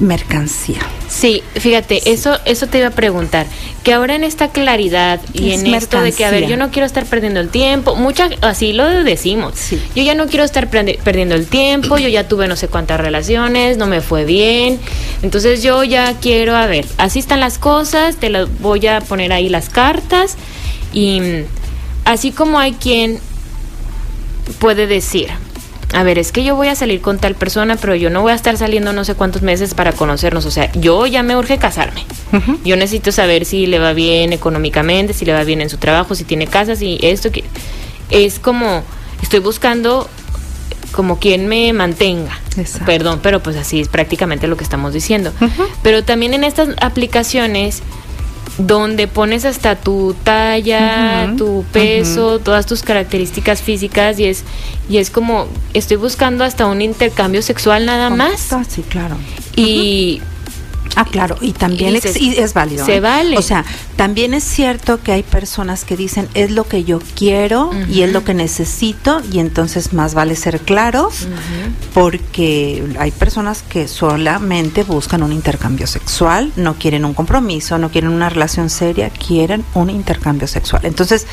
mercancía. 0.00 0.80
Sí, 1.08 1.42
fíjate, 1.54 2.12
eso 2.12 2.38
eso 2.46 2.66
te 2.66 2.78
iba 2.78 2.86
a 2.88 2.92
preguntar, 2.92 3.46
que 3.84 3.92
ahora 3.92 4.14
en 4.14 4.24
esta 4.24 4.48
claridad 4.48 5.20
y 5.34 5.50
Es 5.50 5.60
en 5.62 5.74
esto 5.74 6.00
de 6.00 6.12
que, 6.12 6.24
a 6.24 6.30
ver, 6.30 6.46
yo 6.48 6.56
no 6.56 6.70
quiero 6.70 6.86
estar 6.86 7.04
perdiendo 7.04 7.40
el 7.40 7.50
tiempo, 7.50 7.94
mucha, 7.94 8.30
así 8.40 8.72
lo 8.72 8.88
decimos, 9.04 9.52
Sí. 9.56 9.80
yo 9.94 10.02
ya 10.02 10.14
no 10.14 10.28
quiero 10.28 10.44
estar 10.44 10.70
perdiendo 10.70 11.34
el 11.34 11.46
tiempo, 11.46 11.98
yo 11.98 12.08
ya 12.08 12.26
tuve 12.26 12.48
no 12.48 12.56
sé 12.56 12.68
cuántas 12.68 13.00
relaciones, 13.00 13.76
no 13.76 13.86
me 13.86 14.00
fue 14.00 14.24
bien, 14.24 14.80
entonces 15.22 15.62
yo 15.62 15.84
ya 15.84 16.14
quiero, 16.20 16.56
a 16.56 16.64
ver, 16.66 16.86
así 16.96 17.18
están 17.18 17.40
las 17.40 17.58
cosas, 17.58 18.16
te 18.16 18.30
las 18.30 18.48
voy 18.60 18.86
a 18.86 19.00
poner 19.02 19.30
ahí 19.32 19.50
las 19.50 19.68
cartas 19.68 20.36
y 20.94 21.20
así 22.04 22.32
como 22.32 22.58
hay 22.58 22.72
quien 22.72 23.18
puede 24.58 24.86
decir, 24.86 25.28
a 25.92 26.02
ver, 26.02 26.18
es 26.18 26.32
que 26.32 26.42
yo 26.42 26.56
voy 26.56 26.68
a 26.68 26.74
salir 26.74 27.00
con 27.00 27.18
tal 27.18 27.34
persona, 27.34 27.76
pero 27.76 27.94
yo 27.94 28.08
no 28.08 28.22
voy 28.22 28.32
a 28.32 28.34
estar 28.34 28.56
saliendo 28.56 28.92
no 28.92 29.04
sé 29.04 29.14
cuántos 29.14 29.42
meses 29.42 29.74
para 29.74 29.92
conocernos. 29.92 30.46
O 30.46 30.50
sea, 30.50 30.72
yo 30.72 31.06
ya 31.06 31.22
me 31.22 31.36
urge 31.36 31.58
casarme. 31.58 32.04
Yo 32.64 32.76
necesito 32.76 33.12
saber 33.12 33.44
si 33.44 33.66
le 33.66 33.78
va 33.78 33.92
bien 33.92 34.32
económicamente, 34.32 35.12
si 35.12 35.26
le 35.26 35.34
va 35.34 35.44
bien 35.44 35.60
en 35.60 35.68
su 35.68 35.76
trabajo, 35.76 36.14
si 36.14 36.24
tiene 36.24 36.46
casa, 36.46 36.76
si 36.76 36.98
esto 37.02 37.30
que 37.30 37.44
es 38.08 38.38
como 38.38 38.82
estoy 39.20 39.40
buscando 39.40 40.08
como 40.92 41.18
quien 41.18 41.46
me 41.46 41.72
mantenga. 41.74 42.38
Exacto. 42.56 42.86
Perdón, 42.86 43.20
pero 43.22 43.42
pues 43.42 43.56
así 43.56 43.80
es 43.80 43.88
prácticamente 43.88 44.46
lo 44.46 44.56
que 44.56 44.64
estamos 44.64 44.94
diciendo. 44.94 45.32
Pero 45.82 46.04
también 46.04 46.32
en 46.32 46.44
estas 46.44 46.70
aplicaciones 46.80 47.82
donde 48.58 49.08
pones 49.08 49.44
hasta 49.44 49.76
tu 49.76 50.14
talla, 50.24 51.34
tu 51.38 51.64
peso, 51.72 52.38
todas 52.38 52.66
tus 52.66 52.82
características 52.82 53.62
físicas 53.62 54.18
y 54.18 54.26
es 54.26 54.44
y 54.88 54.98
es 54.98 55.10
como 55.10 55.46
estoy 55.74 55.96
buscando 55.96 56.44
hasta 56.44 56.66
un 56.66 56.82
intercambio 56.82 57.42
sexual 57.42 57.86
nada 57.86 58.10
más. 58.10 58.52
Ah, 58.52 58.64
sí, 58.68 58.82
claro. 58.82 59.16
y 59.56 60.20
Ah, 60.94 61.06
claro, 61.06 61.36
y 61.40 61.52
también 61.52 61.94
Y 61.94 61.96
ex- 61.96 62.14
dices, 62.14 62.20
y 62.22 62.38
es 62.38 62.52
válido. 62.52 62.84
se 62.84 62.96
¿eh? 62.96 63.00
vale. 63.00 63.38
O 63.38 63.42
sea, 63.42 63.64
también 63.96 64.34
es 64.34 64.44
cierto 64.44 65.00
que 65.02 65.12
hay 65.12 65.22
personas 65.22 65.84
que 65.84 65.96
dicen 65.96 66.28
es 66.34 66.50
lo 66.50 66.64
que 66.68 66.84
yo 66.84 67.00
quiero 67.16 67.70
y 67.88 68.02
es 68.02 68.12
lo 68.12 68.24
que 68.24 68.34
necesito 68.34 69.22
y 69.32 69.38
entonces 69.38 69.94
más 69.94 70.12
vale 70.14 70.36
ser 70.36 70.60
claros 70.60 71.26
porque 71.94 72.84
hay 72.98 73.10
personas 73.10 73.62
que 73.68 73.88
solamente 73.88 74.82
buscan 74.84 75.22
un 75.22 75.32
intercambio 75.32 75.86
sexual, 75.86 76.52
no 76.56 76.74
quieren 76.74 77.04
un 77.04 77.14
compromiso, 77.14 77.78
no 77.78 77.90
quieren 77.90 78.10
una 78.10 78.28
relación 78.28 78.70
seria, 78.70 79.10
quieren 79.10 79.64
un 79.74 79.90
intercambio 79.90 80.46
sexual. 80.46 80.82
Entonces, 80.84 81.26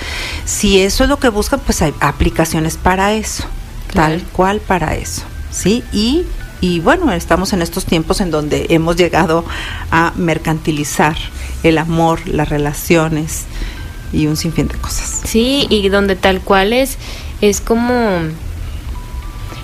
si 0.45 0.79
eso 0.79 1.03
es 1.03 1.09
lo 1.09 1.19
que 1.19 1.29
buscan, 1.29 1.59
pues 1.59 1.81
hay 1.81 1.93
aplicaciones 1.99 2.77
para 2.77 3.13
eso, 3.13 3.43
Claro. 3.87 4.17
tal 4.17 4.23
cual 4.31 4.59
para 4.59 4.95
eso, 4.95 5.23
¿sí? 5.51 5.83
Y 5.91 6.23
y 6.61 6.79
bueno, 6.79 7.11
estamos 7.11 7.53
en 7.53 7.61
estos 7.61 7.85
tiempos 7.85 8.21
en 8.21 8.31
donde 8.31 8.67
hemos 8.69 8.95
llegado 8.95 9.45
a 9.91 10.13
mercantilizar 10.15 11.15
el 11.63 11.77
amor, 11.77 12.27
las 12.27 12.49
relaciones 12.49 13.45
y 14.11 14.27
un 14.27 14.37
sinfín 14.37 14.67
de 14.67 14.75
cosas. 14.75 15.21
sí, 15.25 15.67
y 15.69 15.87
donde 15.89 16.15
tal 16.15 16.41
cual 16.41 16.73
es 16.73 16.97
es 17.41 17.61
como 17.61 18.19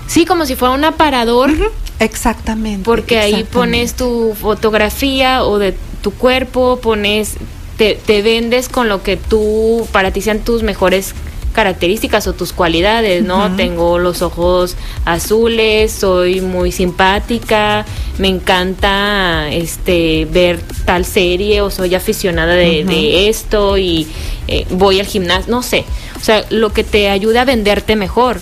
sí, 0.08 0.26
como 0.26 0.46
si 0.46 0.56
fuera 0.56 0.74
un 0.74 0.86
aparador 0.86 1.52
Exactamente. 2.00 2.84
porque 2.84 3.20
ahí 3.20 3.44
pones 3.44 3.96
tu 3.96 4.36
fotografía 4.40 5.44
o 5.44 5.60
de 5.60 5.76
tu 6.02 6.12
cuerpo, 6.12 6.80
pones, 6.82 7.36
te, 7.78 7.96
te 7.96 8.22
vendes 8.22 8.70
con 8.70 8.90
lo 8.90 9.02
que 9.02 9.18
tú, 9.18 9.88
para 9.92 10.12
ti 10.12 10.22
sean 10.22 10.40
tus 10.40 10.62
mejores 10.62 11.16
características 11.56 12.28
o 12.28 12.34
tus 12.34 12.52
cualidades, 12.54 13.24
¿no? 13.24 13.56
Tengo 13.56 13.98
los 13.98 14.22
ojos 14.22 14.76
azules, 15.06 15.92
soy 15.92 16.42
muy 16.42 16.72
simpática, 16.72 17.86
me 18.20 18.28
encanta 18.28 19.50
este 19.50 20.28
ver 20.30 20.60
tal 20.86 21.06
serie 21.06 21.62
o 21.62 21.72
soy 21.72 21.96
aficionada 21.96 22.54
de, 22.54 22.84
de 22.84 23.30
esto 23.30 23.78
y 23.78 24.08
eh, 24.48 24.68
voy 24.70 25.00
al 25.00 25.08
gimnasio, 25.08 25.50
no 25.50 25.64
sé, 25.64 25.86
o 26.16 26.24
sea, 26.24 26.46
lo 26.50 26.72
que 26.72 26.84
te 26.84 27.10
ayuda 27.10 27.42
a 27.42 27.46
venderte 27.46 27.96
mejor. 27.96 28.40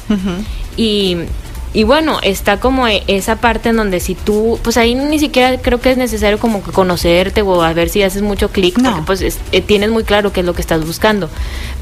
Y, 0.76 1.18
y 1.74 1.84
bueno, 1.84 2.19
está 2.21 2.59
como 2.59 2.88
e- 2.88 3.03
esa 3.07 3.38
parte 3.38 3.69
en 3.69 3.78
donde 3.78 3.99
si 3.99 4.13
tú, 4.15 4.59
pues 4.63 4.78
ahí 4.78 4.93
ni 4.95 5.17
siquiera 5.19 5.57
creo 5.59 5.82
que 5.82 5.91
es 5.91 5.97
necesario 5.97 6.38
como 6.39 6.63
que 6.63 6.71
conocerte 6.71 7.41
o 7.41 7.61
a 7.63 7.74
ver 7.74 7.89
si 7.89 8.03
haces 8.03 8.21
mucho 8.21 8.49
clic, 8.49 8.78
No. 8.78 8.91
porque 8.91 9.05
pues 9.05 9.21
es- 9.21 9.39
eh, 9.51 9.61
tienes 9.61 9.89
muy 9.89 10.03
claro 10.03 10.32
qué 10.32 10.41
es 10.41 10.45
lo 10.45 10.53
que 10.53 10.61
estás 10.61 10.86
buscando. 10.86 11.30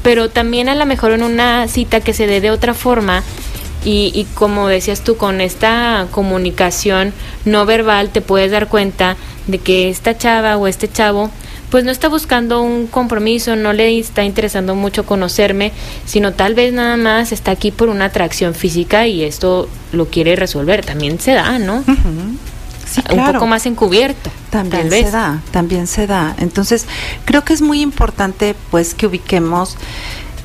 Pero 0.02 0.30
también 0.30 0.68
a 0.68 0.74
lo 0.74 0.86
mejor 0.86 1.12
en 1.12 1.22
una 1.22 1.68
cita 1.68 2.00
que 2.00 2.14
se 2.14 2.26
dé 2.26 2.40
de 2.40 2.50
otra 2.50 2.72
forma 2.74 3.22
y, 3.84 4.12
y 4.14 4.24
como 4.34 4.68
decías 4.68 5.02
tú, 5.02 5.16
con 5.16 5.40
esta 5.40 6.06
comunicación 6.10 7.12
no 7.44 7.66
verbal 7.66 8.10
te 8.10 8.20
puedes 8.20 8.50
dar 8.50 8.68
cuenta 8.68 9.16
de 9.46 9.58
que 9.58 9.88
esta 9.90 10.16
chava 10.16 10.56
o 10.56 10.66
este 10.68 10.88
chavo 10.90 11.30
pues 11.72 11.84
no 11.84 11.90
está 11.90 12.10
buscando 12.10 12.60
un 12.60 12.86
compromiso, 12.86 13.56
no 13.56 13.72
le 13.72 13.98
está 13.98 14.24
interesando 14.24 14.74
mucho 14.74 15.06
conocerme, 15.06 15.72
sino 16.04 16.34
tal 16.34 16.54
vez 16.54 16.74
nada 16.74 16.98
más 16.98 17.32
está 17.32 17.50
aquí 17.50 17.70
por 17.70 17.88
una 17.88 18.04
atracción 18.04 18.54
física 18.54 19.06
y 19.06 19.24
esto 19.24 19.70
lo 19.90 20.04
quiere 20.04 20.36
resolver. 20.36 20.84
También 20.84 21.18
se 21.18 21.32
da, 21.32 21.58
¿no? 21.58 21.82
Sí, 22.86 23.00
Un 23.08 23.14
claro. 23.14 23.32
poco 23.32 23.46
más 23.46 23.64
encubierto. 23.64 24.28
También 24.50 24.90
se 24.90 25.10
da, 25.10 25.40
también 25.50 25.86
se 25.86 26.06
da. 26.06 26.36
Entonces, 26.38 26.84
creo 27.24 27.42
que 27.42 27.54
es 27.54 27.62
muy 27.62 27.80
importante 27.80 28.54
pues 28.70 28.92
que 28.92 29.06
ubiquemos 29.06 29.78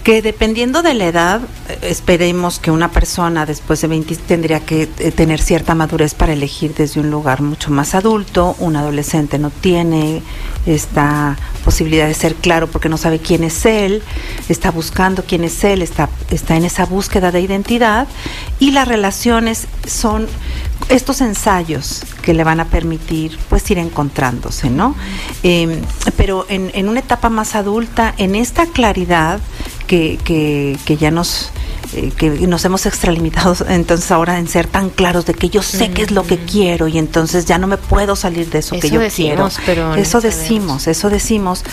que 0.07 0.21
dependiendo 0.21 0.83
de 0.83 0.93
la 0.93 1.07
edad, 1.07 1.41
eh, 1.67 1.79
esperemos 1.81 2.59
que 2.59 2.71
una 2.71 2.91
persona 2.91 3.45
después 3.45 3.81
de 3.81 3.89
20 3.89 4.15
tendría 4.15 4.61
que 4.61 4.83
eh, 4.83 5.11
tener 5.11 5.41
cierta 5.41 5.75
madurez 5.75 6.13
para 6.13 6.31
elegir 6.31 6.73
desde 6.73 7.01
un 7.01 7.11
lugar 7.11 7.41
mucho 7.41 7.71
más 7.71 7.93
adulto. 7.93 8.55
Un 8.59 8.77
adolescente 8.77 9.37
no 9.37 9.49
tiene 9.49 10.21
esta 10.65 11.35
posibilidad 11.65 12.07
de 12.07 12.13
ser 12.13 12.35
claro 12.35 12.67
porque 12.67 12.87
no 12.87 12.95
sabe 12.95 13.19
quién 13.19 13.43
es 13.43 13.65
él, 13.65 14.01
está 14.47 14.71
buscando 14.71 15.25
quién 15.27 15.43
es 15.43 15.61
él, 15.65 15.81
está, 15.81 16.07
está 16.31 16.55
en 16.55 16.63
esa 16.63 16.85
búsqueda 16.85 17.33
de 17.33 17.41
identidad 17.41 18.07
y 18.59 18.71
las 18.71 18.87
relaciones 18.87 19.67
son 19.85 20.27
estos 20.87 21.19
ensayos 21.19 22.05
que 22.21 22.33
le 22.33 22.45
van 22.45 22.61
a 22.61 22.65
permitir 22.65 23.37
pues 23.49 23.69
ir 23.71 23.77
encontrándose, 23.77 24.69
¿no? 24.69 24.95
Eh, 25.43 25.81
pero 26.15 26.45
en, 26.47 26.71
en 26.73 26.87
una 26.87 27.01
etapa 27.01 27.27
más 27.27 27.55
adulta, 27.55 28.13
en 28.17 28.35
esta 28.35 28.67
claridad 28.67 29.41
que, 29.87 30.19
que, 30.23 30.77
que 30.85 30.97
ya 30.97 31.09
nos 31.09 31.51
eh, 31.93 32.11
que 32.15 32.29
nos 32.29 32.65
hemos 32.65 32.85
extralimitado 32.85 33.55
entonces 33.69 34.11
ahora 34.11 34.39
en 34.39 34.47
ser 34.47 34.67
tan 34.67 34.89
claros 34.89 35.25
de 35.25 35.33
que 35.33 35.49
yo 35.49 35.61
sé 35.61 35.89
qué 35.91 36.01
es 36.01 36.11
lo 36.11 36.23
que 36.23 36.37
quiero 36.37 36.87
y 36.87 36.97
entonces 36.97 37.45
ya 37.45 37.57
no 37.57 37.67
me 37.67 37.77
puedo 37.77 38.15
salir 38.15 38.49
de 38.49 38.59
eso, 38.59 38.77
que 38.79 38.89
yo 38.89 38.99
decimos, 38.99 39.57
quiero. 39.63 39.65
pero 39.65 39.95
eso 39.95 40.19
decimos, 40.19 40.87
eso 40.87 41.09
decimos 41.09 41.63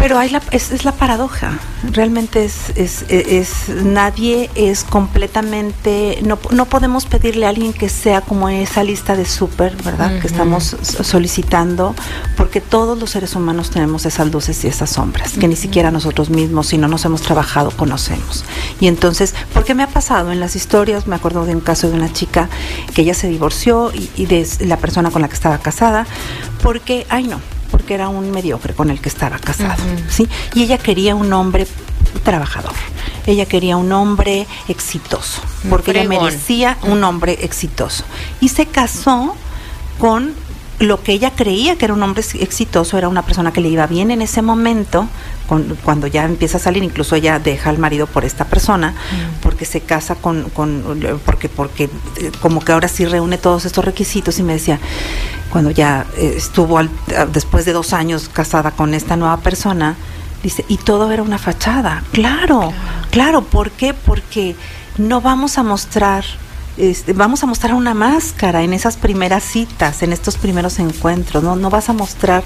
Pero 0.00 0.18
hay 0.18 0.30
la, 0.30 0.40
es, 0.50 0.70
es 0.70 0.86
la 0.86 0.92
paradoja. 0.92 1.58
Realmente 1.92 2.42
es, 2.42 2.70
es, 2.74 3.04
es, 3.10 3.68
nadie 3.68 4.48
es 4.54 4.82
completamente, 4.82 6.18
no, 6.22 6.38
no 6.50 6.64
podemos 6.64 7.04
pedirle 7.04 7.44
a 7.44 7.50
alguien 7.50 7.74
que 7.74 7.90
sea 7.90 8.22
como 8.22 8.48
esa 8.48 8.82
lista 8.82 9.14
de 9.14 9.26
súper, 9.26 9.76
¿verdad? 9.82 10.18
Que 10.18 10.26
estamos 10.26 10.74
solicitando, 10.80 11.94
porque 12.38 12.62
todos 12.62 12.98
los 12.98 13.10
seres 13.10 13.34
humanos 13.34 13.70
tenemos 13.70 14.06
esas 14.06 14.30
luces 14.32 14.64
y 14.64 14.68
esas 14.68 14.88
sombras, 14.88 15.34
que 15.34 15.48
ni 15.48 15.56
siquiera 15.56 15.90
nosotros 15.90 16.30
mismos, 16.30 16.68
si 16.68 16.78
no 16.78 16.88
nos 16.88 17.04
hemos 17.04 17.20
trabajado, 17.20 17.70
conocemos. 17.70 18.46
Y 18.80 18.86
entonces, 18.86 19.34
porque 19.52 19.74
me 19.74 19.82
ha 19.82 19.88
pasado 19.88 20.32
en 20.32 20.40
las 20.40 20.56
historias, 20.56 21.06
me 21.06 21.16
acuerdo 21.16 21.44
de 21.44 21.54
un 21.54 21.60
caso 21.60 21.90
de 21.90 21.94
una 21.94 22.10
chica 22.10 22.48
que 22.94 23.02
ella 23.02 23.14
se 23.14 23.28
divorció 23.28 23.92
y, 23.92 24.10
y 24.16 24.24
de 24.24 24.48
la 24.60 24.78
persona 24.78 25.10
con 25.10 25.20
la 25.20 25.28
que 25.28 25.34
estaba 25.34 25.58
casada, 25.58 26.06
porque, 26.62 27.06
ay 27.10 27.24
no, 27.24 27.38
porque 27.90 27.94
era 27.96 28.08
un 28.08 28.30
mediocre 28.30 28.72
con 28.72 28.88
el 28.88 29.00
que 29.00 29.08
estaba 29.08 29.40
casado, 29.40 29.82
¿sí? 30.08 30.28
Y 30.54 30.62
ella 30.62 30.78
quería 30.78 31.16
un 31.16 31.32
hombre 31.32 31.66
trabajador. 32.22 32.74
Ella 33.26 33.46
quería 33.46 33.76
un 33.76 33.90
hombre 33.90 34.46
exitoso, 34.68 35.42
porque 35.68 35.90
ella 35.90 36.04
merecía 36.04 36.78
un 36.82 37.02
hombre 37.02 37.38
exitoso. 37.42 38.04
Y 38.40 38.50
se 38.50 38.66
casó 38.66 39.34
con 39.98 40.34
lo 40.80 41.02
que 41.02 41.12
ella 41.12 41.30
creía 41.36 41.76
que 41.76 41.84
era 41.84 41.94
un 41.94 42.02
hombre 42.02 42.24
exitoso, 42.40 42.96
era 42.96 43.06
una 43.08 43.22
persona 43.22 43.52
que 43.52 43.60
le 43.60 43.68
iba 43.68 43.86
bien 43.86 44.10
en 44.10 44.22
ese 44.22 44.40
momento, 44.40 45.06
con, 45.46 45.76
cuando 45.84 46.06
ya 46.06 46.24
empieza 46.24 46.56
a 46.56 46.60
salir, 46.60 46.82
incluso 46.82 47.14
ella 47.14 47.38
deja 47.38 47.68
al 47.68 47.76
marido 47.76 48.06
por 48.06 48.24
esta 48.24 48.46
persona, 48.46 48.94
porque 49.42 49.66
se 49.66 49.82
casa 49.82 50.14
con, 50.14 50.48
con, 50.48 50.82
porque, 51.26 51.50
porque 51.50 51.90
como 52.40 52.60
que 52.64 52.72
ahora 52.72 52.88
sí 52.88 53.04
reúne 53.04 53.36
todos 53.36 53.66
estos 53.66 53.84
requisitos 53.84 54.38
y 54.38 54.42
me 54.42 54.54
decía, 54.54 54.80
cuando 55.50 55.70
ya 55.70 56.06
eh, 56.16 56.34
estuvo 56.38 56.78
al, 56.78 56.88
después 57.30 57.66
de 57.66 57.74
dos 57.74 57.92
años 57.92 58.30
casada 58.32 58.70
con 58.70 58.94
esta 58.94 59.16
nueva 59.16 59.36
persona, 59.36 59.96
dice, 60.42 60.64
y 60.66 60.78
todo 60.78 61.12
era 61.12 61.22
una 61.22 61.36
fachada. 61.36 62.04
Claro, 62.12 62.72
claro, 63.10 63.42
¿por 63.42 63.70
qué? 63.70 63.92
Porque 63.92 64.56
no 64.96 65.20
vamos 65.20 65.58
a 65.58 65.62
mostrar 65.62 66.24
este, 66.76 67.12
vamos 67.12 67.42
a 67.42 67.46
mostrar 67.46 67.74
una 67.74 67.94
máscara 67.94 68.62
en 68.62 68.72
esas 68.72 68.96
primeras 68.96 69.44
citas, 69.44 70.02
en 70.02 70.12
estos 70.12 70.36
primeros 70.36 70.78
encuentros, 70.78 71.42
¿no? 71.42 71.56
No 71.56 71.70
vas 71.70 71.88
a 71.88 71.92
mostrar 71.92 72.42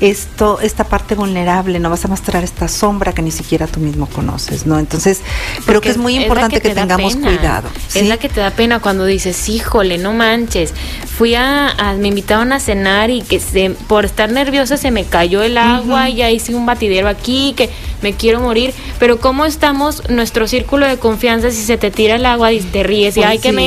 esto, 0.00 0.60
esta 0.60 0.84
parte 0.84 1.14
vulnerable, 1.14 1.78
no 1.78 1.90
vas 1.90 2.04
a 2.04 2.08
mostrar 2.08 2.44
esta 2.44 2.68
sombra 2.68 3.12
que 3.12 3.22
ni 3.22 3.30
siquiera 3.30 3.66
tú 3.66 3.80
mismo 3.80 4.06
conoces, 4.06 4.66
¿no? 4.66 4.78
Entonces, 4.78 5.20
Porque 5.54 5.66
creo 5.66 5.80
que 5.80 5.88
es 5.90 5.98
muy 5.98 6.16
importante 6.16 6.60
que, 6.60 6.68
que 6.68 6.74
tengamos 6.74 7.16
cuidado. 7.16 7.68
¿sí? 7.88 8.00
Es 8.00 8.08
la 8.08 8.16
que 8.16 8.28
te 8.28 8.40
da 8.40 8.50
pena 8.50 8.80
cuando 8.80 9.04
dices, 9.04 9.48
híjole, 9.48 9.98
no 9.98 10.12
manches, 10.12 10.72
fui 11.16 11.34
a, 11.34 11.70
a 11.70 11.94
me 11.94 12.08
invitaron 12.08 12.52
a 12.52 12.60
cenar 12.60 13.10
y 13.10 13.22
que 13.22 13.40
se, 13.40 13.70
por 13.70 14.04
estar 14.04 14.30
nerviosa 14.30 14.76
se 14.76 14.90
me 14.90 15.04
cayó 15.04 15.42
el 15.42 15.58
agua 15.58 16.02
uh 16.02 16.06
-huh. 16.06 16.12
y 16.12 16.16
ya 16.16 16.30
hice 16.30 16.54
un 16.54 16.66
batidero 16.66 17.08
aquí, 17.08 17.54
que 17.56 17.70
me 18.02 18.12
quiero 18.12 18.40
morir, 18.40 18.74
pero 18.98 19.18
¿cómo 19.18 19.46
estamos 19.46 20.08
nuestro 20.10 20.46
círculo 20.46 20.86
de 20.86 20.98
confianza 20.98 21.50
si 21.50 21.62
se 21.62 21.78
te 21.78 21.90
tira 21.90 22.16
el 22.16 22.26
agua 22.26 22.52
y 22.52 22.60
te 22.60 22.82
ríes 22.82 23.16
y 23.16 23.20
pues 23.20 23.30
ay, 23.30 23.36
sí. 23.38 23.42
que 23.42 23.52
me 23.52 23.63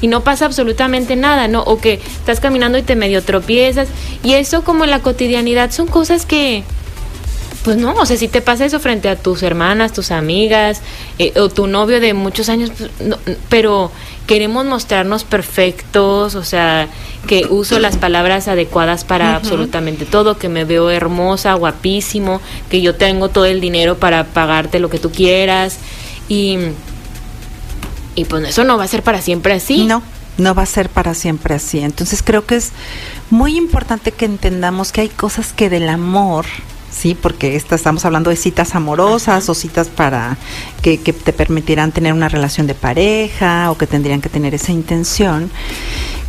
y 0.00 0.06
no 0.06 0.22
pasa 0.22 0.46
absolutamente 0.46 1.16
nada, 1.16 1.48
¿no? 1.48 1.62
O 1.62 1.78
que 1.78 1.94
estás 1.94 2.40
caminando 2.40 2.78
y 2.78 2.82
te 2.82 2.96
medio 2.96 3.22
tropiezas. 3.22 3.88
Y 4.22 4.34
eso 4.34 4.62
como 4.62 4.84
en 4.84 4.90
la 4.90 5.00
cotidianidad 5.00 5.70
son 5.70 5.86
cosas 5.86 6.26
que, 6.26 6.64
pues 7.64 7.76
no, 7.76 7.92
o 7.94 8.06
sea, 8.06 8.16
si 8.16 8.28
te 8.28 8.40
pasa 8.40 8.64
eso 8.64 8.80
frente 8.80 9.08
a 9.08 9.16
tus 9.16 9.42
hermanas, 9.42 9.92
tus 9.92 10.10
amigas, 10.10 10.80
eh, 11.18 11.32
o 11.36 11.48
tu 11.48 11.66
novio 11.66 12.00
de 12.00 12.14
muchos 12.14 12.48
años, 12.48 12.70
pues, 12.76 12.90
no, 13.00 13.18
pero 13.48 13.90
queremos 14.26 14.64
mostrarnos 14.64 15.24
perfectos, 15.24 16.34
o 16.34 16.44
sea, 16.44 16.88
que 17.26 17.46
uso 17.50 17.78
las 17.78 17.96
palabras 17.96 18.48
adecuadas 18.48 19.04
para 19.04 19.26
uh 19.26 19.32
-huh. 19.32 19.36
absolutamente 19.36 20.06
todo, 20.06 20.38
que 20.38 20.48
me 20.48 20.64
veo 20.64 20.90
hermosa, 20.90 21.52
guapísimo, 21.54 22.40
que 22.70 22.80
yo 22.80 22.94
tengo 22.94 23.28
todo 23.28 23.44
el 23.44 23.60
dinero 23.60 23.96
para 23.98 24.24
pagarte 24.24 24.78
lo 24.78 24.88
que 24.88 24.98
tú 24.98 25.10
quieras. 25.10 25.78
Y 26.28 26.58
y 28.14 28.24
pues 28.24 28.48
eso 28.48 28.64
no 28.64 28.76
va 28.76 28.84
a 28.84 28.88
ser 28.88 29.02
para 29.02 29.20
siempre 29.22 29.54
así. 29.54 29.86
No, 29.86 30.02
no 30.38 30.54
va 30.54 30.62
a 30.62 30.66
ser 30.66 30.88
para 30.88 31.14
siempre 31.14 31.54
así. 31.54 31.80
Entonces 31.80 32.22
creo 32.22 32.46
que 32.46 32.56
es 32.56 32.72
muy 33.30 33.56
importante 33.56 34.12
que 34.12 34.24
entendamos 34.24 34.92
que 34.92 35.02
hay 35.02 35.08
cosas 35.08 35.52
que 35.52 35.70
del 35.70 35.88
amor, 35.88 36.46
sí, 36.90 37.16
porque 37.20 37.56
esta, 37.56 37.74
estamos 37.74 38.04
hablando 38.04 38.30
de 38.30 38.36
citas 38.36 38.74
amorosas 38.74 39.44
Ajá. 39.44 39.52
o 39.52 39.54
citas 39.54 39.88
para 39.88 40.36
que, 40.82 40.98
que, 40.98 41.12
te 41.12 41.32
permitirán 41.32 41.92
tener 41.92 42.12
una 42.12 42.28
relación 42.28 42.66
de 42.66 42.74
pareja 42.74 43.70
o 43.70 43.78
que 43.78 43.86
tendrían 43.86 44.20
que 44.20 44.28
tener 44.28 44.54
esa 44.54 44.72
intención. 44.72 45.50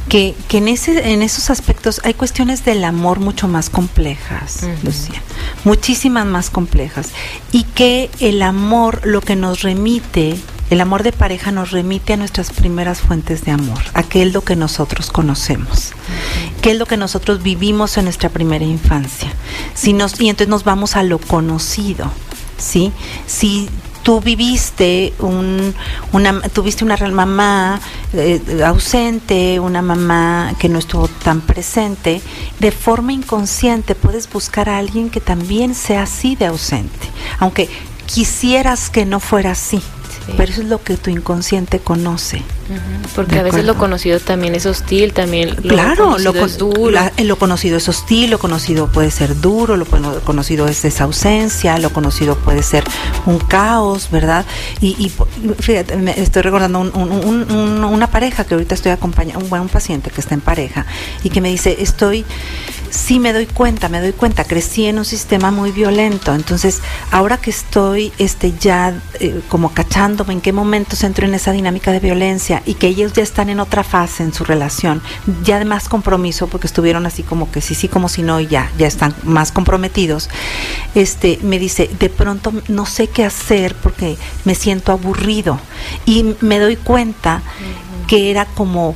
Que, 0.09 0.35
que 0.49 0.57
en, 0.57 0.67
ese, 0.67 1.13
en 1.13 1.21
esos 1.21 1.49
aspectos 1.49 2.01
hay 2.03 2.13
cuestiones 2.13 2.65
del 2.65 2.83
amor 2.83 3.19
mucho 3.21 3.47
más 3.47 3.69
complejas. 3.69 4.59
Lucía, 4.83 5.21
muchísimas 5.63 6.25
más 6.25 6.49
complejas, 6.49 7.11
y 7.53 7.63
que 7.63 8.09
el 8.19 8.41
amor 8.41 9.05
lo 9.05 9.21
que 9.21 9.37
nos 9.37 9.61
remite 9.61 10.37
el 10.71 10.79
amor 10.79 11.03
de 11.03 11.11
pareja 11.11 11.51
nos 11.51 11.71
remite 11.71 12.13
a 12.13 12.17
nuestras 12.17 12.49
primeras 12.49 13.01
fuentes 13.01 13.43
de 13.43 13.51
amor, 13.51 13.83
a 13.93 14.03
qué 14.03 14.23
es 14.23 14.31
lo 14.33 14.41
que 14.41 14.55
nosotros 14.55 15.11
conocemos, 15.11 15.91
qué 16.61 16.71
es 16.71 16.77
lo 16.77 16.85
que 16.85 16.95
nosotros 16.95 17.43
vivimos 17.43 17.97
en 17.97 18.05
nuestra 18.05 18.29
primera 18.29 18.63
infancia. 18.63 19.33
Si 19.73 19.91
nos, 19.91 20.19
y 20.21 20.29
entonces 20.29 20.47
nos 20.47 20.63
vamos 20.63 20.95
a 20.95 21.03
lo 21.03 21.19
conocido, 21.19 22.09
¿sí? 22.57 22.93
Si 23.27 23.67
tú 24.01 24.21
viviste 24.21 25.13
un, 25.19 25.75
una 26.13 26.39
tuviste 26.39 26.85
una 26.85 26.95
mamá 26.95 27.81
eh, 28.13 28.63
ausente, 28.65 29.59
una 29.59 29.81
mamá 29.81 30.53
que 30.57 30.69
no 30.69 30.79
estuvo 30.79 31.09
tan 31.09 31.41
presente, 31.41 32.21
de 32.59 32.71
forma 32.71 33.11
inconsciente 33.11 33.93
puedes 33.93 34.31
buscar 34.31 34.69
a 34.69 34.77
alguien 34.77 35.09
que 35.09 35.19
también 35.19 35.75
sea 35.75 36.03
así 36.03 36.37
de 36.37 36.45
ausente, 36.45 37.09
aunque 37.39 37.69
quisieras 38.05 38.89
que 38.89 39.05
no 39.05 39.19
fuera 39.19 39.51
así. 39.51 39.81
Pero 40.25 40.51
eso 40.51 40.61
es 40.61 40.67
lo 40.67 40.81
que 40.83 40.97
tu 40.97 41.09
inconsciente 41.09 41.79
conoce. 41.79 42.43
Porque 43.15 43.39
a 43.39 43.43
veces 43.43 43.65
lo 43.65 43.77
conocido 43.77 44.19
también 44.19 44.55
es 44.55 44.65
hostil, 44.65 45.13
también 45.13 45.49
lo 45.49 45.61
claro, 45.61 46.05
conocido 46.05 46.33
lo, 46.33 46.45
es 46.45 46.57
duro. 46.57 46.91
La, 46.91 47.11
lo 47.21 47.37
conocido 47.37 47.77
es 47.77 47.89
hostil, 47.89 48.31
lo 48.31 48.39
conocido 48.39 48.87
puede 48.87 49.11
ser 49.11 49.39
duro, 49.39 49.75
lo 49.77 49.85
conocido 49.85 50.67
es 50.67 50.85
esa 50.85 51.03
ausencia, 51.05 51.77
lo 51.77 51.91
conocido 51.91 52.37
puede 52.37 52.63
ser 52.63 52.83
un 53.25 53.39
caos, 53.39 54.09
¿verdad? 54.11 54.45
Y, 54.79 54.95
y 54.97 55.11
fíjate, 55.59 55.97
me 55.97 56.19
estoy 56.19 56.41
recordando 56.41 56.79
un, 56.79 56.91
un, 56.95 57.51
un, 57.51 57.83
una 57.83 58.07
pareja 58.07 58.45
que 58.45 58.53
ahorita 58.53 58.75
estoy 58.75 58.91
acompañando, 58.91 59.43
un, 59.43 59.49
bueno, 59.49 59.63
un 59.63 59.69
paciente 59.69 60.09
que 60.09 60.21
está 60.21 60.33
en 60.33 60.41
pareja 60.41 60.85
y 61.23 61.29
que 61.29 61.41
me 61.41 61.49
dice, 61.49 61.77
estoy 61.79 62.25
sí 62.91 63.19
me 63.19 63.33
doy 63.33 63.45
cuenta, 63.45 63.89
me 63.89 64.01
doy 64.01 64.11
cuenta, 64.11 64.43
crecí 64.43 64.85
en 64.85 64.99
un 64.99 65.05
sistema 65.05 65.49
muy 65.49 65.71
violento, 65.71 66.35
entonces 66.35 66.81
ahora 67.09 67.37
que 67.37 67.49
estoy 67.49 68.11
este 68.17 68.53
ya 68.59 68.93
eh, 69.19 69.41
como 69.47 69.73
cachándome 69.73 70.33
en 70.33 70.41
qué 70.41 70.51
momentos 70.51 71.03
entro 71.03 71.25
en 71.25 71.33
esa 71.33 71.51
dinámica 71.51 71.91
de 71.91 71.99
violencia 71.99 72.60
y 72.65 72.75
que 72.75 72.87
ellos 72.87 73.13
ya 73.13 73.23
están 73.23 73.49
en 73.49 73.59
otra 73.59 73.83
fase 73.83 74.23
en 74.23 74.33
su 74.33 74.43
relación, 74.43 75.01
ya 75.43 75.59
de 75.59 75.65
más 75.65 75.89
compromiso 75.89 76.47
porque 76.47 76.67
estuvieron 76.67 77.05
así 77.05 77.23
como 77.23 77.51
que 77.51 77.61
sí 77.61 77.75
sí 77.75 77.87
como 77.87 78.09
si 78.09 78.23
no 78.23 78.39
y 78.39 78.47
ya 78.47 78.71
ya 78.77 78.87
están 78.87 79.13
más 79.23 79.51
comprometidos. 79.51 80.29
Este 80.95 81.39
me 81.41 81.59
dice, 81.59 81.89
"De 81.99 82.09
pronto 82.09 82.53
no 82.67 82.85
sé 82.85 83.07
qué 83.07 83.23
hacer 83.25 83.75
porque 83.75 84.17
me 84.45 84.55
siento 84.55 84.91
aburrido." 84.91 85.59
Y 86.05 86.35
me 86.41 86.59
doy 86.59 86.75
cuenta 86.75 87.41
uh 87.43 88.03
-huh. 88.03 88.07
que 88.07 88.31
era 88.31 88.45
como 88.45 88.95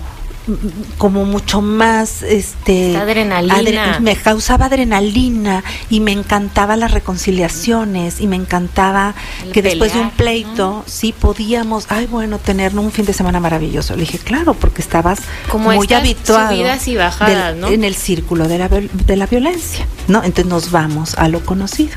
como 0.98 1.26
mucho 1.26 1.62
más 1.62 2.22
este 2.24 2.96
adrenalina 2.98 3.56
adre 3.56 4.00
me 4.00 4.16
causaba 4.16 4.66
adrenalina 4.66 5.64
y 5.90 6.00
me 6.00 6.12
encantaba 6.12 6.76
las 6.76 6.92
reconciliaciones 6.92 8.22
y 8.22 8.28
me 8.28 8.36
encantaba 8.36 9.16
El 9.44 9.52
que 9.52 9.64
pelear, 9.64 9.80
después 9.80 9.94
de 9.94 10.00
un 10.00 10.12
pleito 10.12 10.70
¿no? 10.70 10.84
sí 10.86 11.14
podíamos 11.14 11.86
ay 11.90 12.06
bueno 12.06 12.38
tener 12.38 12.78
un 12.78 12.92
fin 12.92 13.06
de 13.06 13.14
semana 13.14 13.40
maravilloso 13.40 13.96
le 13.96 14.02
dije 14.02 14.20
claro 14.20 14.54
porque 14.54 14.82
estabas 14.82 15.20
como 15.50 15.72
muy 15.72 15.92
habituado 15.92 16.50
subidas 16.50 16.88
y 16.88 16.96
bajadas, 16.96 17.54
del, 17.54 17.62
¿no? 17.62 17.68
en 17.68 17.84
el 17.84 17.96
círculo 17.96 18.48
de 18.48 18.58
la, 18.60 18.70
de 18.70 19.16
la 19.16 19.26
violencia 19.26 19.88
no 20.08 20.24
entonces 20.24 20.46
nos 20.46 20.72
vamos 20.72 21.16
a 21.18 21.28
lo 21.28 21.44
conocido 21.44 21.96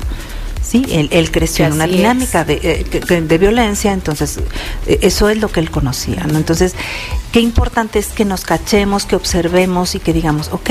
¿sí? 0.69 0.85
Él, 0.91 1.09
él 1.13 1.31
creció 1.31 1.65
en 1.65 1.73
una 1.73 1.87
dinámica 1.87 2.45
de, 2.45 2.85
de, 3.09 3.23
de, 3.23 3.39
violencia, 3.39 3.93
entonces 3.93 4.39
eso 4.87 5.31
es 5.31 5.39
lo 5.39 5.49
que 5.49 5.61
él 5.61 5.71
conocía, 5.71 6.25
¿no? 6.25 6.37
Entonces, 6.37 6.75
qué 7.33 7.41
importante 7.41 7.99
es 7.99 8.09
que 8.09 8.27
nos 8.27 8.43
cachemos, 8.43 9.07
que 9.07 9.17
observemos 9.17 9.95
y 9.95 10.01
que 10.01 10.13
digamos, 10.13 10.51
ok, 10.53 10.71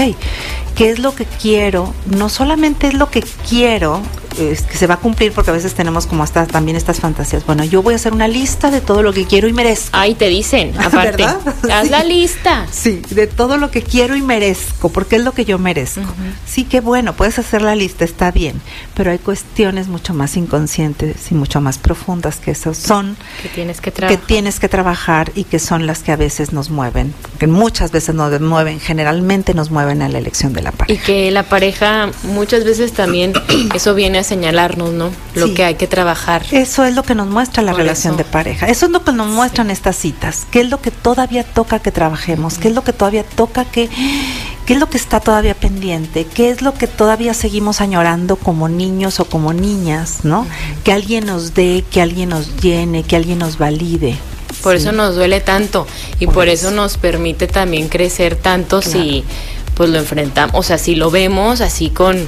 ¿qué 0.75 0.89
es 0.91 0.99
lo 0.99 1.15
que 1.15 1.25
quiero? 1.25 1.95
No 2.05 2.29
solamente 2.29 2.87
es 2.87 2.93
lo 2.93 3.09
que 3.09 3.23
quiero, 3.49 4.03
es 4.37 4.61
que 4.61 4.77
se 4.77 4.87
va 4.87 4.95
a 4.95 4.97
cumplir 4.97 5.31
porque 5.31 5.51
a 5.51 5.53
veces 5.53 5.73
tenemos 5.73 6.07
como 6.07 6.23
hasta 6.23 6.45
también 6.45 6.77
estas 6.77 6.99
fantasías. 6.99 7.45
Bueno, 7.45 7.63
yo 7.63 7.81
voy 7.81 7.93
a 7.93 7.95
hacer 7.97 8.13
una 8.13 8.27
lista 8.27 8.71
de 8.71 8.81
todo 8.81 9.03
lo 9.03 9.13
que 9.13 9.25
quiero 9.25 9.47
y 9.47 9.53
merezco. 9.53 9.89
Ahí 9.91 10.15
te 10.15 10.29
dicen, 10.29 10.73
aparte. 10.79 11.23
¿verdad? 11.23 11.39
Haz 11.71 11.85
sí. 11.85 11.89
la 11.89 12.03
lista. 12.03 12.67
Sí, 12.71 13.01
de 13.09 13.27
todo 13.27 13.57
lo 13.57 13.71
que 13.71 13.81
quiero 13.81 14.15
y 14.15 14.21
merezco, 14.21 14.89
porque 14.89 15.17
es 15.17 15.23
lo 15.23 15.31
que 15.33 15.45
yo 15.45 15.57
merezco. 15.59 16.01
Uh 16.01 16.03
-huh. 16.03 16.33
Sí, 16.45 16.63
qué 16.63 16.81
bueno, 16.81 17.13
puedes 17.13 17.39
hacer 17.39 17.61
la 17.61 17.75
lista, 17.75 18.05
está 18.05 18.31
bien, 18.31 18.61
pero 18.93 19.11
hay 19.11 19.19
cuestiones 19.19 19.87
mucho 19.87 20.13
más 20.13 20.37
inconscientes 20.37 21.31
y 21.31 21.35
mucho 21.35 21.61
más 21.61 21.77
profundas 21.77 22.37
que 22.37 22.51
esas 22.51 22.77
son 22.77 23.17
que 23.41 23.49
tienes 23.49 23.81
que 23.81 23.91
que 23.91 24.17
tienes 24.17 24.59
que 24.59 24.69
trabajar 24.69 25.31
y 25.35 25.43
que 25.45 25.59
son 25.59 25.87
las 25.87 26.03
que 26.03 26.11
a 26.11 26.15
veces 26.15 26.53
nos 26.53 26.69
mueven, 26.69 27.13
que 27.39 27.47
muchas 27.47 27.91
veces 27.91 28.15
nos 28.15 28.39
mueven, 28.39 28.79
generalmente 28.79 29.53
nos 29.53 29.71
mueven 29.71 30.01
a 30.01 30.09
la 30.09 30.17
elección 30.17 30.53
de 30.53 30.61
la 30.61 30.71
pareja. 30.71 31.01
Y 31.01 31.03
que 31.05 31.31
la 31.31 31.43
pareja 31.43 32.09
muchas 32.23 32.63
veces 32.63 32.93
también 32.93 33.33
eso 33.75 33.95
viene 33.95 34.19
a 34.19 34.23
señalarnos, 34.27 34.91
¿no? 34.91 35.09
Lo 35.35 35.47
Sí. 35.47 35.53
que 35.53 35.63
hay 35.63 35.75
que 35.75 35.87
trabajar. 35.87 36.43
Eso 36.51 36.85
es 36.85 36.93
lo 36.93 37.03
que 37.03 37.15
nos 37.15 37.27
muestra 37.27 37.63
la 37.63 37.71
Por 37.71 37.81
relación 37.81 38.13
eso. 38.13 38.23
de 38.23 38.29
pareja. 38.29 38.67
Eso 38.67 38.85
es 38.87 38.91
lo 38.91 39.03
que 39.03 39.11
nos 39.13 39.27
muestran 39.27 39.71
estas 39.71 39.95
citas. 39.95 40.45
¿Qué 40.51 40.61
es 40.61 40.69
lo 40.69 40.81
que 40.81 40.91
todavía 40.91 41.43
toca 41.43 41.79
que 41.79 41.91
trabajemos? 41.91 42.57
¿Qué 42.57 42.67
es 42.67 42.75
lo 42.75 42.83
que 42.83 42.93
todavía 42.93 43.23
toca 43.23 43.65
que... 43.65 43.89
¿Qué 44.65 44.73
es 44.73 44.79
lo 44.79 44.89
que 44.89 44.97
está 44.97 45.21
todavía 45.21 45.53
pendiente? 45.55 46.25
¿Qué 46.25 46.49
es 46.49 46.61
lo 46.61 46.73
que 46.73 46.87
todavía 46.87 47.33
seguimos 47.33 47.79
añorando 47.79 48.35
como 48.35 48.67
niños 48.67 49.21
o 49.21 49.25
como 49.25 49.53
niñas, 49.53 50.19
¿no? 50.23 50.45
Que 50.83 50.91
alguien 50.91 51.25
nos 51.25 51.53
dé, 51.53 51.85
que 51.89 52.01
alguien 52.01 52.27
nos 52.29 52.57
llene, 52.57 53.03
que 53.03 53.15
alguien 53.15 53.39
nos 53.39 53.57
valide. 53.57 54.17
Por 54.61 54.75
Sí. 54.75 54.81
eso 54.83 54.91
nos 54.91 55.15
duele 55.15 55.39
tanto 55.39 55.87
y 56.19 56.25
Por 56.25 56.33
por, 56.33 56.47
eso. 56.49 56.67
eso. 56.67 56.75
nos 56.75 56.97
permite 56.97 57.47
también 57.47 57.87
crecer 57.87 58.35
tanto 58.35 58.81
si 58.81 59.23
pues 59.75 59.89
lo 59.91 59.99
enfrentamos, 59.99 60.53
o 60.55 60.63
sea, 60.63 60.77
si 60.79 60.95
lo 60.95 61.11
vemos 61.11 61.61
así 61.61 61.89
con 61.91 62.27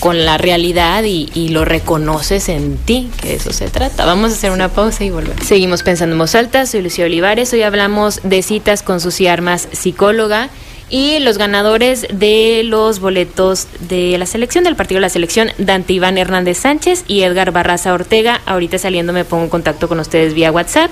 con 0.00 0.24
la 0.24 0.38
realidad 0.38 1.04
y, 1.04 1.30
y 1.34 1.50
lo 1.50 1.64
reconoces 1.64 2.48
en 2.48 2.76
ti, 2.78 3.10
que 3.20 3.28
de 3.28 3.34
eso 3.36 3.52
se 3.52 3.68
trata. 3.68 4.04
Vamos 4.06 4.32
a 4.32 4.34
hacer 4.34 4.50
una 4.50 4.68
pausa 4.68 5.04
y 5.04 5.10
volvemos. 5.10 5.46
Seguimos 5.46 5.82
pensando 5.82 6.14
en 6.14 6.18
voz 6.18 6.34
alta, 6.34 6.66
soy 6.66 6.82
Lucía 6.82 7.04
Olivares, 7.04 7.52
hoy 7.52 7.62
hablamos 7.62 8.20
de 8.24 8.42
citas 8.42 8.82
con 8.82 9.00
Susi 9.00 9.26
Armas, 9.28 9.68
psicóloga, 9.72 10.50
y 10.90 11.20
los 11.20 11.38
ganadores 11.38 12.06
de 12.12 12.62
los 12.64 12.98
boletos 12.98 13.68
de 13.88 14.18
la 14.18 14.26
selección, 14.26 14.64
del 14.64 14.74
partido 14.74 14.96
de 14.96 15.02
la 15.02 15.08
selección, 15.08 15.50
Dante 15.56 15.92
Iván 15.92 16.18
Hernández 16.18 16.58
Sánchez 16.58 17.04
y 17.06 17.22
Edgar 17.22 17.52
Barraza 17.52 17.94
Ortega. 17.94 18.40
Ahorita 18.44 18.76
saliendo 18.76 19.12
me 19.12 19.24
pongo 19.24 19.44
en 19.44 19.50
contacto 19.50 19.86
con 19.86 20.00
ustedes 20.00 20.34
vía 20.34 20.50
WhatsApp. 20.50 20.90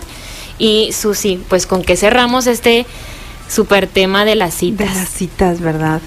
Y 0.56 0.92
Susi, 0.92 1.42
pues 1.48 1.66
con 1.66 1.82
que 1.82 1.96
cerramos 1.96 2.46
este 2.46 2.86
super 3.48 3.88
tema 3.88 4.24
de 4.24 4.36
las 4.36 4.54
De 4.54 4.58
citas. 4.58 4.94
las 4.94 5.08
citas, 5.08 5.60
¿verdad? 5.60 6.00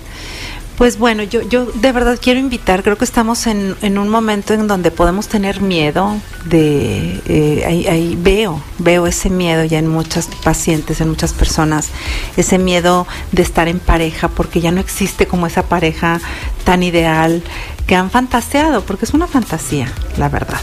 Pues 0.82 0.98
bueno, 0.98 1.22
yo, 1.22 1.44
yo 1.44 1.68
de 1.68 1.92
verdad 1.92 2.18
quiero 2.20 2.40
invitar, 2.40 2.82
creo 2.82 2.98
que 2.98 3.06
estamos 3.06 3.46
en, 3.46 3.76
en 3.84 4.00
un 4.00 4.10
momento 4.10 4.56
en 4.56 4.66
donde 4.66 4.90
podemos 4.90 5.28
tener 5.28 5.62
miedo 5.62 6.18
de, 6.46 7.22
eh, 7.28 7.64
ahí, 7.68 7.86
ahí 7.86 8.18
veo, 8.20 8.60
veo 8.80 9.06
ese 9.06 9.30
miedo 9.30 9.64
ya 9.64 9.78
en 9.78 9.88
muchas 9.88 10.28
pacientes, 10.44 11.00
en 11.00 11.10
muchas 11.10 11.34
personas, 11.34 11.90
ese 12.36 12.58
miedo 12.58 13.06
de 13.32 13.44
estar 13.44 13.68
en 13.68 13.78
pareja, 13.78 14.30
porque 14.30 14.60
ya 14.60 14.72
no 14.72 14.80
existe 14.80 15.28
como 15.28 15.46
esa 15.46 15.62
pareja 15.62 16.20
tan 16.64 16.82
ideal 16.82 17.44
que 17.86 17.94
han 17.94 18.10
fantaseado, 18.10 18.84
porque 18.84 19.06
es 19.06 19.14
una 19.14 19.28
fantasía, 19.28 19.94
la 20.18 20.30
verdad. 20.30 20.62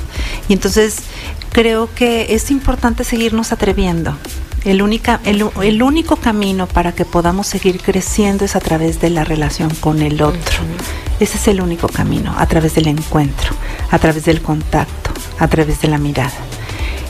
Y 0.48 0.52
entonces 0.52 0.96
creo 1.52 1.94
que 1.94 2.34
es 2.34 2.50
importante 2.50 3.04
seguirnos 3.04 3.52
atreviendo. 3.52 4.16
El, 4.64 4.82
única, 4.82 5.20
el, 5.24 5.82
único 5.82 6.16
camino 6.16 6.66
para 6.66 6.92
que 6.92 7.04
podamos 7.04 7.46
seguir 7.46 7.80
creciendo 7.80 8.44
es 8.44 8.56
a 8.56 8.60
través 8.60 9.00
de 9.00 9.10
la 9.10 9.24
relación 9.24 9.70
con 9.74 10.02
el 10.02 10.20
otro. 10.22 10.58
Ese 11.20 11.36
es 11.36 11.48
el 11.48 11.60
único 11.60 11.88
camino, 11.88 12.34
a 12.36 12.46
través 12.46 12.74
del 12.74 12.88
encuentro, 12.88 13.54
a 13.90 13.98
través 13.98 14.24
del 14.24 14.42
contacto, 14.42 15.10
a 15.38 15.48
través 15.48 15.80
de 15.80 15.88
la 15.88 15.98
mirada. 15.98 16.32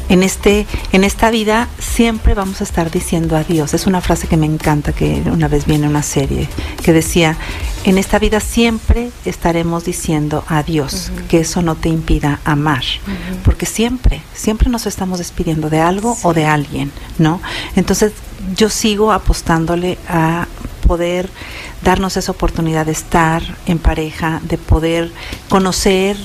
En, 0.08 0.22
este, 0.22 0.66
en 0.92 1.04
esta 1.04 1.30
vida 1.30 1.68
siempre 1.78 2.34
vamos 2.34 2.60
a 2.60 2.64
estar 2.64 2.90
diciendo 2.90 3.36
adiós. 3.36 3.74
Es 3.74 3.86
una 3.86 4.00
frase 4.00 4.26
que 4.26 4.36
me 4.36 4.46
encanta, 4.46 4.92
que 4.92 5.22
una 5.30 5.48
vez 5.48 5.66
viene 5.66 5.86
una 5.86 6.02
serie, 6.02 6.48
que 6.82 6.92
decía, 6.92 7.36
en 7.84 7.98
esta 7.98 8.18
vida 8.18 8.40
siempre 8.40 9.10
estaremos 9.24 9.84
diciendo 9.84 10.44
adiós, 10.48 11.10
que 11.28 11.40
eso 11.40 11.62
no 11.62 11.74
te 11.74 11.88
impida 11.88 12.40
amar, 12.44 12.82
porque 13.44 13.66
siempre, 13.66 14.22
siempre 14.34 14.70
nos 14.70 14.86
estamos 14.86 15.18
despidiendo 15.18 15.70
de 15.70 15.80
algo 15.80 16.16
o 16.22 16.34
de 16.34 16.46
alguien, 16.46 16.90
¿no? 17.18 17.40
Entonces 17.76 18.12
yo 18.56 18.68
sigo 18.70 19.12
apostándole 19.12 19.98
a 20.08 20.46
poder 20.86 21.28
darnos 21.82 22.16
esa 22.16 22.32
oportunidad 22.32 22.86
de 22.86 22.92
estar 22.92 23.42
en 23.66 23.78
pareja, 23.78 24.40
de 24.42 24.58
poder 24.58 25.12
conocer 25.48 26.16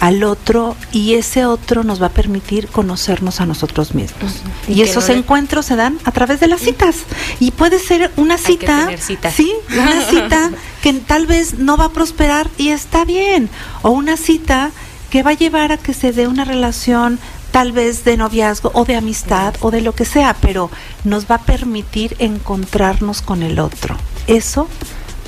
al 0.00 0.22
otro 0.24 0.76
y 0.92 1.14
ese 1.14 1.44
otro 1.44 1.82
nos 1.84 2.00
va 2.00 2.06
a 2.06 2.10
permitir 2.10 2.68
conocernos 2.68 3.40
a 3.40 3.46
nosotros 3.46 3.94
mismos. 3.94 4.32
Y 4.68 4.82
esos 4.82 5.08
no 5.08 5.14
le- 5.14 5.18
encuentros 5.20 5.66
se 5.66 5.76
dan 5.76 5.98
a 6.04 6.12
través 6.12 6.40
de 6.40 6.46
las 6.48 6.60
citas. 6.60 6.96
Y 7.40 7.50
puede 7.50 7.78
ser 7.78 8.10
una 8.16 8.38
cita, 8.38 8.86
sí, 9.30 9.52
una 9.72 10.00
cita 10.10 10.50
que 10.82 10.92
tal 10.94 11.26
vez 11.26 11.54
no 11.58 11.76
va 11.76 11.86
a 11.86 11.92
prosperar 11.92 12.48
y 12.58 12.68
está 12.68 13.04
bien, 13.04 13.50
o 13.82 13.90
una 13.90 14.16
cita 14.16 14.70
que 15.10 15.22
va 15.22 15.30
a 15.30 15.34
llevar 15.34 15.72
a 15.72 15.78
que 15.78 15.94
se 15.94 16.12
dé 16.12 16.28
una 16.28 16.44
relación 16.44 17.18
tal 17.50 17.72
vez 17.72 18.04
de 18.04 18.16
noviazgo 18.18 18.70
o 18.74 18.84
de 18.84 18.94
amistad 18.94 19.54
o 19.60 19.70
de 19.70 19.80
lo 19.80 19.94
que 19.94 20.04
sea, 20.04 20.36
pero 20.40 20.70
nos 21.04 21.24
va 21.30 21.36
a 21.36 21.42
permitir 21.42 22.14
encontrarnos 22.18 23.22
con 23.22 23.42
el 23.42 23.58
otro. 23.58 23.96
Eso 24.26 24.68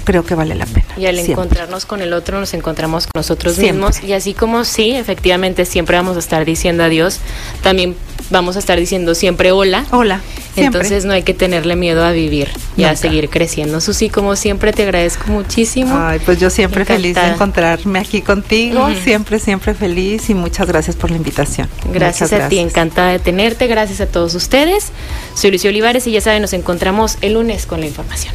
creo 0.05 0.25
que 0.25 0.35
vale 0.35 0.55
la 0.55 0.67
pena. 0.67 0.87
Y 0.97 1.07
al 1.07 1.15
siempre. 1.15 1.33
encontrarnos 1.33 1.87
con 1.87 2.03
el 2.03 2.13
otro, 2.13 2.41
nos 2.41 2.55
encontramos 2.55 3.05
con 3.05 3.13
nosotros 3.15 3.55
Siempre. 3.55 3.73
mismos. 3.73 4.03
Y 4.03 4.13
así 4.13 4.35
como 4.35 4.65
sí, 4.65 4.93
efectivamente, 4.93 5.65
siempre 5.65 5.97
vamos 5.97 6.17
a 6.17 6.21
estar 6.21 6.45
diciendo 6.45 6.85
adiós, 6.85 7.21
también 7.63 7.97
vamos 8.31 8.57
a 8.57 8.59
estar 8.59 8.79
diciendo 8.79 9.15
siempre 9.15 9.53
hola. 9.53 9.87
Hola. 9.91 10.21
siempre. 10.55 10.81
Entonces 10.81 11.05
no 11.05 11.13
hay 11.13 11.23
que 11.23 11.35
tenerle 11.35 11.77
miedo 11.77 12.05
a 12.05 12.13
vivir 12.13 12.49
y 12.77 12.85
a 12.85 12.97
seguir 12.97 13.29
creciendo. 13.29 13.81
Susi, 13.81 14.09
como 14.09 14.37
siempre, 14.37 14.73
te 14.73 14.83
agradezco 14.83 15.31
muchísimo. 15.31 15.97
Ay, 15.97 16.21
pues 16.25 16.39
yo 16.39 16.51
siempre 16.51 16.85
feliz 16.85 17.15
de 17.15 17.27
encontrarme 17.27 17.99
aquí 17.99 18.23
contigo, 18.23 18.89
siempre, 19.03 19.39
siempre 19.39 19.75
feliz 19.75 20.31
y 20.31 20.35
muchas 20.35 20.67
gracias 20.67 20.97
por 20.97 21.11
la 21.11 21.17
invitación. 21.17 21.69
Gracias 21.93 22.31
Muchas 22.31 22.47
a 22.47 22.49
ti, 22.49 22.59
encantada 22.59 23.11
de 23.11 23.19
tenerte. 23.19 23.67
Gracias 23.67 24.01
a 24.01 24.07
todos 24.07 24.35
ustedes. 24.35 24.91
Soy 25.35 25.51
Lucio 25.51 25.71
Olivares 25.71 26.07
y 26.07 26.13
ya 26.13 26.21
saben, 26.21 26.43
nos 26.43 26.53
encontramos 26.53 27.19
el 27.21 27.35
lunes 27.35 27.67
con 27.67 27.81
la 27.81 27.87
información. 27.87 28.35